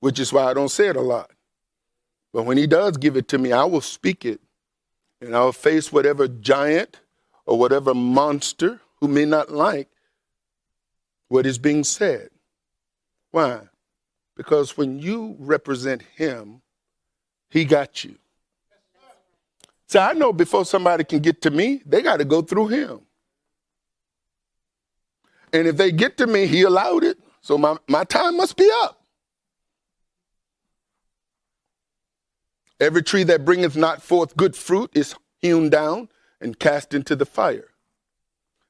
which 0.00 0.18
is 0.20 0.30
why 0.30 0.44
I 0.44 0.52
don't 0.52 0.68
say 0.68 0.88
it 0.88 0.96
a 0.96 1.00
lot. 1.00 1.30
But 2.34 2.42
when 2.42 2.58
he 2.58 2.66
does 2.66 2.98
give 2.98 3.16
it 3.16 3.28
to 3.28 3.38
me, 3.38 3.50
I 3.50 3.64
will 3.64 3.80
speak 3.80 4.26
it. 4.26 4.42
And 5.22 5.34
I'll 5.34 5.52
face 5.52 5.90
whatever 5.90 6.28
giant 6.28 7.00
or 7.46 7.58
whatever 7.58 7.94
monster 7.94 8.82
who 9.00 9.08
may 9.08 9.24
not 9.24 9.50
like 9.50 9.88
what 11.28 11.46
is 11.46 11.56
being 11.56 11.82
said. 11.82 12.28
Why? 13.30 13.60
Because 14.36 14.76
when 14.76 14.98
you 14.98 15.34
represent 15.38 16.02
him, 16.02 16.60
he 17.48 17.64
got 17.64 18.04
you. 18.04 18.16
So 19.90 19.98
I 19.98 20.12
know 20.12 20.32
before 20.32 20.64
somebody 20.64 21.02
can 21.02 21.18
get 21.18 21.42
to 21.42 21.50
me, 21.50 21.82
they 21.84 22.00
got 22.00 22.18
to 22.18 22.24
go 22.24 22.42
through 22.42 22.68
him. 22.68 23.00
And 25.52 25.66
if 25.66 25.76
they 25.78 25.90
get 25.90 26.16
to 26.18 26.28
me, 26.28 26.46
he 26.46 26.62
allowed 26.62 27.02
it. 27.02 27.18
So 27.40 27.58
my, 27.58 27.76
my 27.88 28.04
time 28.04 28.36
must 28.36 28.56
be 28.56 28.70
up. 28.82 29.02
Every 32.78 33.02
tree 33.02 33.24
that 33.24 33.44
bringeth 33.44 33.76
not 33.76 34.00
forth 34.00 34.36
good 34.36 34.54
fruit 34.54 34.92
is 34.94 35.16
hewn 35.40 35.70
down 35.70 36.08
and 36.40 36.56
cast 36.56 36.94
into 36.94 37.16
the 37.16 37.26
fire. 37.26 37.66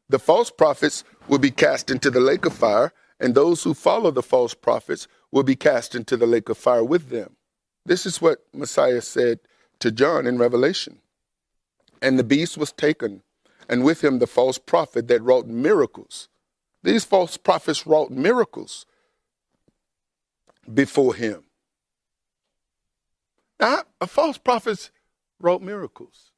The 0.08 0.18
false 0.18 0.50
prophets 0.50 1.04
will 1.28 1.38
be 1.38 1.50
cast 1.50 1.90
into 1.90 2.10
the 2.10 2.20
lake 2.20 2.46
of 2.46 2.54
fire, 2.54 2.94
and 3.20 3.34
those 3.34 3.62
who 3.62 3.74
follow 3.74 4.10
the 4.10 4.22
false 4.22 4.54
prophets 4.54 5.06
will 5.30 5.42
be 5.42 5.54
cast 5.54 5.94
into 5.94 6.16
the 6.16 6.26
lake 6.26 6.48
of 6.48 6.56
fire 6.56 6.82
with 6.82 7.10
them. 7.10 7.36
This 7.84 8.06
is 8.06 8.22
what 8.22 8.38
Messiah 8.54 9.02
said 9.02 9.40
to 9.80 9.92
John 9.92 10.26
in 10.26 10.38
Revelation. 10.38 10.99
And 12.02 12.18
the 12.18 12.24
beast 12.24 12.56
was 12.56 12.72
taken, 12.72 13.22
and 13.68 13.84
with 13.84 14.02
him 14.02 14.18
the 14.18 14.26
false 14.26 14.58
prophet 14.58 15.08
that 15.08 15.22
wrought 15.22 15.46
miracles. 15.46 16.28
These 16.82 17.04
false 17.04 17.36
prophets 17.36 17.86
wrought 17.86 18.10
miracles 18.10 18.86
before 20.72 21.14
him. 21.14 21.44
Now, 23.60 23.82
false 24.06 24.38
prophets 24.38 24.90
wrought 25.38 25.60
miracles. 25.62 26.30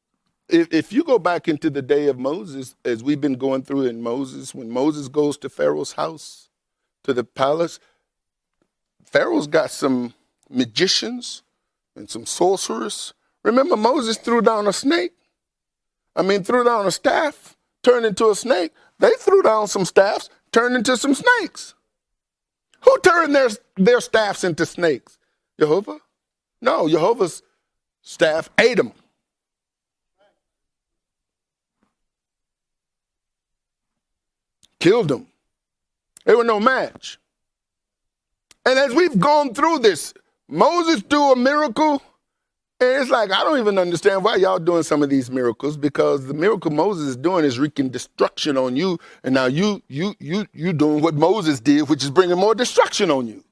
If, 0.48 0.72
if 0.72 0.92
you 0.92 1.04
go 1.04 1.18
back 1.18 1.48
into 1.48 1.70
the 1.70 1.82
day 1.82 2.08
of 2.08 2.18
Moses, 2.18 2.74
as 2.84 3.02
we've 3.02 3.20
been 3.20 3.34
going 3.36 3.62
through 3.62 3.82
in 3.82 4.02
Moses, 4.02 4.54
when 4.54 4.70
Moses 4.70 5.08
goes 5.08 5.38
to 5.38 5.48
Pharaoh's 5.48 5.92
house, 5.92 6.48
to 7.04 7.12
the 7.12 7.24
palace, 7.24 7.78
Pharaoh's 9.04 9.46
got 9.46 9.70
some 9.70 10.14
magicians 10.50 11.42
and 11.96 12.10
some 12.10 12.26
sorcerers. 12.26 13.14
Remember, 13.44 13.76
Moses 13.76 14.16
threw 14.18 14.40
down 14.40 14.66
a 14.66 14.72
snake? 14.72 15.12
I 16.14 16.22
mean, 16.22 16.44
threw 16.44 16.64
down 16.64 16.86
a 16.86 16.90
staff, 16.90 17.56
turned 17.82 18.06
into 18.06 18.28
a 18.30 18.34
snake. 18.34 18.72
They 18.98 19.12
threw 19.18 19.42
down 19.42 19.68
some 19.68 19.84
staffs, 19.84 20.28
turned 20.52 20.76
into 20.76 20.96
some 20.96 21.14
snakes. 21.14 21.74
Who 22.82 22.98
turned 23.00 23.34
their, 23.34 23.48
their 23.76 24.00
staffs 24.00 24.44
into 24.44 24.66
snakes? 24.66 25.18
Jehovah? 25.58 25.98
No, 26.60 26.88
Jehovah's 26.88 27.42
staff 28.02 28.50
ate 28.58 28.76
them. 28.76 28.92
Killed 34.78 35.08
them. 35.08 35.28
They 36.24 36.34
were 36.34 36.44
no 36.44 36.60
match. 36.60 37.18
And 38.64 38.78
as 38.78 38.94
we've 38.94 39.18
gone 39.18 39.54
through 39.54 39.80
this, 39.80 40.14
Moses 40.48 41.02
do 41.02 41.32
a 41.32 41.36
miracle, 41.36 42.02
it's 42.82 43.10
like 43.10 43.30
I 43.32 43.44
don't 43.44 43.58
even 43.58 43.78
understand 43.78 44.24
why 44.24 44.36
y'all 44.36 44.58
doing 44.58 44.82
some 44.82 45.02
of 45.02 45.10
these 45.10 45.30
miracles 45.30 45.76
because 45.76 46.26
the 46.26 46.34
miracle 46.34 46.70
Moses 46.70 47.08
is 47.08 47.16
doing 47.16 47.44
is 47.44 47.58
wreaking 47.58 47.90
destruction 47.90 48.56
on 48.58 48.76
you, 48.76 48.98
and 49.24 49.34
now 49.34 49.46
you 49.46 49.82
you 49.88 50.14
you 50.20 50.46
you 50.52 50.72
doing 50.72 51.02
what 51.02 51.14
Moses 51.14 51.60
did, 51.60 51.88
which 51.88 52.04
is 52.04 52.10
bringing 52.10 52.38
more 52.38 52.54
destruction 52.54 53.10
on 53.10 53.28
you. 53.28 53.44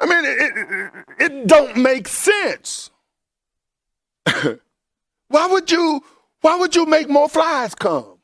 I 0.00 0.06
mean, 0.06 0.24
it, 0.24 0.52
it, 0.56 1.32
it 1.32 1.46
don't 1.46 1.76
make 1.76 2.08
sense. 2.08 2.90
why 5.28 5.46
would 5.46 5.70
you 5.70 6.02
why 6.40 6.56
would 6.56 6.74
you 6.74 6.86
make 6.86 7.08
more 7.08 7.28
flies 7.28 7.74
come? 7.74 8.18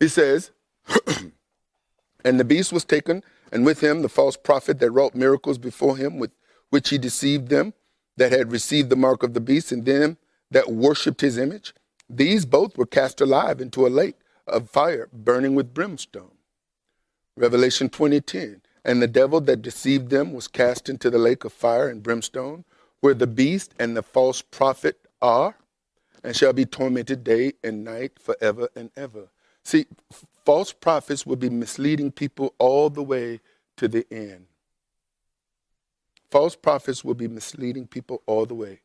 He 0.00 0.08
says, 0.08 0.50
And 2.24 2.38
the 2.38 2.44
beast 2.44 2.72
was 2.72 2.84
taken, 2.84 3.22
and 3.50 3.66
with 3.66 3.80
him 3.82 4.02
the 4.02 4.08
false 4.08 4.36
prophet 4.36 4.78
that 4.80 4.90
wrought 4.90 5.14
miracles 5.14 5.58
before 5.58 5.96
him, 5.96 6.18
with 6.18 6.36
which 6.70 6.90
he 6.90 6.98
deceived 6.98 7.48
them 7.48 7.74
that 8.16 8.32
had 8.32 8.52
received 8.52 8.90
the 8.90 8.96
mark 8.96 9.22
of 9.22 9.34
the 9.34 9.40
beast, 9.40 9.72
and 9.72 9.84
them 9.84 10.18
that 10.50 10.70
worshipped 10.70 11.20
his 11.20 11.38
image. 11.38 11.74
These 12.08 12.44
both 12.44 12.76
were 12.76 12.86
cast 12.86 13.20
alive 13.20 13.60
into 13.60 13.86
a 13.86 13.88
lake 13.88 14.16
of 14.46 14.70
fire, 14.70 15.08
burning 15.12 15.54
with 15.54 15.74
brimstone. 15.74 16.36
Revelation 17.36 17.88
20:10. 17.88 18.62
And 18.84 19.00
the 19.00 19.06
devil 19.06 19.40
that 19.42 19.62
deceived 19.62 20.10
them 20.10 20.32
was 20.32 20.48
cast 20.48 20.88
into 20.88 21.08
the 21.08 21.18
lake 21.18 21.44
of 21.44 21.52
fire 21.52 21.88
and 21.88 22.02
brimstone, 22.02 22.64
where 23.00 23.14
the 23.14 23.26
beast 23.28 23.74
and 23.78 23.96
the 23.96 24.02
false 24.02 24.42
prophet 24.42 24.98
are, 25.20 25.56
and 26.24 26.36
shall 26.36 26.52
be 26.52 26.64
tormented 26.64 27.24
day 27.24 27.52
and 27.62 27.84
night 27.84 28.18
forever 28.18 28.68
and 28.74 28.90
ever. 28.96 29.30
See, 29.64 29.86
false 30.44 30.72
prophets 30.72 31.24
will 31.24 31.36
be 31.36 31.50
misleading 31.50 32.10
people 32.12 32.54
all 32.58 32.90
the 32.90 33.02
way 33.02 33.40
to 33.76 33.88
the 33.88 34.06
end. 34.10 34.46
False 36.30 36.56
prophets 36.56 37.04
will 37.04 37.14
be 37.14 37.28
misleading 37.28 37.86
people 37.86 38.22
all 38.26 38.46
the 38.46 38.54
way. 38.54 38.80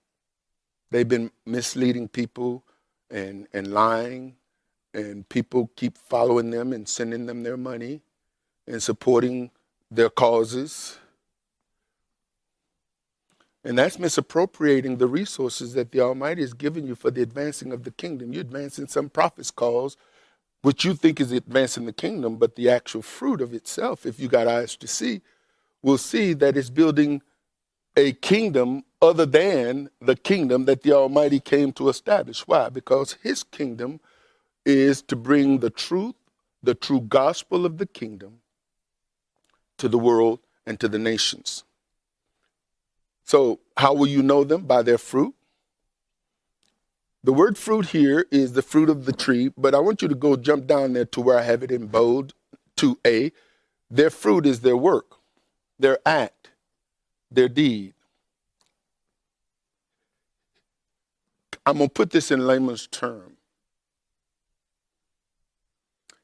They've 0.92 1.08
been 1.08 1.32
misleading 1.46 2.10
people 2.10 2.64
and, 3.10 3.48
and 3.54 3.74
lying, 3.74 4.36
and 4.94 5.28
people 5.30 5.70
keep 5.76 5.98
following 5.98 6.52
them 6.52 6.74
and 6.74 6.88
sending 6.88 7.26
them 7.26 7.44
their 7.44 7.58
money 7.58 8.02
and 8.68 8.82
supporting 8.84 9.52
their 9.90 10.10
causes. 10.10 11.00
And 13.64 13.78
that's 13.78 14.00
misappropriating 14.00 14.98
the 14.98 15.08
resources 15.08 15.74
that 15.74 15.92
the 15.92 16.02
Almighty 16.02 16.42
has 16.42 16.54
given 16.54 16.86
you 16.86 16.96
for 16.96 17.12
the 17.12 17.22
advancing 17.22 17.72
of 17.74 17.84
the 17.84 17.92
kingdom. 17.92 18.34
You're 18.34 18.42
advancing 18.42 18.88
some 18.88 19.10
prophet's 19.10 19.52
cause 19.52 19.98
what 20.62 20.84
you 20.84 20.94
think 20.96 21.22
is 21.22 21.32
advancing 21.32 21.86
the 21.86 21.94
kingdom, 21.94 22.38
but 22.38 22.56
the 22.56 22.70
actual 22.70 23.02
fruit 23.02 23.42
of 23.42 23.54
itself, 23.54 24.06
if 24.06 24.20
you 24.20 24.28
got 24.28 24.48
eyes 24.48 24.76
to 24.78 24.88
see, 24.88 25.22
will 25.82 25.98
see 25.98 26.34
that 26.34 26.58
it's 26.58 26.70
building 26.70 27.22
a 27.96 28.14
kingdom 28.14 28.84
other 29.02 29.26
than 29.26 29.90
the 30.02 30.16
kingdom 30.16 30.66
that 30.66 30.84
the 30.84 30.94
Almighty 30.94 31.40
came 31.40 31.72
to 31.74 31.90
establish. 31.90 32.42
Why? 32.48 32.70
Because 32.70 33.18
his 33.24 33.44
kingdom 33.44 34.00
is 34.66 35.02
to 35.04 35.16
bring 35.16 35.60
the 35.60 35.70
truth, 35.70 36.16
the 36.64 36.76
true 36.76 37.02
gospel 37.02 37.66
of 37.66 37.78
the 37.78 37.86
kingdom 37.86 38.40
to 39.78 39.88
the 39.88 39.98
world 39.98 40.40
and 40.66 40.80
to 40.80 40.88
the 40.88 41.00
nations. 41.00 41.64
So, 43.24 43.60
how 43.78 43.94
will 43.94 44.08
you 44.08 44.24
know 44.24 44.44
them? 44.44 44.64
By 44.64 44.84
their 44.84 44.98
fruit. 44.98 45.36
The 47.28 47.34
word 47.34 47.58
fruit 47.58 47.88
here 47.88 48.26
is 48.32 48.54
the 48.54 48.62
fruit 48.62 48.90
of 48.90 49.04
the 49.04 49.12
tree, 49.12 49.52
but 49.58 49.76
I 49.76 49.80
want 49.80 50.02
you 50.02 50.08
to 50.08 50.16
go 50.16 50.38
jump 50.38 50.66
down 50.66 50.94
there 50.94 51.04
to 51.08 51.20
where 51.20 51.38
I 51.38 51.42
have 51.42 51.62
it 51.62 51.72
in 51.72 51.88
bold, 51.88 52.34
to 52.78 52.98
A. 53.06 53.34
Their 53.92 54.10
fruit 54.10 54.46
is 54.46 54.62
their 54.62 54.78
work, 54.78 55.18
their 55.78 56.00
act, 56.06 56.52
their 57.30 57.50
deed. 57.50 57.96
I'm 61.66 61.80
going 61.80 61.90
to 61.90 61.94
put 61.94 62.12
this 62.12 62.32
in 62.32 62.48
layman's 62.48 62.88
term. 62.88 63.34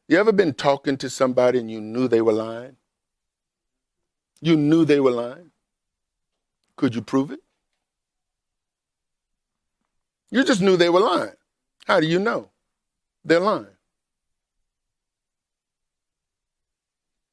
You 0.07 0.17
ever 0.19 0.31
been 0.31 0.53
talking 0.53 0.95
to 0.99 1.09
somebody 1.09 1.59
and 1.59 1.69
you 1.69 1.81
knew 1.81 2.07
they 2.07 2.21
were 2.21 2.31
lying? 2.31 2.77
You 4.39 4.55
knew 4.55 4.85
they 4.85 5.01
were 5.01 5.11
lying? 5.11 5.51
Could 6.77 6.95
you 6.95 7.01
prove 7.01 7.29
it? 7.29 7.41
You 10.33 10.43
just 10.43 10.61
knew 10.61 10.77
they 10.77 10.89
were 10.89 10.99
lying. 10.99 11.35
How 11.85 11.99
do 11.99 12.07
you 12.07 12.17
know 12.17 12.49
they're 13.23 13.39
lying? 13.39 13.67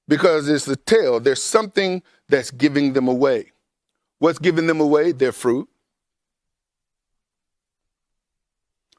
Because 0.06 0.50
it's 0.50 0.68
a 0.68 0.76
tell. 0.76 1.18
There's 1.18 1.42
something 1.42 2.02
that's 2.28 2.50
giving 2.50 2.92
them 2.92 3.08
away. 3.08 3.52
What's 4.18 4.38
giving 4.38 4.66
them 4.66 4.82
away? 4.82 5.12
Their 5.12 5.32
fruit, 5.32 5.66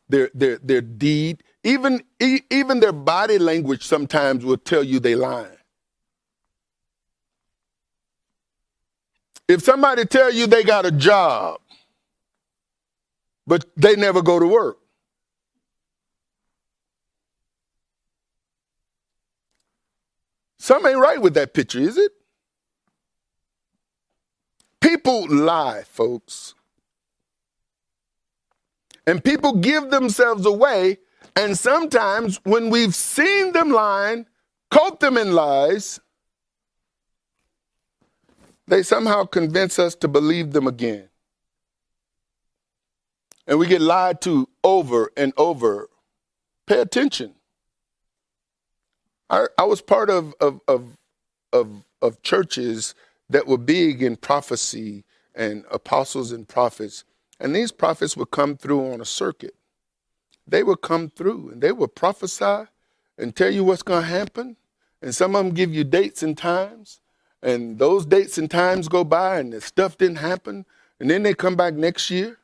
their 0.10 0.32
their 0.34 0.58
their 0.58 0.82
deed, 0.82 1.44
even 1.64 2.02
even 2.20 2.80
their 2.80 2.94
body 2.94 3.38
language 3.38 3.86
sometimes 3.86 4.44
will 4.44 4.58
tell 4.58 4.84
you 4.84 5.00
they 5.00 5.14
lying. 5.14 5.58
If 9.48 9.62
somebody 9.62 10.06
tell 10.06 10.34
you 10.34 10.48
they 10.48 10.64
got 10.64 10.88
a 10.88 10.92
job 10.92 11.61
but 13.48 13.66
they 13.76 13.96
never 13.96 14.22
go 14.22 14.40
to 14.40 14.48
work. 14.48 14.78
Something 20.58 20.92
ain't 20.92 21.00
right 21.00 21.22
with 21.22 21.34
that 21.34 21.54
picture, 21.54 21.80
is 21.80 21.98
it? 21.98 22.12
People 24.80 25.28
lie, 25.28 25.84
folks. 25.84 26.54
And 29.08 29.24
people 29.24 29.54
give 29.54 29.90
themselves 29.90 30.46
away. 30.46 31.00
And 31.36 31.58
sometimes 31.58 32.40
when 32.44 32.70
we've 32.70 32.94
seen 32.94 33.54
them 33.54 33.72
lying, 33.72 34.26
caught 34.70 35.00
them 35.00 35.18
in 35.18 35.34
lies, 35.34 36.00
they 38.68 38.84
somehow 38.84 39.26
convince 39.26 39.80
us 39.80 39.96
to 39.96 40.08
believe 40.08 40.52
them 40.52 40.68
again. 40.68 41.11
And 43.52 43.60
we 43.60 43.68
get 43.68 43.82
lied 43.82 44.22
to 44.22 44.48
over 44.64 45.12
and 45.18 45.34
over. 45.36 45.90
Pay 46.68 46.80
attention. 46.80 47.34
I, 49.30 49.48
I 49.58 49.66
was 49.66 49.82
part 49.82 50.10
of, 50.10 50.34
of, 50.40 50.62
of, 50.70 50.96
of, 51.52 51.84
of 52.02 52.22
churches 52.22 52.96
that 53.30 53.48
were 53.48 53.58
big 53.58 54.02
in 54.02 54.16
prophecy 54.16 55.04
and 55.36 55.66
apostles 55.70 56.32
and 56.32 56.48
prophets. 56.48 57.04
And 57.42 57.54
these 57.54 57.74
prophets 57.74 58.16
would 58.16 58.32
come 58.32 58.56
through 58.56 58.94
on 58.94 59.02
a 59.02 59.06
circuit. 59.06 59.56
They 60.48 60.64
would 60.64 60.80
come 60.80 61.10
through 61.10 61.50
and 61.50 61.62
they 61.62 61.74
would 61.74 61.94
prophesy 61.94 62.70
and 63.18 63.36
tell 63.36 63.52
you 63.52 63.66
what's 63.66 63.84
going 63.84 64.04
to 64.04 64.08
happen. 64.08 64.56
And 65.02 65.14
some 65.14 65.36
of 65.36 65.44
them 65.44 65.54
give 65.54 65.74
you 65.74 65.84
dates 65.84 66.24
and 66.24 66.38
times. 66.38 67.02
And 67.44 67.80
those 67.80 68.06
dates 68.06 68.38
and 68.38 68.50
times 68.50 68.88
go 68.88 69.04
by 69.04 69.40
and 69.40 69.52
the 69.52 69.60
stuff 69.60 69.98
didn't 69.98 70.20
happen. 70.20 70.66
And 71.02 71.10
then 71.10 71.24
they 71.24 71.34
come 71.34 71.58
back 71.58 71.74
next 71.74 72.10
year 72.10 72.38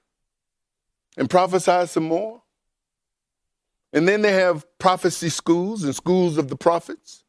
and 1.17 1.29
prophesy 1.29 1.87
some 1.87 2.03
more. 2.03 2.41
And 3.91 4.07
then 4.07 4.21
they 4.21 4.33
have 4.33 4.65
prophecy 4.77 5.29
schools 5.29 5.83
and 5.83 5.95
schools 5.95 6.37
of 6.37 6.47
the 6.47 6.55
prophets 6.55 7.23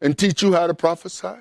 and 0.00 0.18
teach 0.18 0.42
you 0.42 0.52
how 0.52 0.66
to 0.66 0.74
prophesy. 0.74 1.36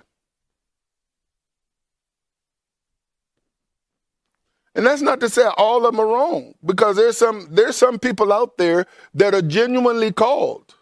And 4.75 4.85
that's 4.85 5.01
not 5.01 5.19
to 5.21 5.29
say 5.29 5.43
all 5.57 5.77
of 5.87 5.91
them 5.91 5.99
are 5.99 6.05
wrong, 6.05 6.53
because 6.63 6.97
there's 6.97 7.17
some 7.17 7.47
there's 7.49 7.75
some 7.75 7.97
people 7.97 8.31
out 8.31 8.57
there 8.57 8.85
that 9.15 9.33
are 9.33 9.41
genuinely 9.41 10.11
called. 10.11 10.75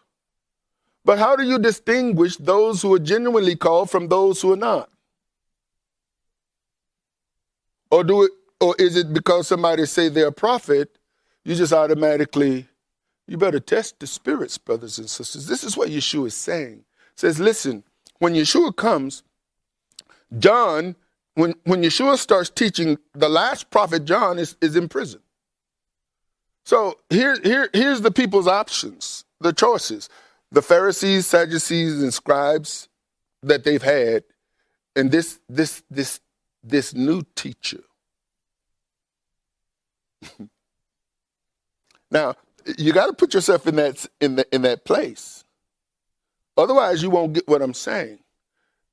But 1.06 1.18
how 1.18 1.38
do 1.38 1.44
you 1.44 1.58
distinguish 1.58 2.36
those 2.36 2.82
who 2.82 2.94
are 2.94 3.00
genuinely 3.00 3.56
called 3.56 3.90
from 3.90 4.10
those 4.10 4.42
who 4.42 4.52
are 4.52 4.58
not? 4.58 4.90
Or 7.90 8.04
do 8.04 8.24
it 8.24 8.32
or 8.60 8.76
is 8.80 8.98
it 8.98 9.14
because 9.14 9.48
somebody 9.48 9.86
say 9.86 10.10
they're 10.10 10.28
a 10.28 10.32
prophet 10.32 10.98
you 11.46 11.56
just 11.56 11.74
automatically, 11.74 12.68
you 13.28 13.38
better 13.38 13.62
test 13.62 14.00
the 14.00 14.08
spirits, 14.08 14.58
brothers 14.60 15.00
and 15.00 15.10
sisters. 15.10 15.48
This 15.48 15.64
is 15.64 15.78
what 15.78 15.90
Yeshua 15.90 16.28
is 16.28 16.36
saying. 16.36 16.86
says, 17.18 17.40
listen, 17.40 17.84
when 18.20 18.36
Yeshua 18.36 18.76
comes, 18.76 19.24
John, 20.40 20.96
when, 21.36 21.56
when 21.66 21.84
Yeshua 21.84 22.18
starts 22.18 22.50
teaching, 22.52 22.98
the 23.14 23.30
last 23.30 23.70
prophet 23.72 24.06
John 24.06 24.40
is, 24.40 24.58
is 24.62 24.76
in 24.76 24.90
prison. 24.90 25.22
So 26.66 27.00
here, 27.12 27.38
here, 27.44 27.70
here's 27.74 28.02
the 28.02 28.12
people's 28.12 28.48
options, 28.48 29.26
the 29.42 29.54
choices. 29.54 30.10
the 30.52 30.62
Pharisees, 30.64 31.28
Sadducees, 31.28 32.02
and 32.02 32.14
scribes 32.14 32.90
that 33.44 33.64
they've 33.66 33.84
had, 33.84 34.24
and 34.96 35.12
this 35.12 35.40
this 35.50 35.84
this 35.92 36.22
this 36.64 36.94
new 36.96 37.24
teacher. 37.36 37.84
now, 42.16 42.36
you 42.78 42.94
got 42.94 43.08
to 43.08 43.14
put 43.14 43.34
yourself 43.34 43.68
in 43.68 43.76
that 43.76 44.06
in 44.22 44.38
the, 44.38 44.48
in 44.56 44.62
that 44.62 44.86
place. 44.86 45.44
Otherwise, 46.58 47.04
you 47.04 47.10
won't 47.10 47.34
get 47.34 47.46
what 47.46 47.62
I'm 47.62 47.74
saying. 47.74 48.20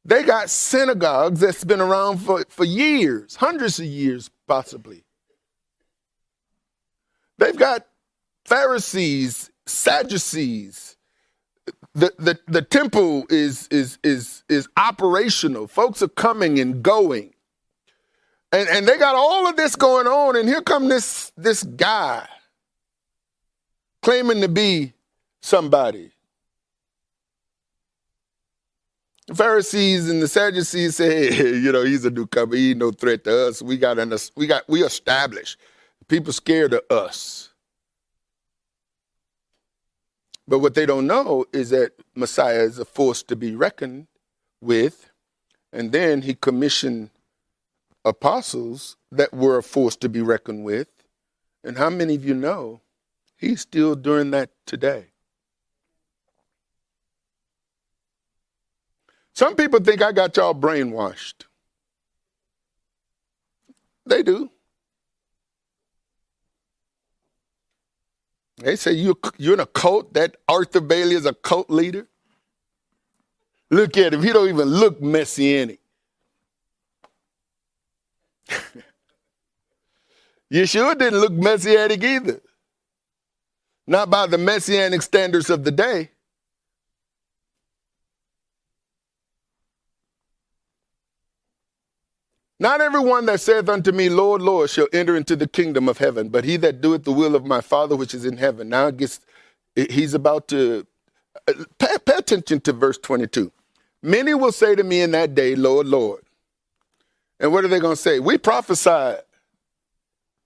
They 0.05 0.25
got 0.25 0.51
synagogues 0.51 1.39
that's 1.39 1.63
been 1.63 1.81
around 1.81 2.19
for, 2.19 2.45
for 2.49 2.65
years, 2.65 3.37
hundreds 3.37 3.79
of 3.79 3.87
years, 3.87 4.29
possibly. 4.49 5.05
They've 7.39 7.57
got 7.57 7.87
Pharisees, 8.45 9.53
Sadducees. 9.67 10.97
The, 11.95 12.13
the, 12.19 12.39
the 12.49 12.63
temple 12.63 13.27
is, 13.31 13.69
is, 13.69 13.99
is, 14.03 14.43
is 14.49 14.69
operational. 14.77 15.69
Folks 15.69 16.03
are 16.03 16.09
coming 16.09 16.59
and 16.59 16.83
going. 16.83 17.35
And, 18.51 18.69
and 18.69 18.89
they 18.89 18.99
got 18.99 19.15
all 19.15 19.47
of 19.47 19.55
this 19.55 19.77
going 19.77 20.09
on, 20.09 20.35
and 20.35 20.49
here 20.49 20.63
come 20.63 20.89
this, 20.89 21.31
this 21.37 21.63
guy 21.63 22.27
claiming 24.03 24.41
to 24.41 24.49
be 24.49 24.93
somebody. 25.41 26.11
The 29.29 29.35
Pharisees 29.37 30.11
and 30.11 30.21
the 30.21 30.29
Sadducees 30.29 30.97
say, 30.97 31.33
hey, 31.33 31.57
you 31.59 31.73
know, 31.73 31.85
he's 31.85 32.05
a 32.05 32.11
newcomer. 32.11 32.57
He 32.57 32.75
no 32.75 32.91
threat 32.91 33.25
to 33.25 33.49
us. 33.49 33.63
We 33.63 33.79
got 33.79 33.99
an, 33.99 34.13
we 34.37 34.47
got 34.47 34.69
we 34.69 34.83
established. 34.83 35.59
People 36.09 36.33
scared 36.33 36.75
of 36.75 36.83
us. 36.91 37.51
But 40.49 40.59
what 40.59 40.75
they 40.75 40.87
don't 40.87 41.07
know 41.07 41.47
is 41.53 41.71
that 41.71 41.93
Messiah 42.15 42.61
is 42.61 42.79
a 42.79 42.85
force 42.85 43.23
to 43.25 43.37
be 43.37 43.55
reckoned 43.55 44.09
with. 44.61 45.11
And 45.73 45.93
then 45.93 46.23
he 46.23 46.35
commissioned 46.35 47.11
apostles 48.05 48.97
that 49.11 49.33
were 49.33 49.57
a 49.57 49.63
force 49.63 49.97
to 49.97 50.09
be 50.09 50.21
reckoned 50.21 50.65
with. 50.65 50.89
And 51.65 51.79
how 51.79 51.89
many 51.89 52.17
of 52.17 52.25
you 52.25 52.35
know 52.35 52.81
he's 53.43 53.61
still 53.61 53.95
doing 53.95 54.31
that 54.31 54.51
today? 54.65 55.09
Some 59.35 59.57
people 59.57 59.81
think 59.81 60.01
I 60.01 60.13
got 60.13 60.37
y'all 60.37 60.55
brainwashed. 60.55 61.45
They 64.07 64.23
do. 64.23 64.51
They 68.59 68.77
say 68.77 68.93
you, 68.93 69.19
you're 69.39 69.55
in 69.55 69.61
a 69.61 69.67
cult, 69.67 70.15
that 70.15 70.37
Arthur 70.49 70.81
Bailey 70.81 71.17
is 71.17 71.27
a 71.27 71.35
cult 71.35 71.69
leader. 71.69 72.07
Look 73.71 73.97
at 73.97 74.15
him, 74.15 74.23
he 74.23 74.33
don't 74.33 74.49
even 74.49 74.69
look 74.69 75.03
messianic. 75.03 75.81
Yeshua 80.53 80.97
didn't 80.99 81.21
look 81.21 81.33
messianic 81.33 82.05
either. 82.05 82.41
Not 83.87 84.11
by 84.11 84.27
the 84.27 84.39
messianic 84.39 85.03
standards 85.03 85.51
of 85.51 85.65
the 85.65 85.73
day. 85.73 86.11
Not 92.61 92.81
everyone 92.81 93.27
that 93.27 93.41
saith 93.41 93.69
unto 93.69 93.91
me, 93.91 94.09
Lord, 94.09 94.41
Lord, 94.41 94.71
shall 94.71 94.87
enter 94.93 95.17
into 95.17 95.35
the 95.35 95.49
kingdom 95.49 95.89
of 95.89 95.99
heaven, 95.99 96.29
but 96.29 96.45
he 96.45 96.57
that 96.59 96.81
doeth 96.81 97.03
the 97.03 97.11
will 97.11 97.35
of 97.35 97.45
my 97.45 97.61
Father 97.61 97.97
which 97.97 98.15
is 98.15 98.25
in 98.25 98.37
heaven. 98.37 98.69
Now 98.69 98.87
it 98.87 98.99
gets, 98.99 99.19
he's 99.75 100.15
about 100.15 100.47
to 100.49 100.87
uh, 101.49 101.55
pay, 101.79 101.97
pay 102.07 102.19
attention 102.19 102.61
to 102.61 102.73
verse 102.73 102.99
22. 102.99 103.51
Many 104.01 104.35
will 104.35 104.53
say 104.53 104.77
to 104.77 104.85
me 104.85 105.01
in 105.01 105.11
that 105.11 105.35
day, 105.35 105.57
Lord, 105.57 105.89
Lord. 105.89 106.23
And 107.41 107.53
what 107.53 107.65
are 107.65 107.69
they 107.69 107.81
going 107.81 107.97
to 107.97 108.01
say? 108.01 108.21
We 108.21 108.39
prophesied 108.39 109.23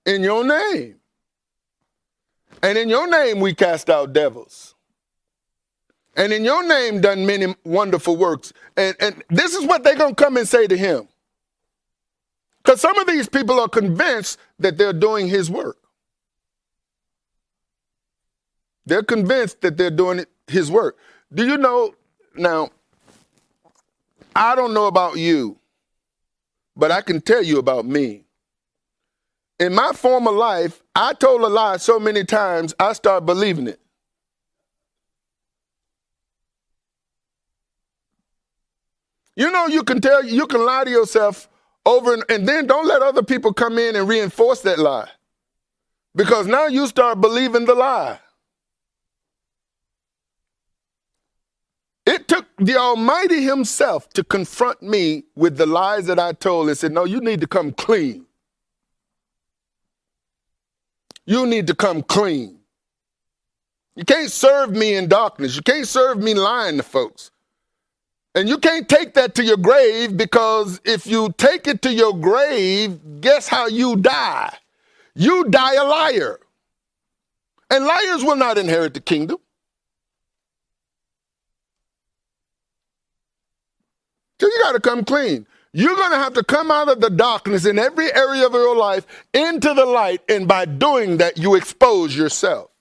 in 0.07 0.23
your 0.23 0.43
name. 0.43 0.95
And 2.61 2.77
in 2.77 2.89
your 2.89 3.07
name 3.07 3.39
we 3.39 3.53
cast 3.53 3.89
out 3.89 4.13
devils. 4.13 4.75
And 6.15 6.33
in 6.33 6.43
your 6.43 6.67
name 6.67 6.99
done 6.99 7.25
many 7.25 7.55
wonderful 7.63 8.17
works. 8.17 8.51
And, 8.75 8.95
and 8.99 9.23
this 9.29 9.53
is 9.53 9.65
what 9.65 9.83
they're 9.83 9.95
going 9.95 10.15
to 10.15 10.23
come 10.23 10.37
and 10.37 10.47
say 10.47 10.65
to 10.65 10.75
him. 10.75 11.07
Because 12.63 12.81
some 12.81 12.97
of 12.97 13.07
these 13.07 13.29
people 13.29 13.59
are 13.59 13.69
convinced 13.69 14.39
that 14.59 14.77
they're 14.77 14.93
doing 14.93 15.27
his 15.27 15.49
work. 15.49 15.77
They're 18.85 19.03
convinced 19.03 19.61
that 19.61 19.77
they're 19.77 19.91
doing 19.91 20.25
his 20.47 20.71
work. 20.71 20.97
Do 21.33 21.45
you 21.45 21.57
know? 21.57 21.93
Now, 22.35 22.69
I 24.35 24.55
don't 24.55 24.73
know 24.73 24.87
about 24.87 25.17
you, 25.17 25.59
but 26.75 26.91
I 26.91 27.01
can 27.01 27.21
tell 27.21 27.43
you 27.43 27.59
about 27.59 27.85
me. 27.85 28.23
In 29.59 29.73
my 29.73 29.91
former 29.93 30.31
life, 30.31 30.83
I 30.99 31.13
told 31.13 31.41
a 31.41 31.47
lie 31.47 31.77
so 31.77 31.99
many 31.99 32.23
times, 32.23 32.73
I 32.79 32.93
start 32.93 33.27
believing 33.27 33.67
it. 33.67 33.79
You 39.35 39.51
know, 39.51 39.67
you 39.67 39.83
can 39.83 40.01
tell, 40.01 40.25
you 40.25 40.47
can 40.47 40.65
lie 40.65 40.85
to 40.85 40.89
yourself 40.89 41.49
over 41.85 42.15
and, 42.15 42.23
and 42.29 42.47
then 42.47 42.65
don't 42.65 42.87
let 42.87 43.03
other 43.03 43.23
people 43.23 43.53
come 43.53 43.77
in 43.77 43.95
and 43.95 44.09
reinforce 44.09 44.61
that 44.61 44.79
lie. 44.79 45.09
Because 46.15 46.47
now 46.47 46.67
you 46.67 46.87
start 46.87 47.21
believing 47.21 47.65
the 47.65 47.75
lie. 47.75 48.19
It 52.07 52.27
took 52.27 52.47
the 52.57 52.77
Almighty 52.77 53.43
Himself 53.43 54.09
to 54.11 54.23
confront 54.23 54.81
me 54.81 55.25
with 55.35 55.57
the 55.57 55.67
lies 55.67 56.07
that 56.07 56.19
I 56.19 56.33
told 56.33 56.69
and 56.69 56.77
said, 56.77 56.93
No, 56.93 57.05
you 57.05 57.21
need 57.21 57.41
to 57.41 57.47
come 57.47 57.73
clean. 57.73 58.26
You 61.27 61.45
need 61.47 61.67
to 61.67 61.75
come 61.75 62.03
clean. 62.03 62.59
You 63.95 64.05
can't 64.05 64.31
serve 64.31 64.71
me 64.71 64.95
in 64.95 65.09
darkness. 65.09 65.55
You 65.55 65.63
can't 65.63 65.87
serve 65.87 66.19
me 66.19 66.33
lying 66.33 66.77
to 66.77 66.83
folks. 66.83 67.31
And 68.35 68.47
you 68.47 68.59
can't 68.59 68.87
take 68.87 69.15
that 69.15 69.35
to 69.35 69.43
your 69.43 69.57
grave 69.57 70.17
because 70.17 70.81
if 70.85 71.07
you 71.07 71.33
take 71.37 71.67
it 71.67 71.81
to 71.83 71.93
your 71.93 72.17
grave, 72.17 72.99
guess 73.21 73.47
how 73.47 73.67
you 73.67 73.97
die? 73.97 74.55
You 75.15 75.45
die 75.45 75.75
a 75.75 75.83
liar. 75.83 76.39
And 77.71 77.85
liars 77.85 78.23
will 78.23 78.35
not 78.37 78.57
inherit 78.57 78.93
the 78.93 79.01
kingdom. 79.01 79.37
So 84.39 84.47
you 84.47 84.59
got 84.63 84.73
to 84.73 84.79
come 84.79 85.03
clean. 85.03 85.47
You're 85.77 85.95
going 85.95 86.09
to 86.09 86.17
have 86.17 86.33
to 86.33 86.43
come 86.43 86.71
out 86.71 86.89
of 86.89 87.01
the 87.01 87.11
darkness 87.11 87.63
in 87.63 87.77
every 87.77 88.11
area 88.11 88.47
of 88.47 88.53
your 88.53 88.75
life 88.75 89.05
into 89.31 89.75
the 89.75 89.85
light. 89.85 90.23
And 90.27 90.47
by 90.47 90.65
doing 90.65 91.17
that, 91.17 91.37
you 91.37 91.53
expose 91.53 92.17
yourself. 92.17 92.71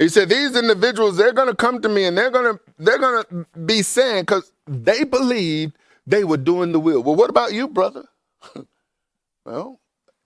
He 0.00 0.08
said, 0.08 0.30
these 0.30 0.56
individuals, 0.56 1.16
they're 1.16 1.32
going 1.32 1.46
to 1.46 1.54
come 1.54 1.80
to 1.82 1.88
me 1.88 2.06
and 2.06 2.18
they're 2.18 2.32
going 2.32 2.56
to, 2.56 2.60
they're 2.76 2.98
going 2.98 3.22
to 3.22 3.46
be 3.60 3.82
saying, 3.82 4.22
because 4.22 4.50
they 4.66 5.04
believed 5.04 5.78
they 6.04 6.24
were 6.24 6.36
doing 6.36 6.72
the 6.72 6.80
will. 6.80 7.00
Well, 7.00 7.14
what 7.14 7.30
about 7.30 7.52
you, 7.52 7.68
brother? 7.68 8.06
well, 9.44 9.78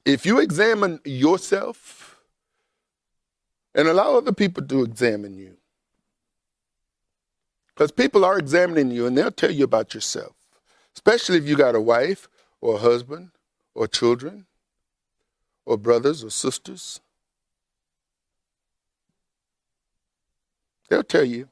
if 0.06 0.24
you 0.24 0.38
examine 0.38 0.98
yourself 1.04 2.16
and 3.74 3.86
allow 3.86 4.16
other 4.16 4.32
people 4.32 4.66
to 4.66 4.82
examine 4.82 5.36
you, 5.36 5.57
because 7.78 7.92
people 7.92 8.24
are 8.26 8.36
examining 8.36 8.90
you 8.90 9.06
and 9.06 9.16
they'll 9.16 9.30
tell 9.30 9.52
you 9.52 9.64
about 9.64 9.94
yourself, 9.94 10.34
especially 10.96 11.38
if 11.38 11.48
you 11.48 11.56
got 11.56 11.76
a 11.76 11.80
wife 11.80 12.28
or 12.60 12.74
a 12.74 12.78
husband 12.78 13.30
or 13.74 13.86
children 13.86 14.46
or 15.64 15.78
brothers 15.78 16.24
or 16.24 16.30
sisters 16.30 17.00
They'll 20.88 21.02
tell 21.02 21.24
you. 21.24 21.48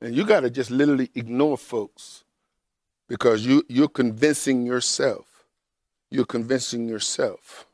And 0.00 0.14
you 0.14 0.24
got 0.24 0.40
to 0.40 0.50
just 0.50 0.70
literally 0.70 1.10
ignore 1.14 1.58
folks 1.58 2.24
because 3.08 3.44
you, 3.44 3.62
you're 3.68 3.88
convincing 3.88 4.64
yourself. 4.64 5.44
You're 6.10 6.24
convincing 6.24 6.88
yourself. 6.88 7.66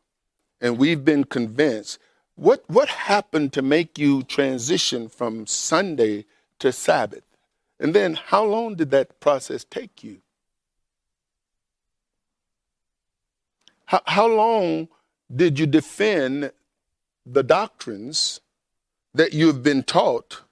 And 0.60 0.78
we've 0.78 1.04
been 1.04 1.24
convinced. 1.24 2.00
What, 2.36 2.64
what 2.68 2.88
happened 2.88 3.52
to 3.54 3.62
make 3.62 3.98
you 3.98 4.22
transition 4.22 5.08
from 5.08 5.46
Sunday 5.46 6.26
to 6.58 6.70
Sabbath? 6.70 7.24
And 7.80 7.94
then 7.94 8.14
how 8.14 8.44
long 8.44 8.76
did 8.76 8.90
that 8.92 9.20
process 9.20 9.64
take 9.64 10.04
you? 10.04 10.18
How, 13.86 14.02
how 14.06 14.26
long 14.26 14.88
did 15.34 15.58
you 15.58 15.66
defend 15.66 16.52
the 17.24 17.42
doctrines 17.42 18.40
that 19.14 19.32
you've 19.32 19.62
been 19.62 19.82
taught 19.82 20.42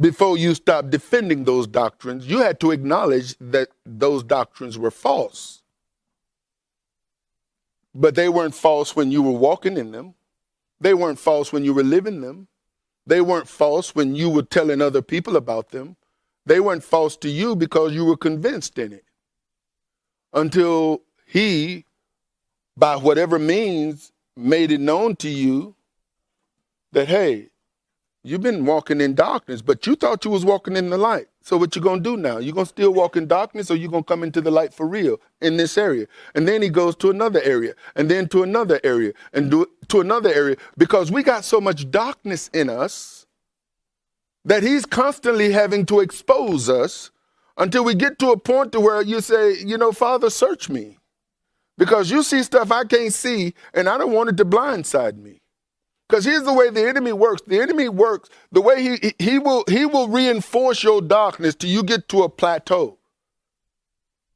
before 0.00 0.38
you 0.38 0.54
stopped 0.54 0.90
defending 0.90 1.44
those 1.44 1.66
doctrines, 1.66 2.26
you 2.26 2.38
had 2.38 2.58
to 2.60 2.70
acknowledge 2.70 3.36
that 3.38 3.68
those 3.84 4.22
doctrines 4.22 4.78
were 4.78 4.90
false. 4.90 5.59
But 7.94 8.14
they 8.14 8.28
weren't 8.28 8.54
false 8.54 8.94
when 8.94 9.10
you 9.10 9.22
were 9.22 9.38
walking 9.38 9.76
in 9.76 9.92
them. 9.92 10.14
They 10.80 10.94
weren't 10.94 11.18
false 11.18 11.52
when 11.52 11.64
you 11.64 11.74
were 11.74 11.82
living 11.82 12.20
them. 12.20 12.48
They 13.06 13.20
weren't 13.20 13.48
false 13.48 13.94
when 13.94 14.14
you 14.14 14.30
were 14.30 14.42
telling 14.42 14.80
other 14.80 15.02
people 15.02 15.36
about 15.36 15.70
them. 15.70 15.96
They 16.46 16.60
weren't 16.60 16.84
false 16.84 17.16
to 17.18 17.28
you 17.28 17.56
because 17.56 17.92
you 17.92 18.04
were 18.04 18.16
convinced 18.16 18.78
in 18.78 18.92
it. 18.92 19.04
Until 20.32 21.02
he, 21.26 21.84
by 22.76 22.96
whatever 22.96 23.38
means, 23.38 24.12
made 24.36 24.70
it 24.70 24.80
known 24.80 25.16
to 25.16 25.28
you 25.28 25.74
that, 26.92 27.08
hey, 27.08 27.48
you've 28.22 28.42
been 28.42 28.66
walking 28.66 29.00
in 29.00 29.14
darkness, 29.14 29.62
but 29.62 29.86
you 29.86 29.94
thought 29.96 30.24
you 30.24 30.30
was 30.30 30.44
walking 30.44 30.76
in 30.76 30.90
the 30.90 30.98
light. 30.98 31.26
So 31.42 31.56
what 31.56 31.74
you 31.74 31.82
gonna 31.82 32.02
do 32.02 32.16
now? 32.16 32.38
You 32.38 32.52
gonna 32.52 32.66
still 32.66 32.92
walk 32.92 33.16
in 33.16 33.26
darkness, 33.26 33.70
or 33.70 33.76
you 33.76 33.88
gonna 33.88 34.02
come 34.02 34.22
into 34.22 34.40
the 34.40 34.50
light 34.50 34.74
for 34.74 34.86
real 34.86 35.20
in 35.40 35.56
this 35.56 35.78
area? 35.78 36.06
And 36.34 36.46
then 36.46 36.60
he 36.62 36.68
goes 36.68 36.94
to 36.96 37.10
another 37.10 37.40
area, 37.42 37.74
and 37.96 38.10
then 38.10 38.28
to 38.28 38.42
another 38.42 38.78
area, 38.84 39.12
and 39.32 39.50
do, 39.50 39.66
to 39.88 40.00
another 40.00 40.32
area, 40.32 40.56
because 40.76 41.10
we 41.10 41.22
got 41.22 41.44
so 41.44 41.60
much 41.60 41.90
darkness 41.90 42.50
in 42.52 42.68
us 42.68 43.26
that 44.44 44.62
he's 44.62 44.86
constantly 44.86 45.52
having 45.52 45.86
to 45.86 46.00
expose 46.00 46.68
us 46.68 47.10
until 47.56 47.84
we 47.84 47.94
get 47.94 48.18
to 48.18 48.30
a 48.30 48.38
point 48.38 48.72
to 48.72 48.80
where 48.80 49.02
you 49.02 49.20
say, 49.20 49.58
you 49.58 49.76
know, 49.76 49.92
Father, 49.92 50.30
search 50.30 50.68
me, 50.68 50.98
because 51.78 52.10
you 52.10 52.22
see 52.22 52.42
stuff 52.42 52.70
I 52.70 52.84
can't 52.84 53.12
see, 53.12 53.54
and 53.72 53.88
I 53.88 53.98
don't 53.98 54.12
want 54.12 54.30
it 54.30 54.36
to 54.38 54.44
blindside 54.44 55.16
me. 55.16 55.39
Because 56.10 56.24
here's 56.24 56.42
the 56.42 56.52
way 56.52 56.70
the 56.70 56.88
enemy 56.88 57.12
works. 57.12 57.40
The 57.46 57.60
enemy 57.60 57.88
works 57.88 58.30
the 58.50 58.60
way 58.60 58.82
he 58.82 59.14
he 59.20 59.38
will 59.38 59.62
he 59.68 59.86
will 59.86 60.08
reinforce 60.08 60.82
your 60.82 61.00
darkness 61.00 61.54
till 61.54 61.70
you 61.70 61.84
get 61.84 62.08
to 62.08 62.24
a 62.24 62.28
plateau. 62.28 62.98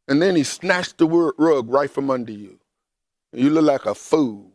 And 0.07 0.23
then 0.23 0.37
he 0.37 0.45
snatched 0.45 0.99
the 0.99 1.07
rug 1.09 1.69
right 1.69 1.91
from 1.91 2.11
under 2.11 2.31
you. 2.31 2.61
You 3.33 3.51
look 3.51 3.65
like 3.65 3.87
a 3.87 3.95
fool. 3.97 4.53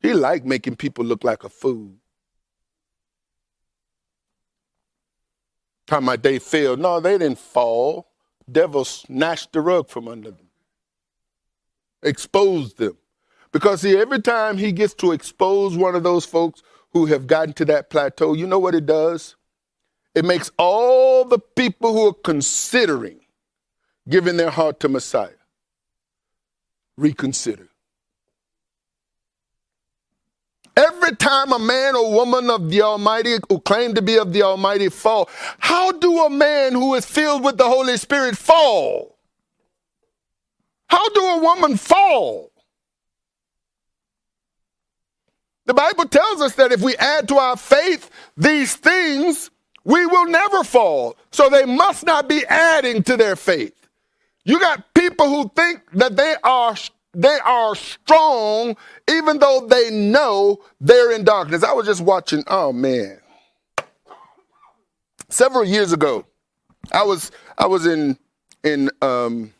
He 0.00 0.12
like 0.12 0.44
making 0.44 0.76
people 0.76 1.02
look 1.04 1.24
like 1.24 1.44
a 1.44 1.48
fool. 1.48 1.92
Time 5.86 6.04
my 6.04 6.16
day 6.16 6.38
failed. 6.38 6.80
No, 6.80 7.00
they 7.00 7.16
didn't 7.16 7.38
fall. 7.38 8.08
Devil 8.50 8.84
snatched 8.84 9.52
the 9.52 9.62
rug 9.62 9.88
from 9.88 10.08
under 10.08 10.30
them. 10.30 10.48
Exposed 12.02 12.76
them. 12.76 12.98
Because 13.56 13.80
see, 13.80 13.96
every 13.96 14.20
time 14.20 14.58
he 14.58 14.70
gets 14.70 14.92
to 14.92 15.12
expose 15.12 15.78
one 15.78 15.94
of 15.94 16.02
those 16.02 16.26
folks 16.26 16.62
who 16.92 17.06
have 17.06 17.26
gotten 17.26 17.54
to 17.54 17.64
that 17.64 17.88
plateau, 17.88 18.34
you 18.34 18.46
know 18.46 18.58
what 18.58 18.74
it 18.74 18.84
does? 18.84 19.34
It 20.14 20.26
makes 20.26 20.50
all 20.58 21.24
the 21.24 21.38
people 21.38 21.94
who 21.94 22.08
are 22.08 22.12
considering 22.12 23.18
giving 24.10 24.36
their 24.36 24.50
heart 24.50 24.78
to 24.80 24.90
Messiah 24.90 25.30
reconsider. 26.98 27.70
Every 30.76 31.16
time 31.16 31.50
a 31.50 31.58
man 31.58 31.96
or 31.96 32.12
woman 32.12 32.50
of 32.50 32.68
the 32.68 32.82
Almighty 32.82 33.36
who 33.48 33.58
claim 33.60 33.94
to 33.94 34.02
be 34.02 34.18
of 34.18 34.34
the 34.34 34.42
Almighty 34.42 34.90
fall, 34.90 35.30
how 35.60 35.92
do 35.92 36.26
a 36.26 36.28
man 36.28 36.74
who 36.74 36.94
is 36.94 37.06
filled 37.06 37.42
with 37.42 37.56
the 37.56 37.64
Holy 37.64 37.96
Spirit 37.96 38.36
fall? 38.36 39.16
How 40.88 41.08
do 41.08 41.24
a 41.24 41.40
woman 41.40 41.78
fall? 41.78 42.50
The 45.66 45.74
Bible 45.74 46.06
tells 46.06 46.40
us 46.40 46.54
that 46.54 46.72
if 46.72 46.80
we 46.80 46.96
add 46.96 47.28
to 47.28 47.36
our 47.36 47.56
faith 47.56 48.10
these 48.36 48.76
things, 48.76 49.50
we 49.84 50.06
will 50.06 50.26
never 50.26 50.64
fall. 50.64 51.16
So 51.32 51.48
they 51.48 51.64
must 51.64 52.06
not 52.06 52.28
be 52.28 52.44
adding 52.46 53.02
to 53.04 53.16
their 53.16 53.36
faith. 53.36 53.74
You 54.44 54.60
got 54.60 54.94
people 54.94 55.28
who 55.28 55.50
think 55.54 55.82
that 55.94 56.16
they 56.16 56.34
are 56.42 56.76
they 57.14 57.38
are 57.44 57.74
strong 57.74 58.76
even 59.08 59.38
though 59.38 59.66
they 59.68 59.90
know 59.90 60.58
they're 60.80 61.12
in 61.12 61.24
darkness. 61.24 61.64
I 61.64 61.72
was 61.72 61.86
just 61.86 62.02
watching, 62.02 62.44
oh 62.46 62.72
man. 62.72 63.18
Several 65.28 65.64
years 65.64 65.92
ago, 65.92 66.24
I 66.92 67.02
was 67.02 67.32
I 67.58 67.66
was 67.66 67.86
in 67.86 68.16
in 68.62 68.90
um, 69.02 69.52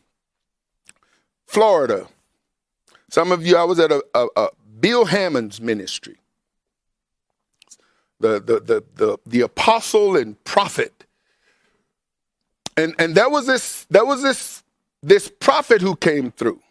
Florida. 1.47 2.07
Some 3.09 3.31
of 3.31 3.45
you, 3.45 3.57
I 3.57 3.63
was 3.63 3.79
at 3.79 3.91
a, 3.91 4.03
a, 4.13 4.27
a 4.35 4.49
Bill 4.79 5.05
Hamon's 5.05 5.61
ministry, 5.61 6.17
the, 8.19 8.39
the, 8.39 8.59
the, 8.59 8.83
the, 8.95 9.17
the 9.25 9.41
apostle 9.41 10.15
and 10.15 10.41
prophet. 10.43 11.05
And, 12.75 12.95
and 12.99 13.15
that 13.15 13.31
was 13.31 13.47
this, 13.47 13.85
that 13.89 14.05
was 14.05 14.21
this, 14.23 14.63
this 15.01 15.31
prophet 15.39 15.81
who 15.81 15.95
came 15.95 16.31
through. 16.31 16.61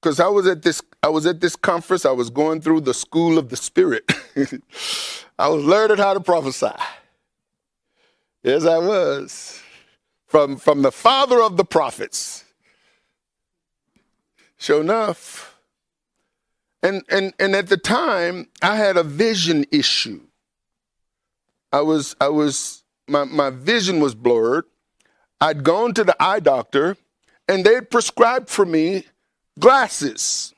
Because 0.00 0.20
I 0.20 0.28
was 0.28 0.46
at 0.46 0.62
this, 0.62 0.82
I 1.02 1.08
was 1.08 1.26
at 1.26 1.40
this 1.40 1.56
conference, 1.56 2.04
I 2.04 2.12
was 2.12 2.30
going 2.30 2.60
through 2.60 2.82
the 2.82 2.94
school 2.94 3.38
of 3.38 3.48
the 3.48 3.56
spirit. 3.56 4.04
I 5.38 5.48
was 5.48 5.64
learning 5.64 5.98
how 5.98 6.14
to 6.14 6.20
prophesy. 6.20 6.68
Yes, 8.42 8.64
I 8.64 8.78
was. 8.78 9.60
From, 10.26 10.56
from 10.56 10.82
the 10.82 10.92
father 10.92 11.42
of 11.42 11.56
the 11.56 11.64
prophets. 11.64 12.44
Sure 14.58 14.80
enough, 14.80 15.55
and, 16.82 17.02
and, 17.08 17.32
and 17.38 17.54
at 17.54 17.68
the 17.68 17.76
time, 17.76 18.48
I 18.62 18.76
had 18.76 18.96
a 18.96 19.02
vision 19.02 19.64
issue. 19.70 20.20
I 21.72 21.80
was, 21.80 22.14
I 22.20 22.28
was, 22.28 22.84
my, 23.08 23.24
my 23.24 23.50
vision 23.50 24.00
was 24.00 24.14
blurred. 24.14 24.64
I'd 25.40 25.64
gone 25.64 25.94
to 25.94 26.04
the 26.04 26.16
eye 26.22 26.40
doctor 26.40 26.96
and 27.48 27.64
they'd 27.64 27.90
prescribed 27.90 28.48
for 28.48 28.64
me 28.64 29.04
glasses. 29.58 30.54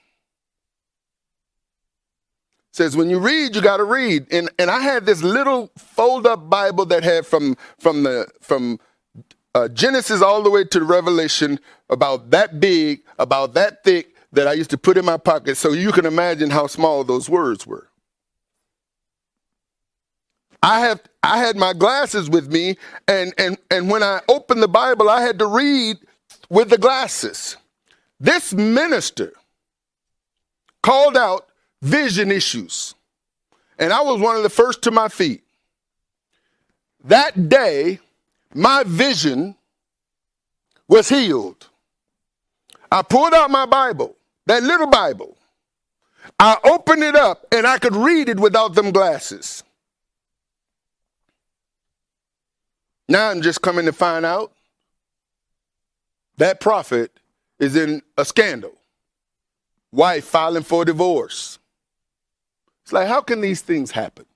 says 2.73 2.97
when 2.97 3.11
you 3.11 3.19
read, 3.19 3.57
you 3.57 3.63
got 3.63 3.79
to 3.79 3.85
read. 3.85 4.33
And, 4.33 4.51
and 4.59 4.71
I 4.71 4.81
had 4.81 5.07
this 5.07 5.23
little 5.23 5.71
fold 5.77 6.27
up 6.27 6.49
Bible 6.49 6.87
that 6.87 7.03
had 7.03 7.27
from, 7.27 7.57
from 7.79 8.05
the, 8.05 8.29
from 8.41 8.79
uh, 9.55 9.69
Genesis 9.69 10.23
all 10.23 10.43
the 10.43 10.51
way 10.51 10.65
to 10.65 10.85
Revelation 10.85 11.59
about 11.91 12.31
that 12.31 12.61
big, 12.61 13.01
about 13.19 13.55
that 13.55 13.83
thick, 13.83 14.15
that 14.33 14.47
I 14.47 14.53
used 14.53 14.71
to 14.71 14.79
put 14.79 14.99
in 14.99 15.05
my 15.05 15.17
pocket 15.17 15.57
so 15.57 15.73
you 15.73 15.93
can 15.93 16.07
imagine 16.07 16.51
how 16.51 16.67
small 16.67 17.05
those 17.05 17.29
words 17.29 17.67
were. 17.67 17.89
I 20.63 20.81
have 20.81 21.01
I 21.23 21.39
had 21.39 21.57
my 21.57 21.73
glasses 21.73 22.29
with 22.29 22.53
me 22.53 22.77
and 23.07 23.33
and 23.39 23.59
and 23.71 23.91
when 23.91 24.03
I 24.03 24.21
opened 24.29 24.63
the 24.63 24.69
Bible 24.69 25.09
I 25.09 25.23
had 25.23 25.39
to 25.39 25.47
read 25.47 25.99
with 26.51 26.71
the 26.71 26.79
glasses. 26.79 27.57
This 28.21 28.53
minister 28.53 29.33
called 30.83 31.17
out 31.17 31.47
vision 31.81 32.31
issues. 32.31 32.95
And 33.79 33.93
I 33.93 34.01
was 34.01 34.21
one 34.21 34.37
of 34.37 34.43
the 34.43 34.51
first 34.51 34.83
to 34.83 34.91
my 34.91 35.09
feet. 35.09 35.43
That 37.05 37.49
day 37.49 38.01
my 38.53 38.83
vision 38.85 39.55
was 40.89 41.09
healed. 41.09 41.69
I 42.91 43.03
pulled 43.03 43.35
out 43.35 43.51
my 43.51 43.67
Bible 43.67 44.17
that 44.49 44.63
little 44.63 44.89
Bible. 44.89 45.37
I 46.39 46.57
opened 46.65 47.03
it 47.05 47.15
up 47.15 47.47
and 47.53 47.67
I 47.67 47.79
could 47.79 47.95
read 47.95 48.29
it 48.29 48.41
without 48.41 48.75
them 48.75 48.91
glasses. 48.91 49.63
Now 53.09 53.31
I'm 53.31 53.43
just 53.43 53.63
coming 53.63 53.87
to 53.87 53.93
find 53.93 54.27
out 54.27 54.53
that 56.37 56.61
prophet 56.61 57.13
is 57.59 57.77
in 57.77 58.03
a 58.17 58.25
scandal. 58.25 58.73
Wife 59.93 60.25
filing 60.25 60.63
for 60.63 60.85
divorce. 60.85 61.59
It's 62.85 62.93
like, 62.93 63.09
how 63.09 63.21
can 63.21 63.41
these 63.41 63.61
things 63.63 63.91
happen? 63.91 64.27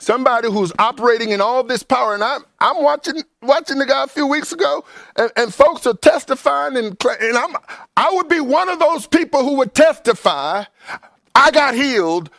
Somebody 0.00 0.50
who's 0.50 0.72
operating 0.78 1.30
in 1.30 1.40
all 1.40 1.62
this 1.62 1.84
power. 1.84 2.14
And 2.14 2.24
I'm, 2.24 2.42
I'm 2.58 2.82
watching, 2.82 3.22
watching 3.42 3.78
the 3.78 3.86
guy 3.86 4.04
a 4.04 4.06
few 4.08 4.26
weeks 4.26 4.52
ago, 4.52 4.84
and, 5.16 5.30
and 5.36 5.54
folks 5.54 5.86
are 5.86 5.94
testifying, 5.94 6.76
and, 6.76 6.96
and 7.20 7.36
I'm, 7.36 7.54
I 7.96 8.10
would 8.14 8.28
be 8.28 8.40
one 8.40 8.68
of 8.68 8.80
those 8.80 9.06
people 9.06 9.44
who 9.44 9.56
would 9.58 9.74
testify, 9.74 10.64
I 11.34 11.50
got 11.52 11.74
healed 11.74 12.30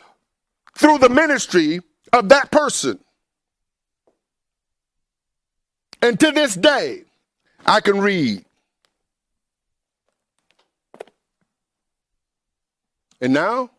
through 0.76 0.98
the 0.98 1.08
ministry 1.08 1.80
of 2.12 2.28
that 2.28 2.50
person. 2.50 2.98
And 6.02 6.18
to 6.18 6.32
this 6.32 6.54
day, 6.54 7.04
I 7.64 7.80
can 7.80 8.00
read. 8.00 8.44
And 13.20 13.32
now, 13.32 13.70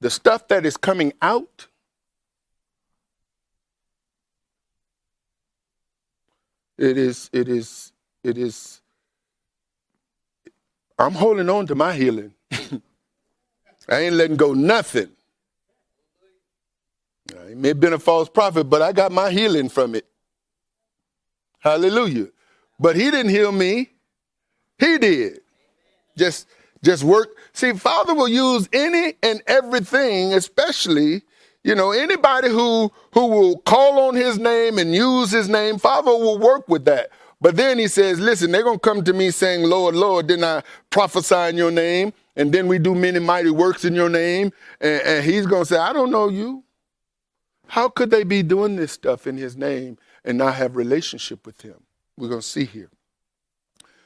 the 0.00 0.10
stuff 0.10 0.48
that 0.48 0.66
is 0.66 0.76
coming 0.76 1.12
out 1.22 1.68
It 6.82 6.98
is, 6.98 7.30
it 7.32 7.48
is, 7.48 7.92
it 8.24 8.38
is. 8.38 8.82
I'm 10.98 11.12
holding 11.12 11.48
on 11.48 11.68
to 11.68 11.76
my 11.76 11.94
healing. 11.94 12.34
I 13.88 14.00
ain't 14.00 14.16
letting 14.16 14.36
go 14.36 14.52
nothing. 14.54 15.10
I 17.38 17.54
may 17.54 17.68
have 17.68 17.80
been 17.80 17.92
a 17.92 18.00
false 18.00 18.28
prophet, 18.28 18.64
but 18.64 18.82
I 18.82 18.92
got 18.92 19.12
my 19.12 19.30
healing 19.30 19.68
from 19.68 19.94
it. 19.94 20.06
Hallelujah. 21.60 22.28
But 22.80 22.96
he 22.96 23.10
didn't 23.12 23.30
heal 23.30 23.52
me. 23.52 23.90
He 24.78 24.98
did. 24.98 25.40
Just 26.16 26.48
just 26.84 27.04
work. 27.04 27.30
See, 27.52 27.74
Father 27.74 28.14
will 28.14 28.28
use 28.28 28.68
any 28.72 29.14
and 29.22 29.42
everything, 29.46 30.34
especially, 30.34 31.22
you 31.64 31.74
know, 31.74 31.92
anybody 31.92 32.48
who 32.48 32.90
who 33.12 33.26
will 33.26 33.58
call 33.58 34.08
on 34.08 34.16
his 34.16 34.38
name 34.38 34.78
and 34.78 34.94
use 34.94 35.30
his 35.30 35.48
name, 35.48 35.78
Father 35.78 36.10
will 36.10 36.38
work 36.38 36.68
with 36.68 36.84
that. 36.86 37.10
But 37.40 37.56
then 37.56 37.78
he 37.78 37.88
says, 37.88 38.20
listen, 38.20 38.52
they're 38.52 38.62
gonna 38.62 38.78
come 38.78 39.02
to 39.04 39.12
me 39.12 39.30
saying, 39.30 39.64
Lord, 39.64 39.94
Lord, 39.96 40.28
didn't 40.28 40.44
I 40.44 40.62
prophesy 40.90 41.50
in 41.50 41.56
your 41.56 41.72
name? 41.72 42.12
And 42.36 42.52
then 42.52 42.68
we 42.68 42.78
do 42.78 42.94
many 42.94 43.18
mighty 43.18 43.50
works 43.50 43.84
in 43.84 43.94
your 43.94 44.08
name. 44.08 44.52
And, 44.80 45.02
and 45.02 45.24
he's 45.24 45.46
gonna 45.46 45.64
say, 45.64 45.76
I 45.76 45.92
don't 45.92 46.10
know 46.10 46.28
you. 46.28 46.64
How 47.66 47.88
could 47.88 48.10
they 48.10 48.22
be 48.22 48.42
doing 48.42 48.76
this 48.76 48.92
stuff 48.92 49.26
in 49.26 49.36
his 49.36 49.56
name 49.56 49.98
and 50.24 50.38
not 50.38 50.54
have 50.54 50.76
relationship 50.76 51.46
with 51.46 51.60
him? 51.62 51.82
We're 52.16 52.28
gonna 52.28 52.42
see 52.42 52.64
here. 52.64 52.90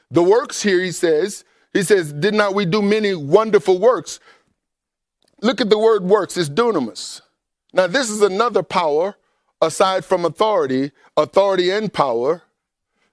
The 0.09 0.23
works 0.23 0.61
here, 0.63 0.81
he 0.81 0.91
says, 0.91 1.43
he 1.73 1.83
says, 1.83 2.13
Did 2.13 2.33
not 2.33 2.55
we 2.55 2.65
do 2.65 2.81
many 2.81 3.13
wonderful 3.13 3.77
works? 3.77 4.19
Look 5.41 5.61
at 5.61 5.69
the 5.69 5.77
word 5.77 6.03
works, 6.03 6.37
it's 6.37 6.49
dunamis. 6.49 7.21
Now, 7.73 7.87
this 7.87 8.09
is 8.09 8.21
another 8.21 8.63
power 8.63 9.15
aside 9.61 10.05
from 10.05 10.25
authority, 10.25 10.91
authority 11.15 11.69
and 11.69 11.91
power. 11.91 12.43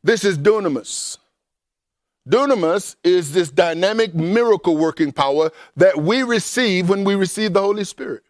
This 0.02 0.24
is 0.24 0.38
dunamis. 0.38 1.18
Dunamis 2.28 2.96
is 3.04 3.32
this 3.32 3.50
dynamic 3.50 4.14
miracle 4.14 4.76
working 4.76 5.12
power 5.12 5.50
that 5.76 5.98
we 5.98 6.22
receive 6.22 6.88
when 6.88 7.04
we 7.04 7.14
receive 7.14 7.52
the 7.52 7.60
Holy 7.60 7.84
Spirit. 7.84 8.22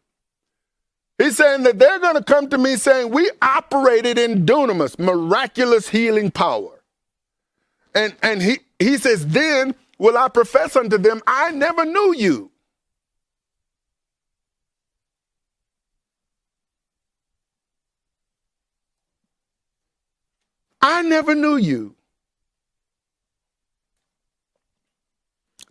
He's 1.18 1.36
saying 1.36 1.62
that 1.62 1.78
they're 1.78 2.00
going 2.00 2.16
to 2.16 2.24
come 2.24 2.48
to 2.48 2.58
me 2.58 2.76
saying, 2.76 3.10
We 3.10 3.30
operated 3.40 4.18
in 4.18 4.44
dunamis, 4.44 4.98
miraculous 4.98 5.88
healing 5.88 6.32
power. 6.32 6.82
And, 7.94 8.16
and 8.22 8.42
he, 8.42 8.58
he 8.80 8.96
says, 8.96 9.28
Then 9.28 9.76
will 9.98 10.18
I 10.18 10.28
profess 10.28 10.74
unto 10.74 10.98
them, 10.98 11.22
I 11.26 11.52
never 11.52 11.84
knew 11.84 12.14
you. 12.16 12.50
I 20.84 21.00
never 21.00 21.34
knew 21.34 21.56
you. 21.56 21.96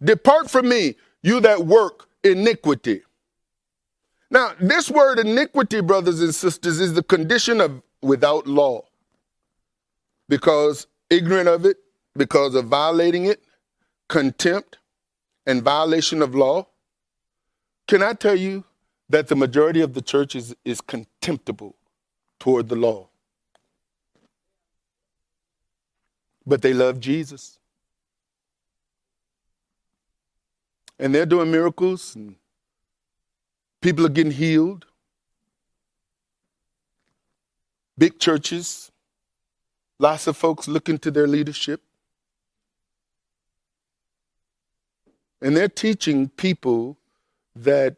Depart 0.03 0.49
from 0.49 0.68
me, 0.68 0.95
you 1.22 1.39
that 1.41 1.68
work 1.68 2.07
iniquity. 2.24 3.03
Now, 4.32 4.53
this 4.59 4.89
word 4.89 5.20
iniquity, 5.20 5.82
brothers 5.82 6.20
and 6.20 6.34
sisters, 6.34 6.80
is 6.80 6.95
the 6.95 7.03
condition 7.03 7.61
of 7.61 7.84
without 8.01 8.47
law. 8.47 8.86
Because 10.30 10.88
ignorant 11.11 11.47
of 11.47 11.64
it, 11.68 11.78
because 12.16 12.55
of 12.55 12.66
violating 12.66 13.26
it, 13.26 13.43
contempt, 14.09 14.80
and 15.45 15.61
violation 15.61 16.24
of 16.24 16.34
law. 16.34 16.66
Can 17.88 18.01
I 18.01 18.14
tell 18.14 18.36
you 18.36 18.64
that 19.09 19.28
the 19.28 19.36
majority 19.36 19.82
of 19.82 19.93
the 19.93 20.01
church 20.01 20.36
is, 20.36 20.55
is 20.66 20.82
contemptible 20.82 21.76
toward 22.39 22.68
the 22.68 22.76
law? 22.76 23.09
But 26.45 26.61
they 26.61 26.73
love 26.73 26.99
Jesus. 26.99 27.59
And 30.99 31.13
they're 31.13 31.25
doing 31.25 31.51
miracles 31.51 32.15
and 32.15 32.35
People 33.83 34.05
are 34.05 34.09
getting 34.09 34.31
healed. 34.31 34.85
Big 37.97 38.17
churches, 38.17 38.91
lots 39.99 40.25
of 40.25 40.37
folks 40.37 40.69
looking 40.69 40.97
to 40.99 41.11
their 41.11 41.27
leadership. 41.27 41.81
And 45.41 45.55
they're 45.55 45.67
teaching 45.67 46.29
people 46.29 46.97
that 47.57 47.97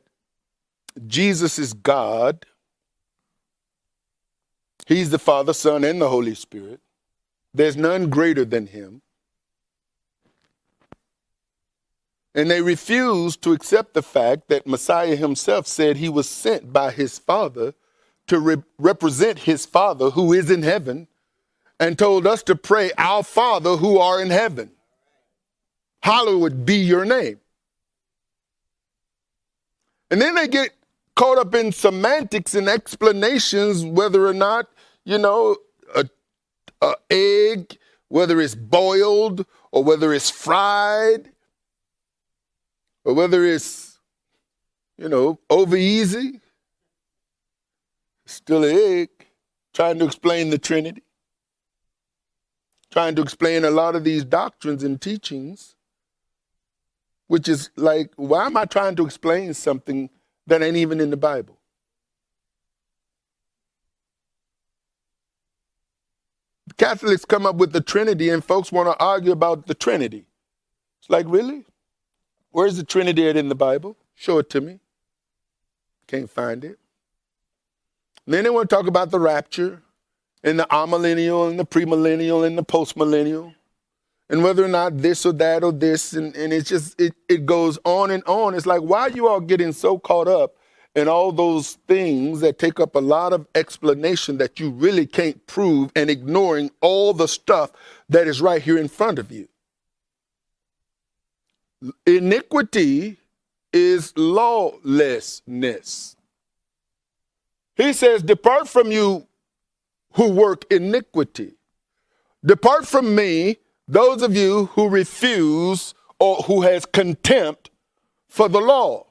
Jesus 1.06 1.60
is 1.60 1.74
God. 1.74 2.48
He's 4.88 5.12
the 5.12 5.20
Father, 5.20 5.54
Son, 5.54 5.84
and 5.84 6.02
the 6.02 6.10
Holy 6.10 6.34
Spirit. 6.34 6.80
There's 7.56 7.78
none 7.78 8.10
greater 8.10 8.44
than 8.44 8.68
him. 8.68 9.02
And 12.34 12.52
they 12.52 12.62
refused 12.62 13.42
to 13.44 13.54
accept 13.54 13.94
the 13.94 14.02
fact 14.02 14.50
that 14.50 14.68
Messiah 14.68 15.16
himself 15.16 15.66
said 15.66 15.96
he 15.96 16.10
was 16.10 16.28
sent 16.28 16.74
by 16.74 16.92
his 16.92 17.18
Father 17.18 17.74
to 18.28 18.40
re- 18.40 18.64
represent 18.78 19.40
his 19.40 19.66
Father 19.66 20.10
who 20.10 20.34
is 20.34 20.52
in 20.52 20.64
heaven 20.64 21.08
and 21.80 21.98
told 21.98 22.28
us 22.28 22.44
to 22.44 22.58
pray, 22.58 22.92
Our 22.98 23.24
Father 23.24 23.78
who 23.78 24.00
are 24.00 24.22
in 24.22 24.32
heaven. 24.32 24.72
Hallowed 26.04 26.66
be 26.66 26.76
your 26.76 27.06
name. 27.06 27.40
And 30.12 30.22
then 30.22 30.36
they 30.36 30.50
get 30.50 30.72
caught 31.16 31.38
up 31.38 31.56
in 31.56 31.72
semantics 31.72 32.54
and 32.54 32.68
explanations 32.68 33.86
whether 33.86 34.28
or 34.28 34.34
not, 34.34 34.68
you 35.06 35.18
know, 35.18 35.56
a, 35.96 36.06
a 36.82 36.96
egg, 37.10 37.78
whether 38.08 38.40
it's 38.40 38.56
boiled 38.56 39.46
or 39.72 39.84
whether 39.84 40.14
it's 40.14 40.30
fried 40.30 41.32
or 43.04 43.14
whether 43.14 43.44
it's, 43.46 44.00
you 44.98 45.10
know, 45.10 45.40
over 45.50 45.76
easy, 45.76 46.42
still 48.26 48.64
an 48.64 48.76
egg, 48.76 49.10
trying 49.74 50.00
to 50.00 50.06
explain 50.06 50.50
the 50.50 50.58
Trinity, 50.58 51.04
trying 52.92 53.16
to 53.16 53.22
explain 53.22 53.66
a 53.66 53.72
lot 53.72 53.96
of 53.96 54.04
these 54.04 54.24
doctrines 54.24 54.84
and 54.84 55.02
teachings, 55.02 55.76
which 57.28 57.50
is 57.50 57.70
like, 57.76 58.12
why 58.16 58.46
am 58.46 58.58
I 58.58 58.66
trying 58.66 58.96
to 58.96 59.06
explain 59.06 59.54
something 59.54 60.10
that 60.48 60.62
ain't 60.62 60.78
even 60.78 61.02
in 61.02 61.10
the 61.10 61.18
Bible? 61.18 61.60
Catholics 66.78 67.26
come 67.26 67.46
up 67.46 67.56
with 67.56 67.72
the 67.72 67.82
Trinity 67.82 68.30
and 68.30 68.44
folks 68.44 68.72
want 68.72 68.90
to 68.90 69.04
argue 69.04 69.32
about 69.32 69.68
the 69.68 69.74
Trinity. 69.74 70.26
It's 71.00 71.10
like, 71.10 71.26
really? 71.30 71.66
Where's 72.52 72.78
the 72.78 72.84
Trinity 72.84 73.28
in 73.28 73.50
the 73.50 73.56
Bible? 73.56 73.98
Show 74.16 74.40
it 74.40 74.50
to 74.52 74.62
me. 74.62 74.80
Can't 76.08 76.30
find 76.30 76.64
it. 76.64 76.80
And 78.26 78.34
then 78.34 78.44
they 78.44 78.50
want 78.50 78.70
to 78.70 78.76
talk 78.76 78.88
about 78.88 79.12
the 79.12 79.20
rapture 79.20 79.82
and 80.44 80.60
the 80.60 80.68
amillennial 80.72 81.50
and 81.50 81.60
the 81.60 81.66
premillennial 81.66 82.46
and 82.46 82.58
the 82.58 82.64
postmillennial 82.64 83.54
and 84.30 84.44
whether 84.44 84.64
or 84.64 84.70
not 84.70 84.98
this 85.00 85.26
or 85.26 85.34
that 85.34 85.64
or 85.64 85.72
this 85.72 86.14
and, 86.14 86.36
and 86.36 86.54
it's 86.54 86.70
just 86.70 87.00
it, 87.00 87.14
it 87.30 87.46
goes 87.46 87.78
on 87.84 88.12
and 88.12 88.24
on 88.26 88.54
it's 88.54 88.66
like 88.66 88.82
why 88.82 89.02
are 89.02 89.10
you 89.10 89.28
all 89.28 89.40
getting 89.40 89.72
so 89.72 89.98
caught 89.98 90.28
up 90.28 90.56
in 90.96 91.08
all 91.08 91.32
those 91.32 91.74
things 91.88 92.40
that 92.40 92.58
take 92.58 92.80
up 92.80 92.96
a 92.96 93.00
lot 93.00 93.34
of 93.34 93.48
explanation 93.54 94.38
that 94.38 94.60
you 94.60 94.70
really 94.70 95.06
can't 95.06 95.46
prove 95.46 95.92
and 95.96 96.10
ignoring 96.10 96.72
all 96.82 97.14
the 97.14 97.28
stuff 97.28 97.72
that 98.10 98.28
is 98.28 98.42
right 98.42 98.62
here 98.62 98.78
in 98.78 98.88
front 98.88 99.20
of 99.20 99.32
you 99.32 99.48
iniquity 102.06 103.18
is 103.74 104.14
lawlessness. 104.18 106.16
He 107.76 107.94
says, 107.94 108.24
Depart 108.24 108.70
from 108.70 108.92
you 108.92 109.28
who 110.14 110.30
work 110.30 110.66
iniquity. 110.72 111.56
Depart 112.44 112.88
from 112.88 113.16
me, 113.16 113.58
those 113.88 114.22
of 114.22 114.36
you 114.36 114.68
who 114.74 114.88
refuse 114.88 115.94
or 116.20 116.38
who 116.38 116.62
has 116.62 116.86
contempt 116.86 117.70
for 118.30 118.48
the 118.48 118.62
law. 118.62 119.05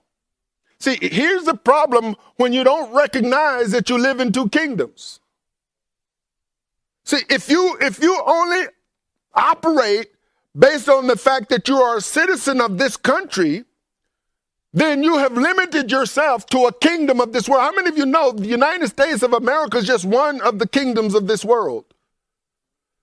See, 0.85 0.99
here's 1.01 1.45
the 1.45 1.55
problem 1.55 2.15
when 2.37 2.53
you 2.53 2.63
don't 2.63 2.93
recognize 2.95 3.71
that 3.71 3.89
you 3.89 3.97
live 3.97 4.21
in 4.21 4.33
two 4.33 4.51
kingdoms. 4.51 5.19
See, 7.05 7.23
if 7.31 7.49
you 7.49 7.79
if 7.81 8.03
you 8.03 8.23
only 8.27 8.65
operate 9.35 10.09
based 10.55 10.91
on 10.91 11.07
the 11.07 11.17
fact 11.17 11.49
that 11.49 11.69
you 11.69 11.79
are 11.79 11.97
a 11.97 12.03
citizen 12.03 12.61
of 12.61 12.77
this 12.77 12.99
country, 12.99 13.65
then 14.75 15.03
you 15.03 15.17
have 15.17 15.33
limited 15.33 15.91
yourself 15.91 16.45
to 16.49 16.67
a 16.67 16.73
kingdom 16.75 17.19
of 17.19 17.33
this 17.33 17.49
world. 17.49 17.63
How 17.63 17.73
many 17.73 17.89
of 17.89 17.97
you 17.97 18.05
know 18.05 18.33
the 18.33 18.47
United 18.47 18.89
States 18.89 19.23
of 19.23 19.33
America 19.33 19.79
is 19.79 19.87
just 19.87 20.05
one 20.05 20.43
of 20.43 20.59
the 20.59 20.69
kingdoms 20.69 21.15
of 21.15 21.27
this 21.27 21.47
world? 21.47 21.87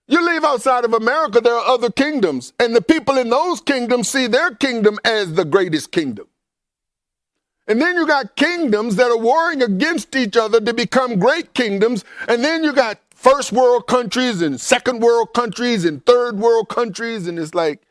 You 0.07 0.23
leave 0.23 0.43
outside 0.43 0.86
of 0.86 0.93
America, 0.93 1.41
there 1.41 1.55
are 1.55 1.65
other 1.65 1.89
kingdoms, 1.89 2.53
and 2.59 2.75
the 2.75 2.84
people 2.84 3.17
in 3.17 3.32
those 3.32 3.59
kingdoms 3.59 4.07
see 4.07 4.27
their 4.27 4.53
kingdom 4.53 4.99
as 5.03 5.34
the 5.34 5.45
greatest 5.45 5.91
kingdom. 5.91 6.27
And 7.72 7.82
then 7.82 7.95
you 7.95 8.07
got 8.07 8.36
kingdoms 8.36 8.97
that 8.97 9.11
are 9.11 9.17
warring 9.17 9.63
against 9.63 10.17
each 10.17 10.38
other 10.38 10.61
to 10.61 10.74
become 10.74 11.19
great 11.19 11.55
kingdoms, 11.55 12.05
and 12.28 12.43
then 12.43 12.65
you 12.65 12.74
got 12.74 12.99
first 13.15 13.53
world 13.53 13.88
countries 13.88 14.43
and 14.43 14.61
second 14.61 15.01
world 15.01 15.34
countries 15.34 15.86
and 15.86 16.05
third 16.05 16.39
world 16.39 16.69
countries. 16.69 17.28
And 17.28 17.39
it's 17.39 17.55
like 17.55 17.82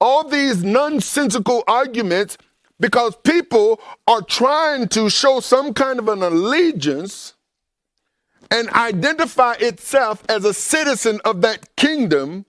all 0.00 0.24
these 0.28 0.64
nonsensical 0.64 1.64
arguments 1.68 2.38
because 2.80 3.16
people 3.24 3.80
are 4.08 4.22
trying 4.22 4.88
to 4.88 5.10
show 5.10 5.40
some 5.40 5.74
kind 5.74 6.00
of 6.00 6.08
an 6.08 6.22
allegiance 6.22 7.34
and 8.50 8.70
identify 8.70 9.54
itself 9.60 10.24
as 10.28 10.44
a 10.44 10.54
citizen 10.54 11.20
of 11.24 11.42
that 11.42 11.76
kingdom 11.76 12.46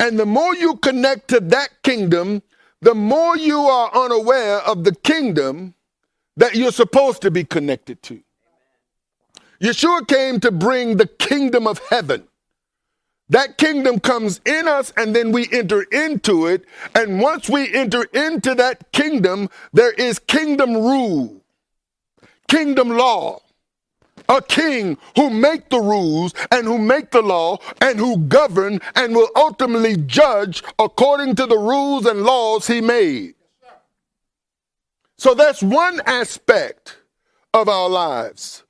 And 0.00 0.18
the 0.18 0.26
more 0.26 0.54
you 0.56 0.76
connect 0.78 1.28
to 1.30 1.40
that 1.40 1.70
kingdom, 1.84 2.42
the 2.86 2.94
more 2.94 3.36
you 3.36 3.58
are 3.62 3.90
unaware 4.04 4.58
of 4.58 4.84
the 4.84 4.94
kingdom 4.94 5.74
that 6.36 6.54
you're 6.54 6.70
supposed 6.70 7.20
to 7.20 7.32
be 7.32 7.42
connected 7.42 8.00
to. 8.00 8.22
Yeshua 9.60 10.06
came 10.06 10.38
to 10.38 10.52
bring 10.52 10.96
the 10.96 11.08
kingdom 11.08 11.66
of 11.66 11.80
heaven. 11.90 12.28
That 13.28 13.58
kingdom 13.58 13.98
comes 13.98 14.40
in 14.46 14.68
us 14.68 14.92
and 14.96 15.16
then 15.16 15.32
we 15.32 15.48
enter 15.50 15.82
into 15.82 16.46
it. 16.46 16.64
And 16.94 17.20
once 17.20 17.48
we 17.50 17.74
enter 17.74 18.04
into 18.04 18.54
that 18.54 18.92
kingdom, 18.92 19.50
there 19.72 19.90
is 19.90 20.20
kingdom 20.20 20.74
rule, 20.74 21.42
kingdom 22.46 22.90
law. 22.90 23.40
A 24.28 24.42
king 24.42 24.98
who 25.14 25.30
make 25.30 25.68
the 25.68 25.80
rules 25.80 26.34
and 26.50 26.66
who 26.66 26.78
make 26.78 27.10
the 27.10 27.22
law 27.22 27.58
and 27.80 27.98
who 27.98 28.18
govern 28.18 28.80
and 28.94 29.14
will 29.14 29.30
ultimately 29.36 29.96
judge 29.96 30.62
according 30.78 31.36
to 31.36 31.46
the 31.46 31.58
rules 31.58 32.06
and 32.06 32.22
laws 32.22 32.66
he 32.66 32.80
made. 32.80 33.34
So 35.18 35.34
that's 35.34 35.62
one 35.62 36.00
aspect 36.06 36.98
of 37.54 37.68
our 37.68 37.88
lives. 37.88 38.64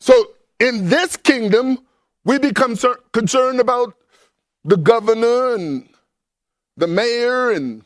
So 0.00 0.32
in 0.58 0.88
this 0.88 1.16
kingdom, 1.16 1.78
we 2.24 2.38
become 2.38 2.76
concerned 3.12 3.60
about 3.60 3.94
the 4.64 4.76
governor 4.76 5.54
and 5.54 5.88
the 6.76 6.86
mayor 6.86 7.50
and 7.50 7.84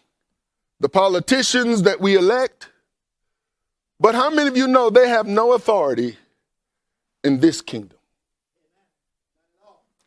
the 0.80 0.88
politicians 0.88 1.82
that 1.82 2.00
we 2.00 2.16
elect. 2.16 2.70
But 4.00 4.14
how 4.14 4.30
many 4.30 4.48
of 4.48 4.56
you 4.56 4.68
know 4.68 4.90
they 4.90 5.08
have 5.08 5.26
no 5.26 5.52
authority 5.52 6.16
in 7.24 7.40
this 7.40 7.60
kingdom? 7.60 7.98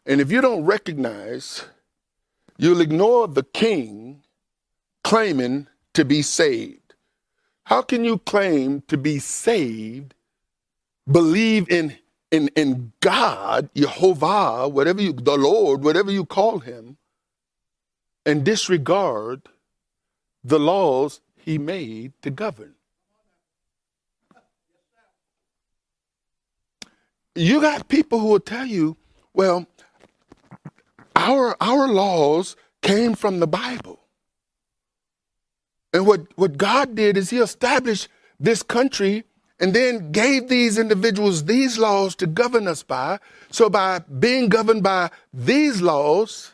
And 0.05 0.21
if 0.21 0.31
you 0.31 0.41
don't 0.41 0.65
recognize, 0.65 1.65
you'll 2.57 2.81
ignore 2.81 3.27
the 3.27 3.43
king 3.43 4.23
claiming 5.03 5.67
to 5.93 6.05
be 6.05 6.21
saved. 6.21 6.95
How 7.65 7.81
can 7.81 8.03
you 8.03 8.17
claim 8.17 8.81
to 8.87 8.97
be 8.97 9.19
saved, 9.19 10.13
believe 11.09 11.69
in, 11.69 11.97
in, 12.31 12.49
in 12.55 12.93
God, 13.01 13.69
Jehovah, 13.75 14.67
whatever 14.67 15.01
you, 15.01 15.13
the 15.13 15.37
Lord, 15.37 15.83
whatever 15.83 16.11
you 16.11 16.25
call 16.25 16.59
him, 16.59 16.97
and 18.25 18.43
disregard 18.43 19.49
the 20.43 20.59
laws 20.59 21.21
he 21.35 21.57
made 21.57 22.13
to 22.21 22.31
govern? 22.31 22.73
You 27.35 27.61
got 27.61 27.87
people 27.87 28.19
who 28.19 28.27
will 28.27 28.39
tell 28.39 28.65
you, 28.65 28.97
well, 29.33 29.65
our, 31.15 31.55
our 31.61 31.87
laws 31.87 32.55
came 32.81 33.15
from 33.15 33.39
the 33.39 33.47
Bible. 33.47 33.99
And 35.93 36.05
what, 36.05 36.27
what 36.37 36.57
God 36.57 36.95
did 36.95 37.17
is 37.17 37.29
He 37.29 37.37
established 37.39 38.07
this 38.39 38.63
country 38.63 39.23
and 39.59 39.73
then 39.73 40.11
gave 40.11 40.47
these 40.47 40.77
individuals 40.77 41.45
these 41.45 41.77
laws 41.77 42.15
to 42.15 42.27
govern 42.27 42.67
us 42.67 42.81
by. 42.83 43.19
So, 43.51 43.69
by 43.69 43.99
being 43.99 44.49
governed 44.49 44.83
by 44.83 45.11
these 45.33 45.81
laws, 45.81 46.53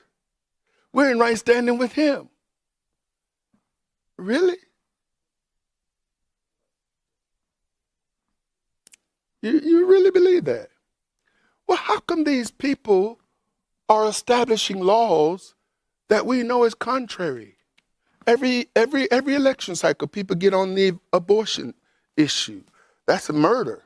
we're 0.91 1.11
in 1.11 1.19
right 1.19 1.38
standing 1.38 1.78
with 1.78 1.93
Him. 1.93 2.30
Really? 4.17 4.57
You, 9.48 9.60
you 9.60 9.86
really 9.88 10.12
believe 10.12 10.45
that? 10.45 10.70
Well, 11.68 11.78
how 11.78 12.00
come 12.00 12.24
these 12.24 12.52
people 12.52 13.20
are 13.89 14.08
establishing 14.08 14.80
laws 14.80 15.56
that 16.10 16.26
we 16.26 16.43
know 16.43 16.64
is 16.64 16.74
contrary 16.74 17.58
Every 18.28 18.68
every 18.76 19.10
every 19.10 19.36
election 19.36 19.74
cycle, 19.76 20.06
people 20.06 20.36
get 20.36 20.54
on 20.54 20.76
the 20.76 20.93
abortion 21.14 21.74
issue. 22.18 22.62
That's 23.06 23.30
a 23.30 23.34
murder. 23.34 23.84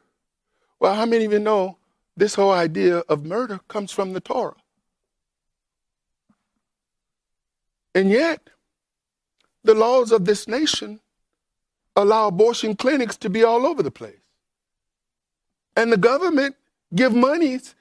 Well, 0.80 0.96
how 0.96 1.06
many 1.06 1.26
of 1.26 1.32
you 1.32 1.40
know 1.40 1.78
this 2.18 2.34
whole 2.34 2.52
idea 2.52 3.00
of 3.08 3.24
murder 3.24 3.60
comes 3.68 3.92
from 3.92 4.14
the 4.14 4.20
Torah? 4.20 4.56
And 7.94 8.10
yet, 8.10 8.50
the 9.64 9.76
laws 9.76 10.12
of 10.12 10.26
this 10.26 10.48
nation 10.48 11.02
allow 11.96 12.28
abortion 12.30 12.76
clinics 12.76 13.18
to 13.18 13.30
be 13.30 13.44
all 13.44 13.68
over 13.68 13.84
the 13.84 13.92
place. 13.92 14.21
And 15.76 15.92
the 15.92 15.98
government 15.98 16.56
give 16.94 17.14
monies 17.14 17.76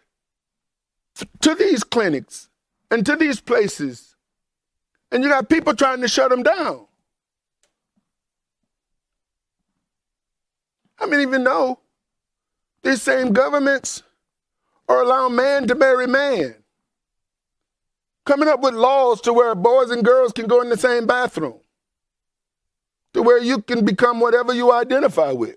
to 1.40 1.54
these 1.54 1.84
clinics 1.84 2.48
and 2.90 3.04
to 3.04 3.16
these 3.16 3.40
places 3.40 4.10
and 5.12 5.22
you 5.24 5.30
got 5.30 5.48
people 5.48 5.74
trying 5.74 6.00
to 6.00 6.08
shut 6.08 6.30
them 6.30 6.42
down. 6.42 6.86
I 10.98 11.06
mean, 11.06 11.20
even 11.20 11.42
know 11.42 11.80
these 12.82 13.02
same 13.02 13.32
governments 13.32 14.02
are 14.88 15.02
allowing 15.02 15.34
man 15.34 15.66
to 15.68 15.74
marry 15.74 16.06
man. 16.06 16.54
Coming 18.26 18.48
up 18.48 18.60
with 18.60 18.74
laws 18.74 19.20
to 19.22 19.32
where 19.32 19.54
boys 19.54 19.90
and 19.90 20.04
girls 20.04 20.32
can 20.32 20.46
go 20.46 20.60
in 20.60 20.68
the 20.68 20.76
same 20.76 21.06
bathroom. 21.06 21.58
To 23.14 23.22
where 23.22 23.42
you 23.42 23.60
can 23.62 23.84
become 23.84 24.20
whatever 24.20 24.52
you 24.52 24.72
identify 24.72 25.32
with. 25.32 25.56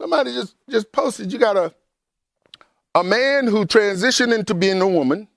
Somebody 0.00 0.32
just, 0.32 0.54
just 0.68 0.92
posted, 0.92 1.32
you 1.32 1.38
got 1.38 1.56
a 1.56 1.74
a 2.94 3.04
man 3.04 3.46
who 3.46 3.64
transitioned 3.64 4.34
into 4.34 4.54
being 4.54 4.80
a 4.80 4.88
woman, 4.88 5.28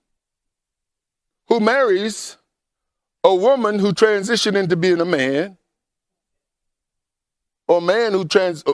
who 1.48 1.60
marries 1.60 2.38
a 3.24 3.36
woman 3.36 3.78
who 3.78 3.92
transitioned 3.92 4.56
into 4.56 4.76
being 4.76 5.00
a 5.00 5.06
man, 5.06 5.58
or 7.68 7.78
a 7.78 7.82
man 7.82 8.14
who 8.14 8.26
trans, 8.26 8.64
uh, 8.66 8.74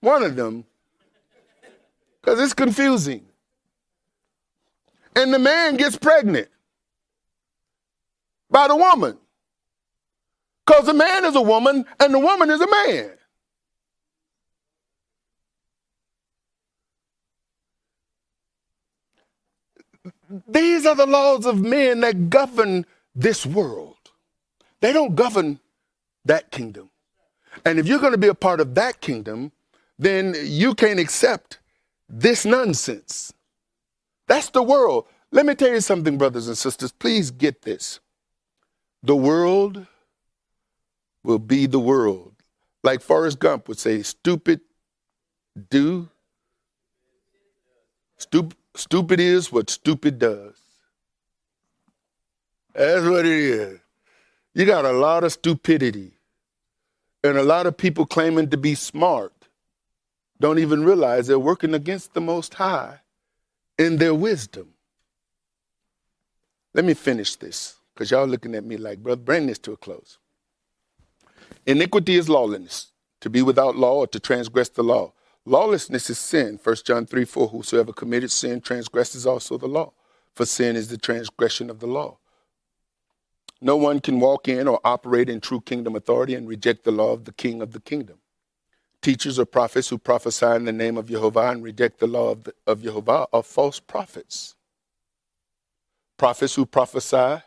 one 0.00 0.22
of 0.22 0.34
them, 0.34 0.64
because 2.20 2.40
it's 2.40 2.54
confusing. 2.54 3.24
And 5.14 5.32
the 5.32 5.38
man 5.38 5.76
gets 5.76 5.96
pregnant 5.96 6.48
by 8.50 8.68
the 8.68 8.76
woman. 8.76 9.16
Because 10.66 10.86
the 10.86 10.94
man 10.94 11.24
is 11.24 11.36
a 11.36 11.40
woman 11.40 11.86
and 12.00 12.12
the 12.12 12.18
woman 12.18 12.50
is 12.50 12.60
a 12.60 12.70
man. 12.70 13.10
These 20.48 20.86
are 20.86 20.94
the 20.94 21.06
laws 21.06 21.46
of 21.46 21.60
men 21.60 22.00
that 22.00 22.30
govern 22.30 22.86
this 23.14 23.46
world. 23.46 23.96
They 24.80 24.92
don't 24.92 25.14
govern 25.14 25.60
that 26.24 26.50
kingdom. 26.50 26.90
And 27.64 27.78
if 27.78 27.86
you're 27.86 28.00
going 28.00 28.12
to 28.12 28.18
be 28.18 28.28
a 28.28 28.34
part 28.34 28.60
of 28.60 28.74
that 28.74 29.00
kingdom, 29.00 29.52
then 29.98 30.34
you 30.42 30.74
can't 30.74 31.00
accept 31.00 31.58
this 32.08 32.44
nonsense. 32.44 33.32
That's 34.26 34.50
the 34.50 34.62
world. 34.62 35.06
Let 35.30 35.46
me 35.46 35.54
tell 35.54 35.70
you 35.70 35.80
something, 35.80 36.18
brothers 36.18 36.48
and 36.48 36.58
sisters. 36.58 36.92
Please 36.92 37.30
get 37.30 37.62
this. 37.62 38.00
The 39.02 39.16
world 39.16 39.86
will 41.22 41.38
be 41.38 41.66
the 41.66 41.80
world. 41.80 42.34
Like 42.82 43.00
Forrest 43.00 43.38
Gump 43.38 43.68
would 43.68 43.78
say, 43.78 44.02
stupid 44.02 44.60
do, 45.70 46.08
stupid 48.18 48.56
Stupid 48.76 49.20
is 49.20 49.50
what 49.50 49.70
stupid 49.70 50.18
does. 50.18 50.54
That's 52.74 53.06
what 53.06 53.24
it 53.24 53.32
is. 53.32 53.80
You 54.54 54.66
got 54.66 54.84
a 54.84 54.92
lot 54.92 55.24
of 55.24 55.32
stupidity 55.32 56.12
and 57.24 57.38
a 57.38 57.42
lot 57.42 57.66
of 57.66 57.76
people 57.76 58.04
claiming 58.06 58.50
to 58.50 58.56
be 58.56 58.74
smart 58.74 59.32
don't 60.40 60.58
even 60.58 60.84
realize 60.84 61.26
they're 61.26 61.38
working 61.38 61.72
against 61.72 62.12
the 62.12 62.20
Most 62.20 62.54
High 62.54 63.00
in 63.78 63.96
their 63.96 64.14
wisdom. 64.14 64.74
Let 66.74 66.84
me 66.84 66.92
finish 66.92 67.36
this 67.36 67.76
because 67.94 68.10
y'all 68.10 68.26
looking 68.26 68.54
at 68.54 68.64
me 68.64 68.76
like, 68.76 68.98
brother, 68.98 69.22
bring 69.22 69.46
this 69.46 69.58
to 69.60 69.72
a 69.72 69.76
close. 69.78 70.18
Iniquity 71.64 72.16
is 72.16 72.28
lawlessness, 72.28 72.92
to 73.20 73.30
be 73.30 73.40
without 73.40 73.76
law 73.76 74.00
or 74.00 74.06
to 74.08 74.20
transgress 74.20 74.68
the 74.68 74.84
law. 74.84 75.14
Lawlessness 75.48 76.10
is 76.10 76.18
sin. 76.18 76.58
1 76.62 76.76
John 76.84 77.06
3 77.06 77.24
4 77.24 77.48
Whosoever 77.48 77.92
committed 77.92 78.32
sin 78.32 78.60
transgresses 78.60 79.26
also 79.26 79.56
the 79.56 79.68
law, 79.68 79.92
for 80.34 80.44
sin 80.44 80.74
is 80.74 80.88
the 80.88 80.98
transgression 80.98 81.70
of 81.70 81.78
the 81.78 81.86
law. 81.86 82.18
No 83.60 83.76
one 83.76 84.00
can 84.00 84.18
walk 84.18 84.48
in 84.48 84.66
or 84.68 84.80
operate 84.84 85.30
in 85.30 85.40
true 85.40 85.60
kingdom 85.60 85.94
authority 85.94 86.34
and 86.34 86.48
reject 86.48 86.84
the 86.84 86.90
law 86.90 87.12
of 87.12 87.24
the 87.24 87.32
king 87.32 87.62
of 87.62 87.72
the 87.72 87.80
kingdom. 87.80 88.18
Teachers 89.00 89.38
or 89.38 89.46
prophets 89.46 89.88
who 89.88 89.98
prophesy 89.98 90.46
in 90.46 90.64
the 90.64 90.72
name 90.72 90.96
of 90.96 91.06
Jehovah 91.06 91.50
and 91.50 91.62
reject 91.62 92.00
the 92.00 92.08
law 92.08 92.32
of, 92.32 92.44
the, 92.44 92.54
of 92.66 92.82
Jehovah 92.82 93.28
are 93.32 93.42
false 93.42 93.78
prophets. 93.78 94.56
Prophets 96.18 96.56
who 96.56 96.66
prophesy 96.66 97.42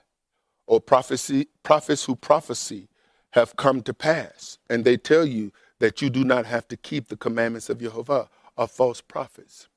or 0.65 0.79
prophecy, 0.79 1.49
prophets 1.63 2.05
who 2.05 2.15
prophesy 2.15 2.87
have 3.31 3.57
come 3.57 3.81
to 3.81 3.93
pass, 3.93 4.57
and 4.69 4.85
they 4.85 4.95
tell 4.95 5.25
you 5.25 5.51
that 5.79 6.01
you 6.01 6.09
do 6.09 6.23
not 6.23 6.45
have 6.45 6.67
to 6.67 6.77
keep 6.77 7.07
the 7.07 7.17
commandments 7.17 7.69
of 7.69 7.79
Jehovah 7.79 8.29
are 8.57 8.67
false 8.67 9.01
prophets. 9.01 9.67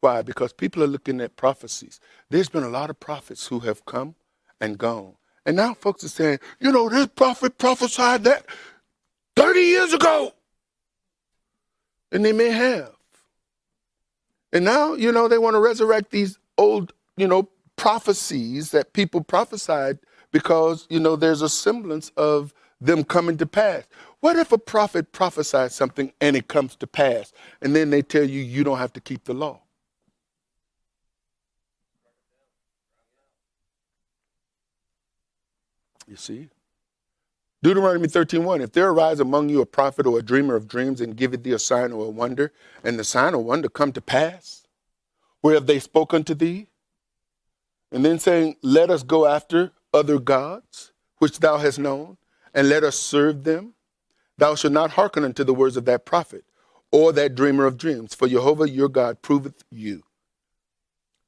Why? 0.00 0.22
Because 0.22 0.52
people 0.52 0.82
are 0.82 0.88
looking 0.88 1.20
at 1.20 1.36
prophecies. 1.36 2.00
There's 2.30 2.48
been 2.48 2.62
a 2.62 2.68
lot 2.68 2.90
of 2.90 3.00
prophets 3.00 3.46
who 3.46 3.60
have 3.60 3.84
come 3.84 4.14
and 4.60 4.78
gone. 4.78 5.14
And 5.44 5.56
now 5.56 5.74
folks 5.74 6.04
are 6.04 6.08
saying, 6.08 6.38
you 6.60 6.70
know, 6.70 6.88
this 6.88 7.06
prophet 7.08 7.58
prophesied 7.58 8.24
that 8.24 8.44
30 9.34 9.60
years 9.60 9.92
ago. 9.92 10.32
And 12.12 12.24
they 12.24 12.32
may 12.32 12.50
have. 12.50 12.92
And 14.52 14.64
now, 14.64 14.94
you 14.94 15.12
know, 15.12 15.28
they 15.28 15.38
want 15.38 15.54
to 15.54 15.60
resurrect 15.60 16.10
these 16.10 16.38
old, 16.56 16.92
you 17.16 17.26
know, 17.26 17.48
prophecies 17.76 18.70
that 18.70 18.92
people 18.92 19.22
prophesied 19.22 19.98
because, 20.32 20.86
you 20.90 21.00
know, 21.00 21.16
there's 21.16 21.42
a 21.42 21.48
semblance 21.48 22.10
of 22.16 22.54
them 22.80 23.04
coming 23.04 23.36
to 23.38 23.46
pass. 23.46 23.84
What 24.20 24.36
if 24.36 24.50
a 24.50 24.58
prophet 24.58 25.12
prophesies 25.12 25.74
something 25.74 26.12
and 26.20 26.36
it 26.36 26.48
comes 26.48 26.74
to 26.76 26.86
pass, 26.86 27.32
and 27.62 27.74
then 27.74 27.90
they 27.90 28.02
tell 28.02 28.24
you 28.24 28.42
you 28.42 28.64
don't 28.64 28.78
have 28.78 28.92
to 28.94 29.00
keep 29.00 29.24
the 29.24 29.34
law? 29.34 29.60
You 36.06 36.16
see? 36.16 36.48
Deuteronomy 37.62 38.08
13:1 38.08 38.60
If 38.62 38.72
there 38.72 38.88
arise 38.88 39.20
among 39.20 39.48
you 39.48 39.60
a 39.60 39.66
prophet 39.66 40.06
or 40.06 40.18
a 40.18 40.22
dreamer 40.22 40.56
of 40.56 40.68
dreams 40.68 41.00
and 41.00 41.16
giveth 41.16 41.42
thee 41.42 41.52
a 41.52 41.58
sign 41.58 41.92
or 41.92 42.06
a 42.06 42.10
wonder, 42.10 42.52
and 42.82 42.98
the 42.98 43.04
sign 43.04 43.34
or 43.34 43.42
wonder 43.42 43.68
come 43.68 43.92
to 43.92 44.00
pass, 44.00 44.66
where 45.40 45.54
have 45.54 45.66
they 45.66 45.78
spoken 45.78 46.24
to 46.24 46.34
thee? 46.34 46.68
And 47.90 48.04
then 48.04 48.18
saying, 48.18 48.56
Let 48.62 48.90
us 48.90 49.02
go 49.02 49.26
after 49.26 49.72
other 49.92 50.18
gods, 50.18 50.92
which 51.18 51.40
thou 51.40 51.58
hast 51.58 51.78
known, 51.78 52.16
and 52.54 52.68
let 52.68 52.84
us 52.84 52.98
serve 52.98 53.44
them. 53.44 53.74
Thou 54.38 54.54
shalt 54.54 54.74
not 54.74 54.92
hearken 54.92 55.24
unto 55.24 55.44
the 55.44 55.54
words 55.54 55.76
of 55.76 55.86
that 55.86 56.06
prophet 56.06 56.44
or 56.92 57.12
that 57.12 57.34
dreamer 57.34 57.66
of 57.66 57.78
dreams, 57.78 58.14
for 58.14 58.28
Jehovah 58.28 58.68
your 58.70 58.88
God 58.88 59.22
proveth 59.22 59.64
you 59.70 60.04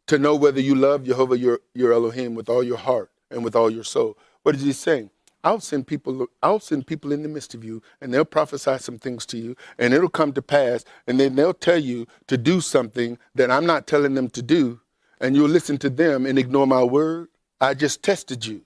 to 0.09 0.19
know 0.19 0.35
whether 0.35 0.61
you 0.61 0.75
love 0.75 1.05
Jehovah 1.05 1.39
your, 1.39 1.61
your 1.75 1.93
Elohim 1.93 2.35
with 2.35 2.49
all 2.49 2.63
your 2.65 2.79
heart 2.79 3.11
and 3.31 3.45
with 3.45 3.57
all 3.57 3.71
your 3.71 3.85
soul. 3.85 4.19
What 4.43 4.57
is 4.57 4.63
he 4.63 4.73
saying? 4.73 5.11
I'll 5.45 5.61
send 5.61 5.87
people 5.87 6.27
I'll 6.43 6.61
send 6.61 6.87
people 6.87 7.13
in 7.13 7.23
the 7.23 7.29
midst 7.29 7.55
of 7.55 7.65
you 7.65 7.83
and 8.01 8.13
they'll 8.13 8.25
prophesy 8.27 8.79
some 8.79 8.99
things 8.99 9.27
to 9.27 9.39
you 9.39 9.57
and 9.79 9.95
it'll 9.95 10.09
come 10.11 10.33
to 10.35 10.43
pass 10.43 10.85
and 11.07 11.21
then 11.21 11.35
they'll 11.37 11.55
tell 11.55 11.79
you 11.79 12.07
to 12.29 12.37
do 12.39 12.61
something 12.61 13.19
that 13.37 13.51
I'm 13.51 13.67
not 13.67 13.87
telling 13.87 14.15
them 14.15 14.31
to 14.31 14.43
do 14.43 14.81
and 15.21 15.37
you'll 15.37 15.49
listen 15.49 15.79
to 15.79 15.91
them 15.91 16.27
and 16.27 16.39
ignore 16.39 16.67
my 16.67 16.83
word. 16.83 17.29
I 17.61 17.75
just 17.75 18.03
tested 18.03 18.47
you. 18.47 18.63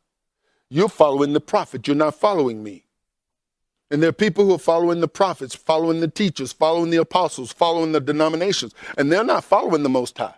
You're 0.70 0.88
following 0.88 1.32
the 1.32 1.40
prophet, 1.40 1.86
you're 1.86 1.96
not 1.96 2.16
following 2.16 2.62
me. 2.62 2.83
And 3.90 4.02
there 4.02 4.08
are 4.10 4.14
people 4.14 4.44
who 4.44 4.54
are 4.54 4.58
following 4.58 5.00
the 5.00 5.08
prophets, 5.08 5.54
following 5.54 6.00
the 6.00 6.08
teachers, 6.08 6.52
following 6.52 6.90
the 6.90 6.96
apostles, 6.96 7.52
following 7.52 7.92
the 7.92 8.00
denominations, 8.00 8.74
and 8.96 9.12
they're 9.12 9.24
not 9.24 9.44
following 9.44 9.82
the 9.82 9.88
Most 9.88 10.16
High. 10.18 10.34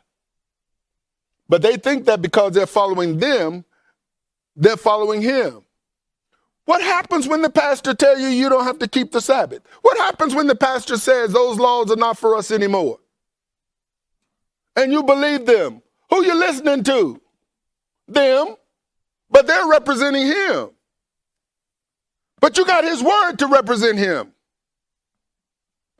But 1.48 1.62
they 1.62 1.76
think 1.76 2.06
that 2.06 2.20
because 2.20 2.52
they're 2.52 2.66
following 2.66 3.18
them, 3.18 3.64
they're 4.56 4.76
following 4.76 5.22
Him. 5.22 5.62
What 6.66 6.82
happens 6.82 7.28
when 7.28 7.42
the 7.42 7.50
pastor 7.50 7.94
tell 7.94 8.18
you 8.18 8.26
you 8.26 8.48
don't 8.48 8.64
have 8.64 8.80
to 8.80 8.88
keep 8.88 9.12
the 9.12 9.20
Sabbath? 9.20 9.62
What 9.82 9.96
happens 9.98 10.34
when 10.34 10.48
the 10.48 10.56
pastor 10.56 10.96
says 10.96 11.32
those 11.32 11.58
laws 11.58 11.92
are 11.92 11.96
not 11.96 12.18
for 12.18 12.34
us 12.34 12.50
anymore? 12.50 12.98
And 14.74 14.92
you 14.92 15.04
believe 15.04 15.46
them. 15.46 15.80
Who 16.10 16.24
you 16.24 16.34
listening 16.34 16.82
to? 16.84 17.20
Them. 18.08 18.56
But 19.30 19.46
they're 19.46 19.66
representing 19.68 20.26
him. 20.26 20.70
But 22.40 22.58
you 22.58 22.66
got 22.66 22.84
his 22.84 23.02
word 23.02 23.38
to 23.38 23.46
represent 23.46 23.98
him. 23.98 24.32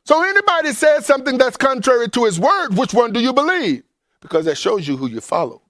So 0.05 0.23
anybody 0.23 0.71
says 0.71 1.05
something 1.05 1.37
that's 1.37 1.57
contrary 1.57 2.07
to 2.09 2.25
his 2.25 2.39
word, 2.39 2.77
which 2.77 2.93
one 2.93 3.11
do 3.11 3.19
you 3.19 3.33
believe? 3.33 3.83
Because 4.21 4.45
that 4.45 4.57
shows 4.57 4.87
you 4.87 4.95
who 4.95 5.07
you 5.07 5.19
follow. 5.19 5.61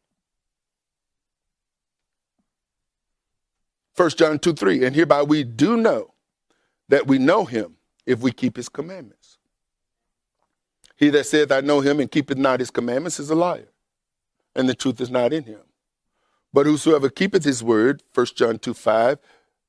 1 3.95 4.10
John 4.11 4.38
2 4.38 4.53
3. 4.53 4.85
And 4.85 4.95
hereby 4.95 5.23
we 5.23 5.44
do 5.44 5.76
know 5.76 6.14
that 6.89 7.07
we 7.07 7.18
know 7.18 7.45
him 7.45 7.77
if 8.06 8.19
we 8.19 8.31
keep 8.31 8.56
his 8.56 8.69
commandments. 8.69 9.38
He 10.95 11.10
that 11.10 11.26
saith, 11.26 11.52
I 11.52 11.61
know 11.61 11.81
him 11.81 11.99
and 11.99 12.10
keepeth 12.10 12.38
not 12.38 12.60
his 12.60 12.72
commandments 12.72 13.19
is 13.19 13.30
a 13.30 13.35
liar, 13.35 13.69
and 14.56 14.68
the 14.68 14.73
truth 14.73 14.99
is 14.99 15.11
not 15.11 15.34
in 15.34 15.44
him. 15.44 15.60
But 16.53 16.65
whosoever 16.65 17.10
keepeth 17.10 17.44
his 17.44 17.64
word, 17.64 18.02
1 18.14 18.26
John 18.35 18.57
2 18.57 18.73
5, 18.73 19.19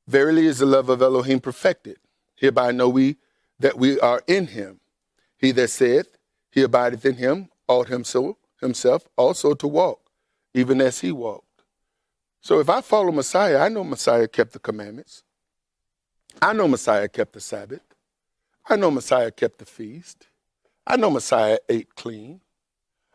verily 0.09 0.47
is 0.47 0.59
the 0.59 0.67
love 0.67 0.89
of 0.89 1.03
Elohim 1.03 1.39
perfected. 1.39 1.99
Hereby 2.35 2.73
know 2.73 2.89
we 2.89 3.17
that 3.61 3.79
we 3.79 4.01
are 4.01 4.23
in 4.27 4.49
him. 4.49 4.81
He 5.37 5.53
that 5.53 5.69
saith, 5.69 6.17
He 6.51 6.63
abideth 6.63 7.05
in 7.05 7.17
him, 7.17 7.51
ought 7.69 7.89
himself, 7.89 9.09
also 9.17 9.55
to 9.55 9.69
walk, 9.69 10.01
even 10.55 10.81
as 10.81 11.01
he 11.01 11.13
walked. 11.13 11.63
So 12.41 12.61
if 12.61 12.71
I 12.71 12.81
follow 12.81 13.13
Messiah, 13.13 13.59
I 13.59 13.69
know 13.69 13.85
Messiah 13.85 14.27
kept 14.27 14.53
the 14.53 14.59
commandments. 14.59 15.23
I 16.41 16.53
know 16.53 16.69
Messiah 16.69 17.09
kept 17.09 17.35
the 17.35 17.41
Sabbath. 17.41 17.83
I 18.69 18.77
know 18.77 18.91
Messiah 18.91 19.31
kept 19.31 19.59
the 19.59 19.65
feast. 19.65 20.29
I 20.87 20.97
know 20.97 21.11
Messiah 21.11 21.59
ate 21.69 21.95
clean. 21.95 22.41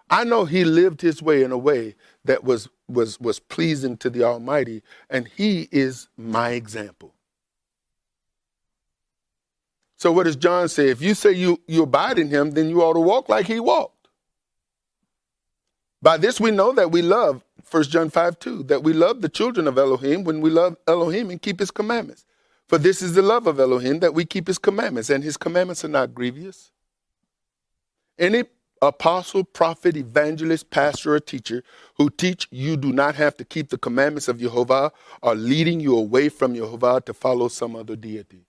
I 0.10 0.24
know 0.24 0.46
he 0.46 0.64
lived 0.64 1.02
his 1.02 1.22
way 1.22 1.44
in 1.44 1.52
a 1.52 1.58
way 1.58 1.96
that 2.26 2.44
was 2.44 2.70
was 2.94 3.20
was 3.20 3.40
pleasing 3.40 3.98
to 3.98 4.10
the 4.10 4.24
Almighty, 4.24 4.84
and 5.10 5.28
he 5.28 5.68
is 5.72 6.10
my 6.18 6.52
example. 6.52 7.14
So 9.98 10.12
what 10.12 10.24
does 10.24 10.36
John 10.36 10.68
say? 10.68 10.90
If 10.90 11.02
you 11.02 11.14
say 11.14 11.32
you, 11.32 11.62
you 11.66 11.84
abide 11.84 12.20
in 12.20 12.28
him, 12.30 12.52
then 12.52 12.70
you 12.70 12.82
ought 12.82 12.94
to 12.94 13.00
walk 13.00 13.30
like 13.30 13.46
he 13.46 13.60
walked. 13.62 14.10
By 16.02 16.18
this 16.18 16.42
we 16.42 16.52
know 16.52 16.74
that 16.74 16.92
we 16.92 17.02
love 17.02 17.46
1 17.72 17.84
John 17.84 18.10
5 18.10 18.38
2, 18.38 18.64
that 18.64 18.84
we 18.84 18.92
love 18.92 19.22
the 19.22 19.30
children 19.30 19.68
of 19.68 19.78
Elohim 19.78 20.26
when 20.26 20.42
we 20.42 20.50
love 20.50 20.76
Elohim 20.88 21.30
and 21.30 21.42
keep 21.42 21.60
his 21.60 21.72
commandments. 21.72 22.26
For 22.68 22.78
this 22.78 23.02
is 23.02 23.14
the 23.14 23.22
love 23.22 23.48
of 23.48 23.60
Elohim, 23.60 24.00
that 24.00 24.14
we 24.14 24.26
keep 24.26 24.48
his 24.48 24.58
commandments, 24.58 25.10
and 25.10 25.24
his 25.24 25.38
commandments 25.38 25.86
are 25.86 25.90
not 25.90 26.14
grievous. 26.14 26.72
Any 28.20 28.44
apostle, 28.88 29.44
prophet, 29.44 29.98
evangelist, 29.98 30.70
pastor, 30.70 31.16
or 31.16 31.20
teacher 31.20 31.64
who 31.98 32.10
teach 32.10 32.48
you 32.52 32.78
do 32.78 32.92
not 32.92 33.16
have 33.16 33.38
to 33.38 33.46
keep 33.46 33.70
the 33.70 33.78
commandments 33.78 34.28
of 34.28 34.40
Jehovah 34.40 34.92
are 35.22 35.36
leading 35.36 35.80
you 35.80 35.98
away 35.98 36.30
from 36.30 36.56
Jehovah 36.56 37.02
to 37.06 37.14
follow 37.14 37.48
some 37.48 37.76
other 37.76 37.96
deity. 37.96 38.46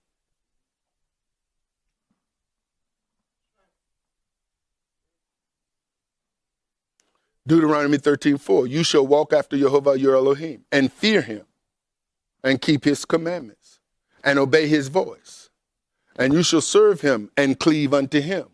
Deuteronomy 7.47 7.97
13, 7.99 8.37
4. 8.37 8.67
You 8.67 8.83
shall 8.83 9.05
walk 9.05 9.31
after 9.31 9.57
Jehovah 9.57 9.99
your 9.99 10.15
Elohim 10.15 10.65
and 10.71 10.91
fear 10.91 11.21
him 11.21 11.45
and 12.43 12.59
keep 12.59 12.85
his 12.85 13.05
commandments 13.05 13.79
and 14.23 14.39
obey 14.39 14.67
his 14.67 14.87
voice. 14.87 15.49
And 16.17 16.33
you 16.33 16.41
shall 16.43 16.61
serve 16.61 17.01
him 17.01 17.29
and 17.37 17.59
cleave 17.59 17.93
unto 17.93 18.21
him. 18.21 18.47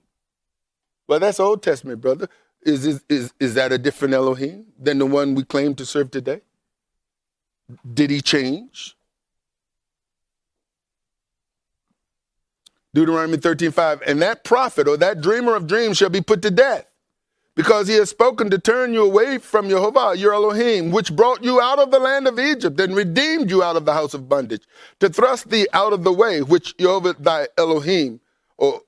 Well, 1.08 1.20
that's 1.20 1.40
Old 1.40 1.64
Testament, 1.64 2.02
brother. 2.02 2.28
Is, 2.64 2.86
is, 2.86 3.04
is, 3.10 3.34
is 3.40 3.54
that 3.56 3.72
a 3.72 3.78
different 3.78 4.14
Elohim 4.14 4.68
than 4.80 5.00
the 5.00 5.06
one 5.06 5.36
we 5.36 5.44
claim 5.44 5.76
to 5.76 5.86
serve 5.86 6.12
today? 6.12 6.42
Did 7.94 8.12
he 8.12 8.22
change? 8.22 8.96
Deuteronomy 12.94 13.38
13, 13.38 13.72
5. 13.72 14.02
And 14.06 14.22
that 14.22 14.44
prophet 14.44 14.88
or 14.88 14.98
that 14.98 15.22
dreamer 15.22 15.56
of 15.56 15.68
dreams 15.68 15.98
shall 15.98 16.10
be 16.10 16.22
put 16.22 16.42
to 16.44 16.52
death 16.52 16.86
because 17.56 17.88
he 17.88 17.96
has 17.96 18.10
spoken 18.10 18.50
to 18.50 18.60
turn 18.60 18.94
you 18.94 19.04
away 19.04 19.38
from 19.38 19.70
Jehovah, 19.70 20.16
your 20.18 20.34
Elohim, 20.34 20.92
which 20.92 21.16
brought 21.16 21.44
you 21.44 21.62
out 21.62 21.80
of 21.80 21.92
the 21.92 22.00
land 22.00 22.28
of 22.28 22.40
Egypt 22.40 22.80
and 22.80 22.96
redeemed 22.96 23.50
you 23.50 23.64
out 23.64 23.76
of 23.76 23.86
the 23.86 23.94
house 23.94 24.14
of 24.14 24.30
bondage, 24.30 24.64
to 25.00 25.10
thrust 25.10 25.50
thee 25.50 25.68
out 25.74 25.94
of 25.94 26.04
the 26.04 26.14
way 26.14 26.42
which 26.42 26.76
Jehovah 26.78 27.16
thy 27.20 27.48
Elohim, 27.58 28.20
or 28.58 28.82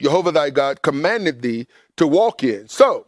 Jehovah 0.00 0.32
thy 0.32 0.50
God, 0.50 0.82
commanded 0.82 1.42
thee 1.42 1.66
to 1.96 2.06
walk 2.06 2.42
in. 2.42 2.68
So 2.68 3.06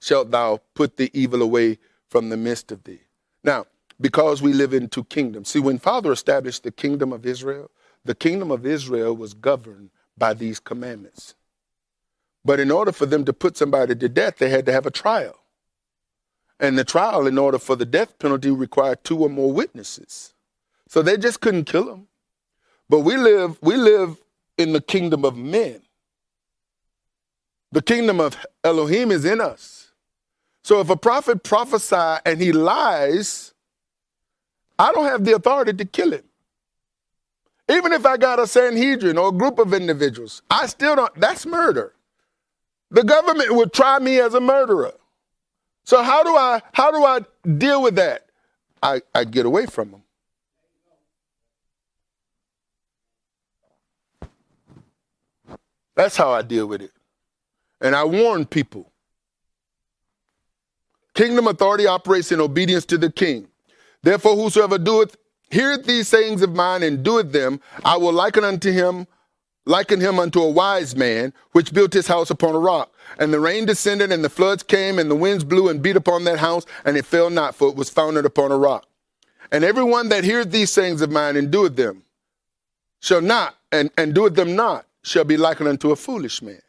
shalt 0.00 0.30
thou 0.30 0.60
put 0.74 0.96
the 0.96 1.10
evil 1.12 1.42
away 1.42 1.78
from 2.08 2.28
the 2.28 2.36
midst 2.36 2.72
of 2.72 2.84
thee. 2.84 3.00
Now, 3.44 3.66
because 4.00 4.42
we 4.42 4.52
live 4.52 4.74
in 4.74 4.88
two 4.88 5.04
kingdoms. 5.04 5.48
See, 5.48 5.60
when 5.60 5.78
Father 5.78 6.10
established 6.12 6.64
the 6.64 6.72
kingdom 6.72 7.12
of 7.12 7.24
Israel, 7.24 7.70
the 8.04 8.14
kingdom 8.14 8.50
of 8.50 8.66
Israel 8.66 9.14
was 9.14 9.34
governed 9.34 9.90
by 10.18 10.34
these 10.34 10.58
commandments. 10.58 11.34
But 12.44 12.58
in 12.58 12.70
order 12.70 12.90
for 12.90 13.06
them 13.06 13.24
to 13.24 13.32
put 13.32 13.56
somebody 13.56 13.94
to 13.94 14.08
death, 14.08 14.38
they 14.38 14.50
had 14.50 14.66
to 14.66 14.72
have 14.72 14.86
a 14.86 14.90
trial. 14.90 15.36
And 16.58 16.76
the 16.76 16.84
trial, 16.84 17.26
in 17.26 17.38
order 17.38 17.58
for 17.58 17.76
the 17.76 17.86
death 17.86 18.18
penalty, 18.18 18.50
required 18.50 19.04
two 19.04 19.18
or 19.18 19.30
more 19.30 19.52
witnesses. 19.52 20.34
So 20.88 21.02
they 21.02 21.16
just 21.16 21.40
couldn't 21.40 21.64
kill 21.64 21.92
him. 21.92 22.08
But 22.88 23.00
we 23.00 23.16
live, 23.16 23.58
we 23.62 23.76
live 23.76 24.16
in 24.62 24.72
the 24.72 24.80
kingdom 24.80 25.24
of 25.24 25.36
men. 25.36 25.82
The 27.72 27.82
kingdom 27.82 28.20
of 28.20 28.36
Elohim 28.64 29.10
is 29.10 29.24
in 29.24 29.40
us. 29.40 29.92
So 30.64 30.80
if 30.80 30.90
a 30.90 30.96
prophet 30.96 31.42
prophesies 31.42 32.20
and 32.24 32.40
he 32.40 32.52
lies, 32.52 33.54
I 34.78 34.92
don't 34.92 35.06
have 35.06 35.24
the 35.24 35.34
authority 35.34 35.72
to 35.74 35.84
kill 35.84 36.12
him. 36.12 36.24
Even 37.70 37.92
if 37.92 38.06
I 38.06 38.16
got 38.16 38.38
a 38.38 38.46
Sanhedrin 38.46 39.18
or 39.18 39.28
a 39.28 39.32
group 39.32 39.58
of 39.58 39.74
individuals, 39.74 40.42
I 40.50 40.66
still 40.66 40.96
don't, 40.96 41.14
that's 41.20 41.46
murder. 41.46 41.94
The 42.90 43.04
government 43.04 43.54
would 43.56 43.72
try 43.72 43.98
me 43.98 44.20
as 44.20 44.34
a 44.34 44.40
murderer. 44.40 44.94
So 45.84 46.02
how 46.02 46.22
do 46.22 46.30
I 46.36 46.62
how 46.72 46.90
do 46.90 47.04
I 47.04 47.20
deal 47.58 47.82
with 47.82 47.96
that? 47.96 48.26
I, 48.82 49.00
I 49.14 49.24
get 49.24 49.46
away 49.46 49.66
from 49.66 49.90
them. 49.90 50.01
That's 55.94 56.16
how 56.16 56.30
I 56.30 56.42
deal 56.42 56.66
with 56.66 56.82
it. 56.82 56.92
And 57.80 57.94
I 57.94 58.04
warn 58.04 58.46
people. 58.46 58.90
Kingdom 61.14 61.46
authority 61.46 61.86
operates 61.86 62.32
in 62.32 62.40
obedience 62.40 62.86
to 62.86 62.98
the 62.98 63.10
king. 63.10 63.48
Therefore, 64.02 64.34
whosoever 64.34 64.78
doeth, 64.78 65.16
heareth 65.50 65.84
these 65.84 66.08
sayings 66.08 66.42
of 66.42 66.54
mine 66.54 66.82
and 66.82 67.02
doeth 67.02 67.32
them, 67.32 67.60
I 67.84 67.96
will 67.96 68.12
liken 68.12 68.44
unto 68.44 68.72
him, 68.72 69.06
liken 69.66 70.00
him 70.00 70.18
unto 70.18 70.40
a 70.40 70.50
wise 70.50 70.96
man, 70.96 71.34
which 71.52 71.74
built 71.74 71.92
his 71.92 72.06
house 72.06 72.30
upon 72.30 72.54
a 72.54 72.58
rock. 72.58 72.92
And 73.18 73.32
the 73.32 73.40
rain 73.40 73.66
descended, 73.66 74.10
and 74.10 74.24
the 74.24 74.30
floods 74.30 74.62
came, 74.62 74.98
and 74.98 75.10
the 75.10 75.14
winds 75.14 75.44
blew 75.44 75.68
and 75.68 75.82
beat 75.82 75.96
upon 75.96 76.24
that 76.24 76.38
house, 76.38 76.64
and 76.84 76.96
it 76.96 77.04
fell 77.04 77.28
not, 77.28 77.54
for 77.54 77.68
it 77.68 77.76
was 77.76 77.90
founded 77.90 78.24
upon 78.24 78.50
a 78.50 78.56
rock. 78.56 78.86
And 79.50 79.64
everyone 79.64 80.08
that 80.08 80.24
heareth 80.24 80.50
these 80.50 80.72
sayings 80.72 81.02
of 81.02 81.10
mine 81.10 81.36
and 81.36 81.50
doeth 81.50 81.76
them 81.76 82.04
shall 83.00 83.20
not, 83.20 83.56
and, 83.70 83.90
and 83.98 84.14
doeth 84.14 84.34
them 84.34 84.56
not, 84.56 84.86
shall 85.02 85.24
be 85.24 85.36
likened 85.36 85.68
unto 85.68 85.90
a 85.90 85.96
foolish 85.96 86.42
man, 86.42 86.62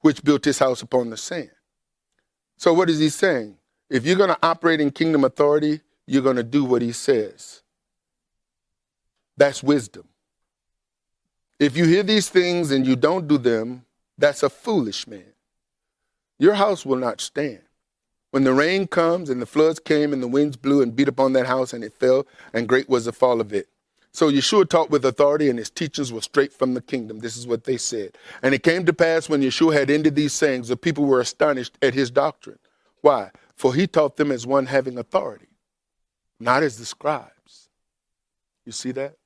which 0.00 0.22
built 0.22 0.44
his 0.44 0.58
house 0.58 0.82
upon 0.82 1.10
the 1.10 1.16
sand. 1.16 1.50
So 2.56 2.72
what 2.72 2.90
is 2.90 2.98
he 2.98 3.08
saying? 3.08 3.56
If 3.88 4.04
you're 4.04 4.16
going 4.16 4.30
to 4.30 4.38
operate 4.42 4.80
in 4.80 4.90
kingdom 4.90 5.24
authority, 5.24 5.80
you're 6.06 6.22
going 6.22 6.36
to 6.36 6.42
do 6.42 6.64
what 6.64 6.82
he 6.82 6.92
says. 6.92 7.62
That's 9.36 9.62
wisdom. 9.62 10.04
If 11.58 11.76
you 11.76 11.86
hear 11.86 12.02
these 12.02 12.28
things 12.28 12.70
and 12.70 12.86
you 12.86 12.96
don't 12.96 13.26
do 13.26 13.38
them, 13.38 13.84
that's 14.16 14.42
a 14.42 14.50
foolish 14.50 15.06
man. 15.06 15.32
Your 16.38 16.54
house 16.54 16.84
will 16.84 16.96
not 16.96 17.20
stand. 17.20 17.60
When 18.30 18.44
the 18.44 18.52
rain 18.52 18.86
comes 18.86 19.30
and 19.30 19.40
the 19.40 19.46
floods 19.46 19.80
came 19.80 20.12
and 20.12 20.22
the 20.22 20.28
winds 20.28 20.56
blew 20.56 20.82
and 20.82 20.94
beat 20.94 21.08
upon 21.08 21.32
that 21.32 21.46
house 21.46 21.72
and 21.72 21.82
it 21.82 21.94
fell, 21.94 22.26
and 22.52 22.68
great 22.68 22.88
was 22.88 23.06
the 23.06 23.12
fall 23.12 23.40
of 23.40 23.52
it. 23.52 23.68
So 24.12 24.30
Yeshua 24.30 24.68
taught 24.68 24.90
with 24.90 25.04
authority, 25.04 25.48
and 25.48 25.58
his 25.58 25.70
teachings 25.70 26.12
were 26.12 26.22
straight 26.22 26.52
from 26.52 26.74
the 26.74 26.80
kingdom. 26.80 27.20
This 27.20 27.36
is 27.36 27.46
what 27.46 27.64
they 27.64 27.76
said. 27.76 28.16
And 28.42 28.54
it 28.54 28.62
came 28.62 28.84
to 28.86 28.92
pass 28.92 29.28
when 29.28 29.42
Yeshua 29.42 29.74
had 29.74 29.90
ended 29.90 30.14
these 30.14 30.32
sayings, 30.32 30.68
the 30.68 30.76
people 30.76 31.04
were 31.04 31.20
astonished 31.20 31.78
at 31.82 31.94
his 31.94 32.10
doctrine. 32.10 32.58
Why? 33.00 33.30
For 33.54 33.74
he 33.74 33.86
taught 33.86 34.16
them 34.16 34.32
as 34.32 34.46
one 34.46 34.66
having 34.66 34.98
authority, 34.98 35.48
not 36.40 36.62
as 36.62 36.78
the 36.78 36.84
scribes. 36.84 37.68
You 38.64 38.72
see 38.72 38.92
that? 38.92 39.16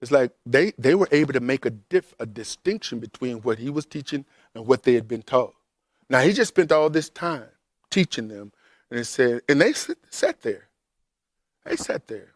It's 0.00 0.10
like 0.10 0.32
they, 0.44 0.72
they 0.76 0.94
were 0.94 1.08
able 1.12 1.32
to 1.32 1.40
make 1.40 1.64
a, 1.64 1.70
diff, 1.70 2.14
a 2.18 2.26
distinction 2.26 2.98
between 2.98 3.38
what 3.38 3.58
he 3.58 3.70
was 3.70 3.86
teaching 3.86 4.26
and 4.54 4.66
what 4.66 4.82
they 4.82 4.94
had 4.94 5.08
been 5.08 5.22
taught. 5.22 5.54
Now, 6.10 6.20
he 6.20 6.32
just 6.32 6.48
spent 6.48 6.72
all 6.72 6.90
this 6.90 7.08
time 7.08 7.48
teaching 7.90 8.28
them, 8.28 8.52
and 8.90 9.00
it 9.00 9.04
said, 9.06 9.40
and 9.48 9.60
they 9.60 9.72
sat 9.72 10.42
there. 10.42 10.68
They 11.64 11.76
sat 11.76 12.06
there. 12.06 12.33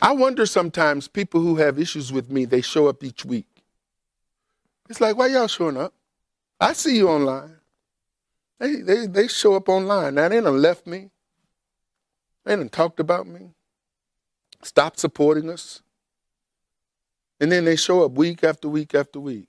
I 0.00 0.12
wonder 0.12 0.46
sometimes 0.46 1.08
people 1.08 1.40
who 1.40 1.56
have 1.56 1.78
issues 1.78 2.12
with 2.12 2.30
me, 2.30 2.44
they 2.44 2.60
show 2.60 2.86
up 2.88 3.02
each 3.02 3.24
week. 3.24 3.46
It's 4.88 5.00
like, 5.00 5.16
why 5.16 5.28
y'all 5.28 5.48
showing 5.48 5.76
up? 5.76 5.94
I 6.60 6.72
see 6.72 6.96
you 6.96 7.08
online. 7.08 7.56
They, 8.58 8.76
they, 8.76 9.06
they 9.06 9.28
show 9.28 9.54
up 9.54 9.68
online. 9.68 10.14
Now, 10.14 10.28
they 10.28 10.40
done 10.40 10.62
left 10.62 10.86
me. 10.86 11.10
They 12.44 12.56
done 12.56 12.68
talked 12.68 13.00
about 13.00 13.26
me. 13.26 13.50
Stopped 14.62 14.98
supporting 14.98 15.50
us. 15.50 15.82
And 17.40 17.52
then 17.52 17.64
they 17.64 17.76
show 17.76 18.04
up 18.04 18.12
week 18.12 18.44
after 18.44 18.68
week 18.68 18.94
after 18.94 19.20
week. 19.20 19.48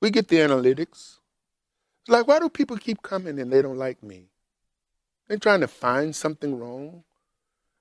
We 0.00 0.10
get 0.10 0.28
the 0.28 0.36
analytics. 0.36 1.18
It's 2.02 2.08
like, 2.08 2.26
why 2.26 2.38
do 2.38 2.50
people 2.50 2.76
keep 2.76 3.02
coming 3.02 3.38
and 3.38 3.50
they 3.50 3.62
don't 3.62 3.78
like 3.78 4.02
me? 4.02 4.24
They're 5.26 5.38
trying 5.38 5.60
to 5.60 5.68
find 5.68 6.14
something 6.14 6.58
wrong. 6.58 7.04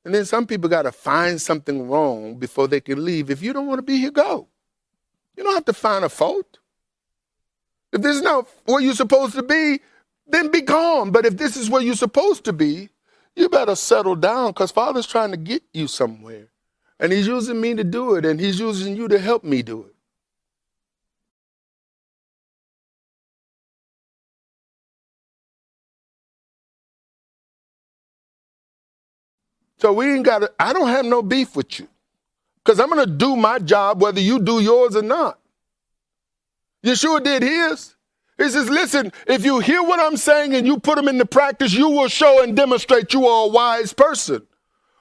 And 0.05 0.13
then 0.13 0.25
some 0.25 0.45
people 0.45 0.69
got 0.69 0.83
to 0.83 0.91
find 0.91 1.41
something 1.41 1.87
wrong 1.87 2.35
before 2.35 2.67
they 2.67 2.81
can 2.81 3.03
leave. 3.03 3.29
If 3.29 3.41
you 3.41 3.53
don't 3.53 3.67
want 3.67 3.79
to 3.79 3.83
be 3.83 3.97
here, 3.97 4.11
go. 4.11 4.47
You 5.37 5.43
don't 5.43 5.53
have 5.55 5.65
to 5.65 5.73
find 5.73 6.03
a 6.03 6.09
fault. 6.09 6.59
If 7.91 8.01
this 8.01 8.17
is 8.17 8.21
not 8.21 8.47
where 8.65 8.81
you're 8.81 8.93
supposed 8.95 9.35
to 9.35 9.43
be, 9.43 9.79
then 10.27 10.51
be 10.51 10.61
gone. 10.61 11.11
But 11.11 11.25
if 11.25 11.37
this 11.37 11.55
is 11.55 11.69
where 11.69 11.81
you're 11.81 11.95
supposed 11.95 12.43
to 12.45 12.53
be, 12.53 12.89
you 13.35 13.49
better 13.49 13.75
settle 13.75 14.15
down 14.15 14.49
because 14.49 14.71
Father's 14.71 15.07
trying 15.07 15.31
to 15.31 15.37
get 15.37 15.63
you 15.73 15.87
somewhere. 15.87 16.49
And 16.99 17.11
He's 17.11 17.27
using 17.27 17.59
me 17.59 17.73
to 17.75 17.83
do 17.83 18.15
it, 18.15 18.25
and 18.25 18.39
He's 18.39 18.59
using 18.59 18.95
you 18.95 19.07
to 19.07 19.19
help 19.19 19.43
me 19.43 19.61
do 19.61 19.83
it. 19.83 19.92
So 29.83 29.91
we 29.91 30.13
ain't 30.13 30.23
got 30.23 30.39
to, 30.39 30.51
I 30.57 30.71
don't 30.71 30.87
have 30.87 31.03
no 31.03 31.21
beef 31.21 31.57
with 31.57 31.77
you. 31.77 31.89
Because 32.63 32.79
I'm 32.79 32.89
going 32.89 33.05
to 33.05 33.11
do 33.13 33.35
my 33.35 33.59
job 33.59 34.01
whether 34.01 34.21
you 34.21 34.39
do 34.39 34.61
yours 34.61 34.95
or 34.95 35.01
not. 35.01 35.37
Yeshua 36.85 37.21
did 37.21 37.43
his. 37.43 37.93
He 38.37 38.47
says, 38.47 38.69
listen, 38.69 39.11
if 39.27 39.43
you 39.43 39.59
hear 39.59 39.83
what 39.83 39.99
I'm 39.99 40.15
saying 40.15 40.55
and 40.55 40.65
you 40.65 40.79
put 40.79 40.95
them 40.95 41.09
into 41.09 41.25
practice, 41.25 41.73
you 41.73 41.89
will 41.89 42.07
show 42.07 42.41
and 42.41 42.55
demonstrate 42.55 43.13
you 43.13 43.27
are 43.27 43.47
a 43.47 43.49
wise 43.49 43.91
person. 43.91 44.47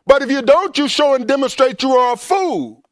But 0.04 0.22
if 0.22 0.32
you 0.32 0.42
don't, 0.42 0.76
you 0.76 0.88
show 0.88 1.14
and 1.14 1.28
demonstrate 1.28 1.80
you 1.84 1.92
are 1.92 2.14
a 2.14 2.16
fool. 2.16 2.82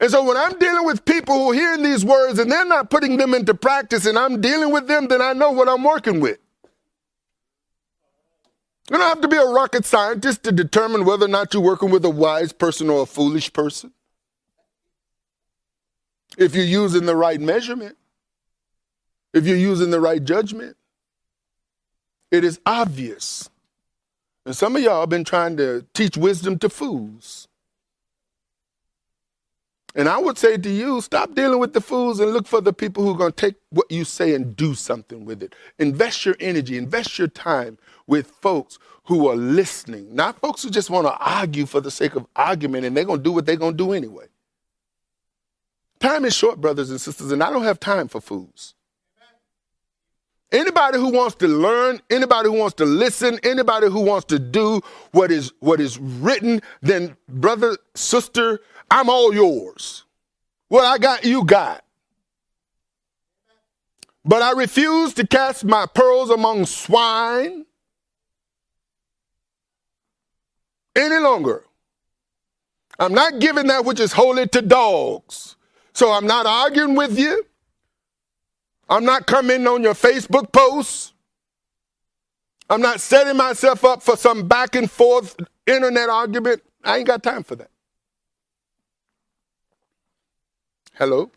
And 0.00 0.12
so 0.12 0.22
when 0.22 0.36
I'm 0.36 0.56
dealing 0.60 0.86
with 0.86 1.04
people 1.04 1.34
who 1.34 1.50
are 1.50 1.54
hearing 1.54 1.82
these 1.82 2.04
words 2.04 2.38
and 2.38 2.48
they're 2.48 2.64
not 2.64 2.90
putting 2.90 3.16
them 3.16 3.34
into 3.34 3.54
practice 3.54 4.06
and 4.06 4.16
I'm 4.16 4.40
dealing 4.40 4.70
with 4.70 4.86
them, 4.86 5.08
then 5.08 5.20
I 5.20 5.32
know 5.32 5.50
what 5.50 5.68
I'm 5.68 5.82
working 5.82 6.20
with. 6.20 6.38
You 8.90 8.96
don't 8.96 9.08
have 9.08 9.20
to 9.20 9.28
be 9.28 9.36
a 9.36 9.44
rocket 9.44 9.84
scientist 9.84 10.42
to 10.44 10.52
determine 10.52 11.04
whether 11.04 11.26
or 11.26 11.28
not 11.28 11.52
you're 11.52 11.62
working 11.62 11.90
with 11.90 12.04
a 12.04 12.10
wise 12.10 12.52
person 12.52 12.88
or 12.88 13.02
a 13.02 13.06
foolish 13.06 13.52
person. 13.52 13.92
If 16.38 16.54
you're 16.54 16.64
using 16.64 17.04
the 17.04 17.16
right 17.16 17.40
measurement, 17.40 17.96
if 19.34 19.46
you're 19.46 19.56
using 19.56 19.90
the 19.90 20.00
right 20.00 20.22
judgment, 20.24 20.76
it 22.30 22.44
is 22.44 22.60
obvious. 22.64 23.50
And 24.46 24.56
some 24.56 24.74
of 24.76 24.82
y'all 24.82 25.00
have 25.00 25.10
been 25.10 25.24
trying 25.24 25.58
to 25.58 25.84
teach 25.92 26.16
wisdom 26.16 26.58
to 26.60 26.70
fools. 26.70 27.48
And 29.94 30.08
I 30.08 30.18
would 30.18 30.38
say 30.38 30.56
to 30.56 30.70
you, 30.70 31.00
stop 31.00 31.34
dealing 31.34 31.58
with 31.58 31.72
the 31.72 31.80
fools 31.80 32.20
and 32.20 32.32
look 32.32 32.46
for 32.46 32.60
the 32.60 32.72
people 32.72 33.02
who 33.02 33.10
are 33.10 33.18
going 33.18 33.32
to 33.32 33.36
take 33.36 33.56
what 33.70 33.90
you 33.90 34.04
say 34.04 34.34
and 34.34 34.54
do 34.54 34.74
something 34.74 35.24
with 35.24 35.42
it. 35.42 35.54
Invest 35.78 36.24
your 36.24 36.36
energy, 36.40 36.78
invest 36.78 37.18
your 37.18 37.28
time 37.28 37.78
with 38.08 38.26
folks 38.26 38.80
who 39.04 39.28
are 39.28 39.36
listening, 39.36 40.12
not 40.14 40.40
folks 40.40 40.64
who 40.64 40.70
just 40.70 40.90
want 40.90 41.06
to 41.06 41.16
argue 41.16 41.66
for 41.66 41.80
the 41.80 41.90
sake 41.90 42.16
of 42.16 42.26
argument 42.34 42.84
and 42.84 42.96
they're 42.96 43.04
going 43.04 43.20
to 43.20 43.22
do 43.22 43.30
what 43.30 43.46
they're 43.46 43.56
going 43.56 43.76
to 43.76 43.84
do 43.84 43.92
anyway. 43.92 44.26
Time 46.00 46.24
is 46.24 46.34
short, 46.34 46.60
brothers 46.60 46.90
and 46.90 47.00
sisters, 47.00 47.30
and 47.30 47.42
I 47.42 47.50
don't 47.50 47.62
have 47.62 47.78
time 47.78 48.08
for 48.08 48.20
fools. 48.20 48.74
Anybody 50.50 50.96
who 50.96 51.10
wants 51.10 51.36
to 51.36 51.48
learn, 51.48 52.00
anybody 52.08 52.48
who 52.48 52.58
wants 52.58 52.74
to 52.76 52.86
listen, 52.86 53.38
anybody 53.42 53.88
who 53.88 54.00
wants 54.00 54.24
to 54.26 54.38
do 54.38 54.80
what 55.12 55.30
is 55.30 55.52
what 55.60 55.78
is 55.78 55.98
written, 55.98 56.62
then 56.80 57.16
brother, 57.28 57.76
sister, 57.94 58.60
I'm 58.90 59.10
all 59.10 59.34
yours. 59.34 60.04
What 60.68 60.84
I 60.84 60.96
got, 60.96 61.24
you 61.24 61.44
got. 61.44 61.84
But 64.24 64.42
I 64.42 64.52
refuse 64.52 65.12
to 65.14 65.26
cast 65.26 65.64
my 65.64 65.84
pearls 65.86 66.30
among 66.30 66.64
swine 66.66 67.66
any 70.98 71.18
longer. 71.18 71.64
I'm 72.98 73.14
not 73.14 73.38
giving 73.38 73.68
that 73.68 73.84
which 73.84 74.00
is 74.00 74.12
holy 74.12 74.48
to 74.48 74.62
dogs. 74.62 75.56
So 75.92 76.12
I'm 76.12 76.26
not 76.26 76.46
arguing 76.46 76.94
with 76.94 77.18
you. 77.18 77.46
I'm 78.88 79.04
not 79.04 79.26
coming 79.26 79.66
on 79.66 79.82
your 79.82 79.94
Facebook 79.94 80.52
posts. 80.52 81.12
I'm 82.70 82.80
not 82.80 83.00
setting 83.00 83.36
myself 83.36 83.84
up 83.84 84.02
for 84.02 84.16
some 84.16 84.46
back 84.46 84.74
and 84.74 84.90
forth 84.90 85.36
internet 85.66 86.08
argument. 86.08 86.62
I 86.84 86.98
ain't 86.98 87.06
got 87.06 87.22
time 87.22 87.42
for 87.42 87.56
that. 87.56 87.70
Hello? 90.94 91.30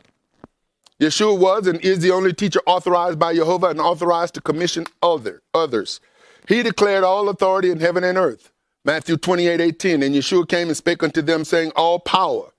Yeshua 0.99 1.37
was 1.37 1.67
and 1.67 1.79
is 1.81 1.99
the 1.99 2.11
only 2.11 2.33
teacher 2.33 2.61
authorized 2.65 3.17
by 3.17 3.33
Jehovah 3.33 3.67
and 3.67 3.81
authorized 3.81 4.35
to 4.35 4.41
commission 4.41 4.85
other, 5.01 5.41
others. 5.53 5.99
He 6.47 6.63
declared 6.63 7.03
all 7.03 7.29
authority 7.29 7.71
in 7.71 7.79
heaven 7.79 8.03
and 8.03 8.17
earth. 8.17 8.50
Matthew 8.83 9.17
28, 9.17 9.61
18. 9.61 10.03
And 10.03 10.15
Yeshua 10.15 10.47
came 10.47 10.67
and 10.67 10.77
spake 10.77 11.03
unto 11.03 11.21
them, 11.21 11.43
saying, 11.45 11.71
All 11.75 11.99
power 11.99 12.51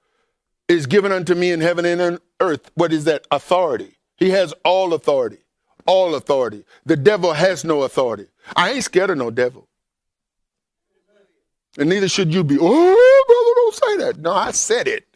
is 0.69 0.87
given 0.87 1.13
unto 1.13 1.35
me 1.35 1.51
in 1.51 1.61
heaven 1.61 1.85
and 1.85 2.01
on 2.01 2.19
earth. 2.41 2.71
What 2.75 2.93
is 2.93 3.05
that? 3.05 3.27
Authority. 3.31 3.97
He 4.17 4.31
has 4.31 4.55
all 4.65 4.95
authority. 4.95 5.39
All 5.87 6.15
authority. 6.15 6.65
The 6.87 6.97
devil 6.97 7.33
has 7.33 7.65
no 7.65 7.83
authority. 7.83 8.27
I 8.55 8.73
ain't 8.73 8.85
scared 8.85 9.11
of 9.11 9.19
no 9.19 9.31
devil. 9.31 9.69
And 11.79 11.89
neither 11.89 12.09
should 12.09 12.33
you 12.33 12.45
be. 12.45 12.59
Oh, 12.61 13.25
brother, 13.27 13.55
don't 13.57 13.75
say 13.75 14.07
that. 14.07 14.21
No, 14.21 14.33
I 14.33 14.53
said 14.53 14.87
it. 14.87 15.07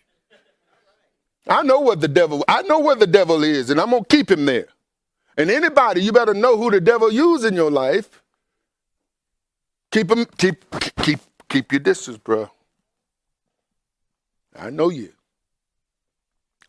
I 1.49 1.63
know 1.63 1.81
what 1.81 2.01
the 2.01 2.09
devil, 2.09 2.45
I 2.49 2.63
know 2.63 2.81
where 2.81 2.97
the 2.97 3.07
devil 3.07 3.45
is, 3.45 3.71
and 3.71 3.81
I'm 3.81 3.91
gonna 3.91 4.05
keep 4.05 4.31
him 4.31 4.47
there. 4.47 4.67
And 5.37 5.51
anybody, 5.51 6.03
you 6.03 6.13
better 6.13 6.35
know 6.35 6.57
who 6.57 6.71
the 6.71 6.81
devil 6.81 7.13
used 7.13 7.45
in 7.45 7.55
your 7.55 7.71
life. 7.71 8.23
Keep 9.97 10.09
them, 10.09 10.27
keep, 10.37 10.65
keep, 11.01 11.21
keep 11.49 11.73
your 11.73 11.81
distance, 11.81 12.19
bro. 12.19 12.51
I 14.55 14.69
know 14.69 14.91
you. 14.91 15.15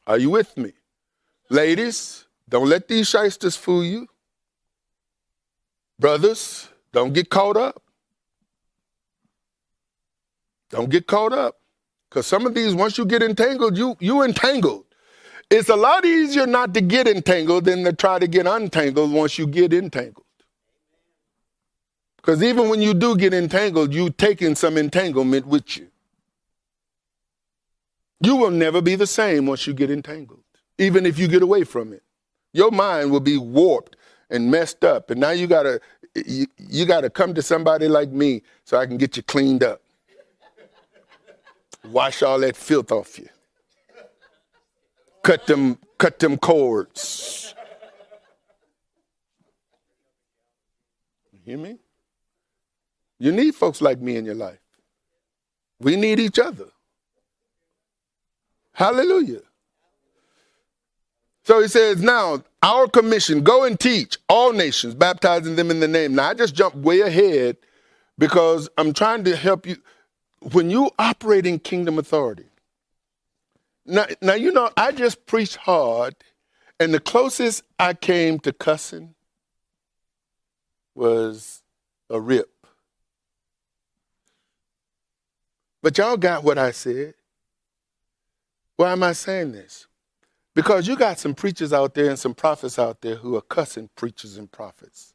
Are 0.08 0.18
you 0.18 0.30
with 0.30 0.56
me? 0.56 0.72
Ladies, 1.50 2.24
don't 2.48 2.70
let 2.70 2.88
these 2.88 3.10
shysters 3.10 3.58
fool 3.58 3.84
you. 3.84 4.08
Brothers, 6.00 6.70
don't 6.94 7.12
get 7.12 7.30
caught 7.30 7.58
up. 7.58 7.84
Don't 10.70 10.90
get 10.90 11.06
caught 11.06 11.34
up. 11.34 11.58
Because 12.10 12.28
some 12.28 12.46
of 12.46 12.54
these, 12.54 12.74
once 12.74 12.98
you 12.98 13.06
get 13.06 13.22
entangled, 13.22 13.78
you 13.78 13.98
you 14.00 14.24
entangled. 14.24 14.86
It's 15.50 15.68
a 15.68 15.76
lot 15.76 16.06
easier 16.06 16.48
not 16.48 16.74
to 16.76 16.80
get 16.80 17.10
entangled 17.10 17.66
than 17.66 17.84
to 17.84 17.92
try 17.92 18.20
to 18.20 18.28
get 18.28 18.48
untangled 18.48 19.12
once 19.12 19.38
you 19.38 19.48
get 19.48 19.74
entangled. 19.74 20.27
Because 22.28 22.44
even 22.44 22.68
when 22.68 22.82
you 22.82 22.94
do 22.94 23.16
get 23.16 23.34
entangled, 23.34 23.94
you 23.94 24.10
taking 24.10 24.54
some 24.54 24.78
entanglement 24.78 25.48
with 25.48 25.78
you. 25.78 25.88
You 28.20 28.36
will 28.36 28.52
never 28.52 28.82
be 28.82 28.96
the 28.96 29.08
same 29.08 29.46
once 29.46 29.66
you 29.66 29.74
get 29.74 29.90
entangled, 29.90 30.44
even 30.78 31.06
if 31.06 31.18
you 31.18 31.30
get 31.30 31.42
away 31.42 31.64
from 31.64 31.94
it. 31.94 32.04
Your 32.52 32.70
mind 32.70 33.12
will 33.12 33.22
be 33.22 33.38
warped 33.38 33.96
and 34.30 34.52
messed 34.52 34.84
up. 34.84 35.10
And 35.10 35.22
now 35.22 35.30
you 35.30 35.48
gotta 35.48 35.80
you, 36.16 36.48
you 36.58 36.86
gotta 36.86 37.10
come 37.10 37.34
to 37.34 37.42
somebody 37.42 37.88
like 37.88 38.10
me 38.10 38.42
so 38.66 38.78
I 38.78 38.88
can 38.88 38.98
get 38.98 39.16
you 39.16 39.24
cleaned 39.24 39.64
up. 39.64 39.82
Wash 41.86 42.24
all 42.24 42.42
that 42.42 42.58
filth 42.58 42.92
off 42.92 43.18
you. 43.18 43.30
Cut 45.24 45.48
them, 45.48 45.80
cut 45.98 46.20
them 46.20 46.38
cords. 46.38 47.56
You 51.32 51.40
hear 51.46 51.58
me? 51.58 51.78
You 53.20 53.32
need 53.32 53.56
folks 53.56 53.82
like 53.82 54.00
me 54.00 54.16
in 54.16 54.26
your 54.26 54.36
life. 54.36 54.60
We 55.80 55.96
need 55.96 56.20
each 56.20 56.40
other. 56.40 56.68
Hallelujah. 58.74 59.42
So 61.44 61.62
he 61.62 61.68
says, 61.68 62.02
now 62.02 62.44
our 62.62 62.88
commission, 62.88 63.42
go 63.42 63.64
and 63.64 63.80
teach 63.80 64.18
all 64.28 64.52
nations, 64.52 64.94
baptizing 64.94 65.56
them 65.56 65.72
in 65.72 65.80
the 65.80 65.88
name. 65.88 66.14
Now 66.14 66.30
I 66.30 66.34
just 66.34 66.54
jumped 66.54 66.78
way 66.78 67.02
ahead 67.02 67.58
because 68.18 68.70
I'm 68.78 68.94
trying 68.94 69.24
to 69.24 69.36
help 69.36 69.66
you. 69.66 69.78
When 70.52 70.70
you 70.70 70.92
operate 71.00 71.46
in 71.46 71.60
kingdom 71.60 71.98
authority, 71.98 72.46
now, 73.86 74.06
now 74.22 74.34
you 74.34 74.52
know, 74.52 74.70
I 74.76 74.92
just 74.92 75.26
preached 75.26 75.56
hard, 75.56 76.16
and 76.80 76.94
the 76.94 77.00
closest 77.00 77.64
I 77.80 77.94
came 77.94 78.40
to 78.40 78.52
cussing 78.54 79.16
was 80.94 81.64
a 82.10 82.20
rip. 82.20 82.50
But 85.82 85.98
y'all 85.98 86.18
got 86.18 86.44
what 86.44 86.58
I 86.58 86.72
said. 86.72 87.14
Why 88.76 88.92
am 88.92 89.04
I 89.04 89.14
saying 89.14 89.52
this? 89.52 89.88
Because 90.54 90.88
you 90.88 90.96
got 90.96 91.20
some 91.20 91.36
preachers 91.36 91.72
out 91.74 91.94
there 91.94 92.10
and 92.10 92.18
some 92.18 92.34
prophets 92.34 92.80
out 92.80 93.02
there 93.02 93.16
who 93.16 93.36
are 93.36 93.42
cussing 93.42 93.90
preachers 93.96 94.38
and 94.38 94.52
prophets. 94.52 95.14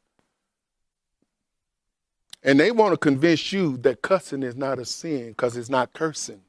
And 2.43 2.59
they 2.59 2.71
want 2.71 2.93
to 2.93 2.97
convince 2.97 3.51
you 3.51 3.77
that 3.77 4.01
cussing 4.01 4.43
is 4.43 4.55
not 4.55 4.79
a 4.79 4.85
sin 4.85 5.29
because 5.29 5.55
it's 5.55 5.69
not 5.69 5.93
cursing. 5.93 6.41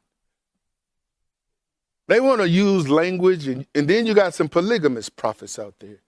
They 2.06 2.20
want 2.20 2.40
to 2.40 2.48
use 2.48 2.88
language, 2.88 3.46
and, 3.48 3.66
and 3.74 3.88
then 3.88 4.04
you 4.06 4.12
got 4.12 4.34
some 4.34 4.48
polygamous 4.48 5.08
prophets 5.08 5.58
out 5.58 5.74
there. 5.78 6.00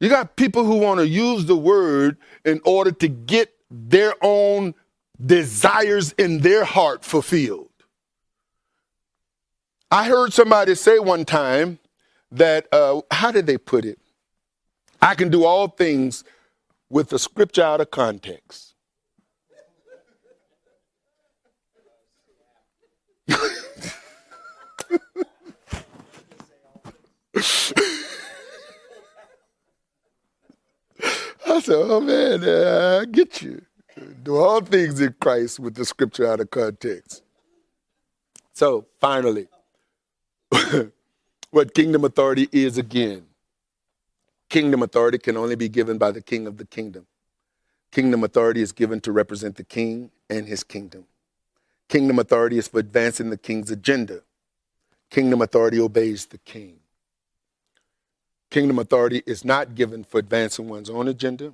You 0.00 0.08
got 0.08 0.36
people 0.36 0.64
who 0.64 0.76
want 0.76 1.00
to 1.00 1.06
use 1.06 1.46
the 1.46 1.56
word 1.56 2.16
in 2.44 2.60
order 2.64 2.90
to 2.92 3.08
get 3.08 3.54
their 3.70 4.14
own 4.22 4.74
desires 5.24 6.12
in 6.12 6.40
their 6.40 6.64
heart 6.64 7.04
fulfilled. 7.04 7.70
I 9.90 10.08
heard 10.08 10.32
somebody 10.32 10.74
say 10.74 10.98
one 10.98 11.24
time 11.24 11.78
that, 12.32 12.66
uh, 12.72 13.02
how 13.10 13.30
did 13.30 13.46
they 13.46 13.58
put 13.58 13.84
it? 13.84 13.98
I 15.00 15.14
can 15.14 15.28
do 15.30 15.44
all 15.44 15.68
things 15.68 16.24
with 16.90 17.10
the 17.10 17.18
scripture 17.18 17.62
out 17.62 17.80
of 17.80 17.90
context. 17.90 18.74
I 31.46 31.60
said, 31.60 31.76
oh 31.76 32.00
man, 32.00 32.42
uh, 32.42 33.00
I 33.02 33.04
get 33.04 33.42
you. 33.42 33.62
Do 34.22 34.36
all 34.36 34.60
things 34.60 35.00
in 35.00 35.14
Christ 35.20 35.60
with 35.60 35.74
the 35.74 35.84
scripture 35.84 36.26
out 36.26 36.40
of 36.40 36.50
context. 36.50 37.22
So 38.52 38.86
finally, 39.00 39.48
what 41.50 41.74
kingdom 41.74 42.04
authority 42.04 42.48
is 42.52 42.78
again. 42.78 43.26
Kingdom 44.48 44.82
authority 44.82 45.18
can 45.18 45.36
only 45.36 45.56
be 45.56 45.68
given 45.68 45.98
by 45.98 46.10
the 46.10 46.20
king 46.22 46.46
of 46.46 46.56
the 46.56 46.66
kingdom. 46.66 47.06
Kingdom 47.90 48.24
authority 48.24 48.62
is 48.62 48.72
given 48.72 49.00
to 49.00 49.12
represent 49.12 49.56
the 49.56 49.64
king 49.64 50.10
and 50.28 50.46
his 50.46 50.64
kingdom. 50.64 51.06
Kingdom 51.88 52.18
authority 52.18 52.58
is 52.58 52.68
for 52.68 52.80
advancing 52.80 53.30
the 53.30 53.36
king's 53.36 53.70
agenda. 53.70 54.22
Kingdom 55.10 55.42
authority 55.42 55.80
obeys 55.80 56.26
the 56.26 56.38
king. 56.38 56.78
Kingdom 58.50 58.78
authority 58.78 59.22
is 59.26 59.44
not 59.44 59.74
given 59.74 60.04
for 60.04 60.18
advancing 60.18 60.68
one's 60.68 60.90
own 60.90 61.08
agenda. 61.08 61.52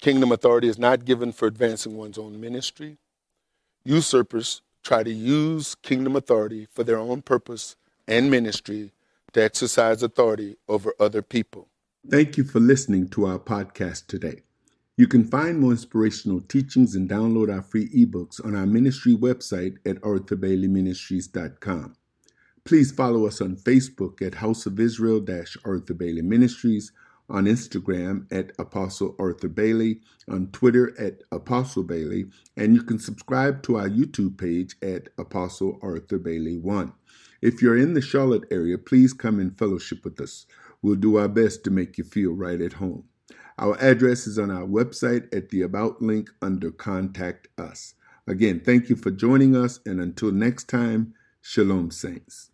Kingdom 0.00 0.32
authority 0.32 0.66
is 0.66 0.78
not 0.78 1.04
given 1.04 1.30
for 1.30 1.46
advancing 1.46 1.94
one's 1.94 2.16
own 2.16 2.40
ministry. 2.40 2.96
Usurpers 3.84 4.62
try 4.82 5.02
to 5.02 5.12
use 5.12 5.74
kingdom 5.74 6.16
authority 6.16 6.66
for 6.72 6.84
their 6.84 6.96
own 6.96 7.20
purpose 7.20 7.76
and 8.08 8.30
ministry 8.30 8.92
to 9.34 9.42
exercise 9.42 10.02
authority 10.02 10.56
over 10.68 10.94
other 10.98 11.20
people. 11.20 11.68
Thank 12.08 12.38
you 12.38 12.44
for 12.44 12.60
listening 12.60 13.10
to 13.10 13.26
our 13.26 13.38
podcast 13.38 14.06
today. 14.06 14.40
You 14.96 15.06
can 15.06 15.24
find 15.24 15.58
more 15.58 15.72
inspirational 15.72 16.40
teachings 16.40 16.94
and 16.94 17.08
download 17.08 17.54
our 17.54 17.62
free 17.62 17.90
ebooks 17.90 18.42
on 18.42 18.56
our 18.56 18.66
ministry 18.66 19.14
website 19.14 19.76
at 19.84 19.96
arthurbaileyministries.com. 19.96 21.94
Please 22.64 22.90
follow 22.90 23.26
us 23.26 23.42
on 23.42 23.56
Facebook 23.56 24.22
at 24.22 24.36
House 24.36 24.64
of 24.64 24.80
Israel 24.80 25.22
Arthur 25.64 25.94
Bailey 25.94 26.22
Ministries, 26.22 26.90
on 27.30 27.44
Instagram 27.44 28.26
at 28.32 28.52
Apostle 28.58 29.14
Arthur 29.18 29.48
Bailey, 29.48 30.00
on 30.28 30.48
Twitter 30.48 30.92
at 31.00 31.22
Apostle 31.32 31.84
Bailey, 31.84 32.26
and 32.56 32.74
you 32.74 32.82
can 32.82 32.98
subscribe 32.98 33.62
to 33.62 33.78
our 33.78 33.88
YouTube 33.88 34.36
page 34.36 34.76
at 34.82 35.08
Apostle 35.16 35.78
Arthur 35.82 36.18
Bailey 36.18 36.58
1. 36.58 36.92
If 37.40 37.62
you're 37.62 37.78
in 37.78 37.94
the 37.94 38.02
Charlotte 38.02 38.44
area, 38.50 38.76
please 38.76 39.12
come 39.12 39.38
and 39.38 39.56
fellowship 39.56 40.04
with 40.04 40.20
us. 40.20 40.46
We'll 40.82 40.96
do 40.96 41.16
our 41.16 41.28
best 41.28 41.64
to 41.64 41.70
make 41.70 41.96
you 41.96 42.04
feel 42.04 42.32
right 42.32 42.60
at 42.60 42.74
home. 42.74 43.04
Our 43.58 43.80
address 43.80 44.26
is 44.26 44.38
on 44.38 44.50
our 44.50 44.66
website 44.66 45.34
at 45.34 45.50
the 45.50 45.62
About 45.62 46.02
link 46.02 46.30
under 46.42 46.70
Contact 46.70 47.48
Us. 47.58 47.94
Again, 48.26 48.60
thank 48.60 48.88
you 48.88 48.96
for 48.96 49.10
joining 49.10 49.56
us, 49.56 49.80
and 49.86 50.00
until 50.00 50.32
next 50.32 50.68
time, 50.68 51.14
Shalom, 51.42 51.90
Saints. 51.90 52.50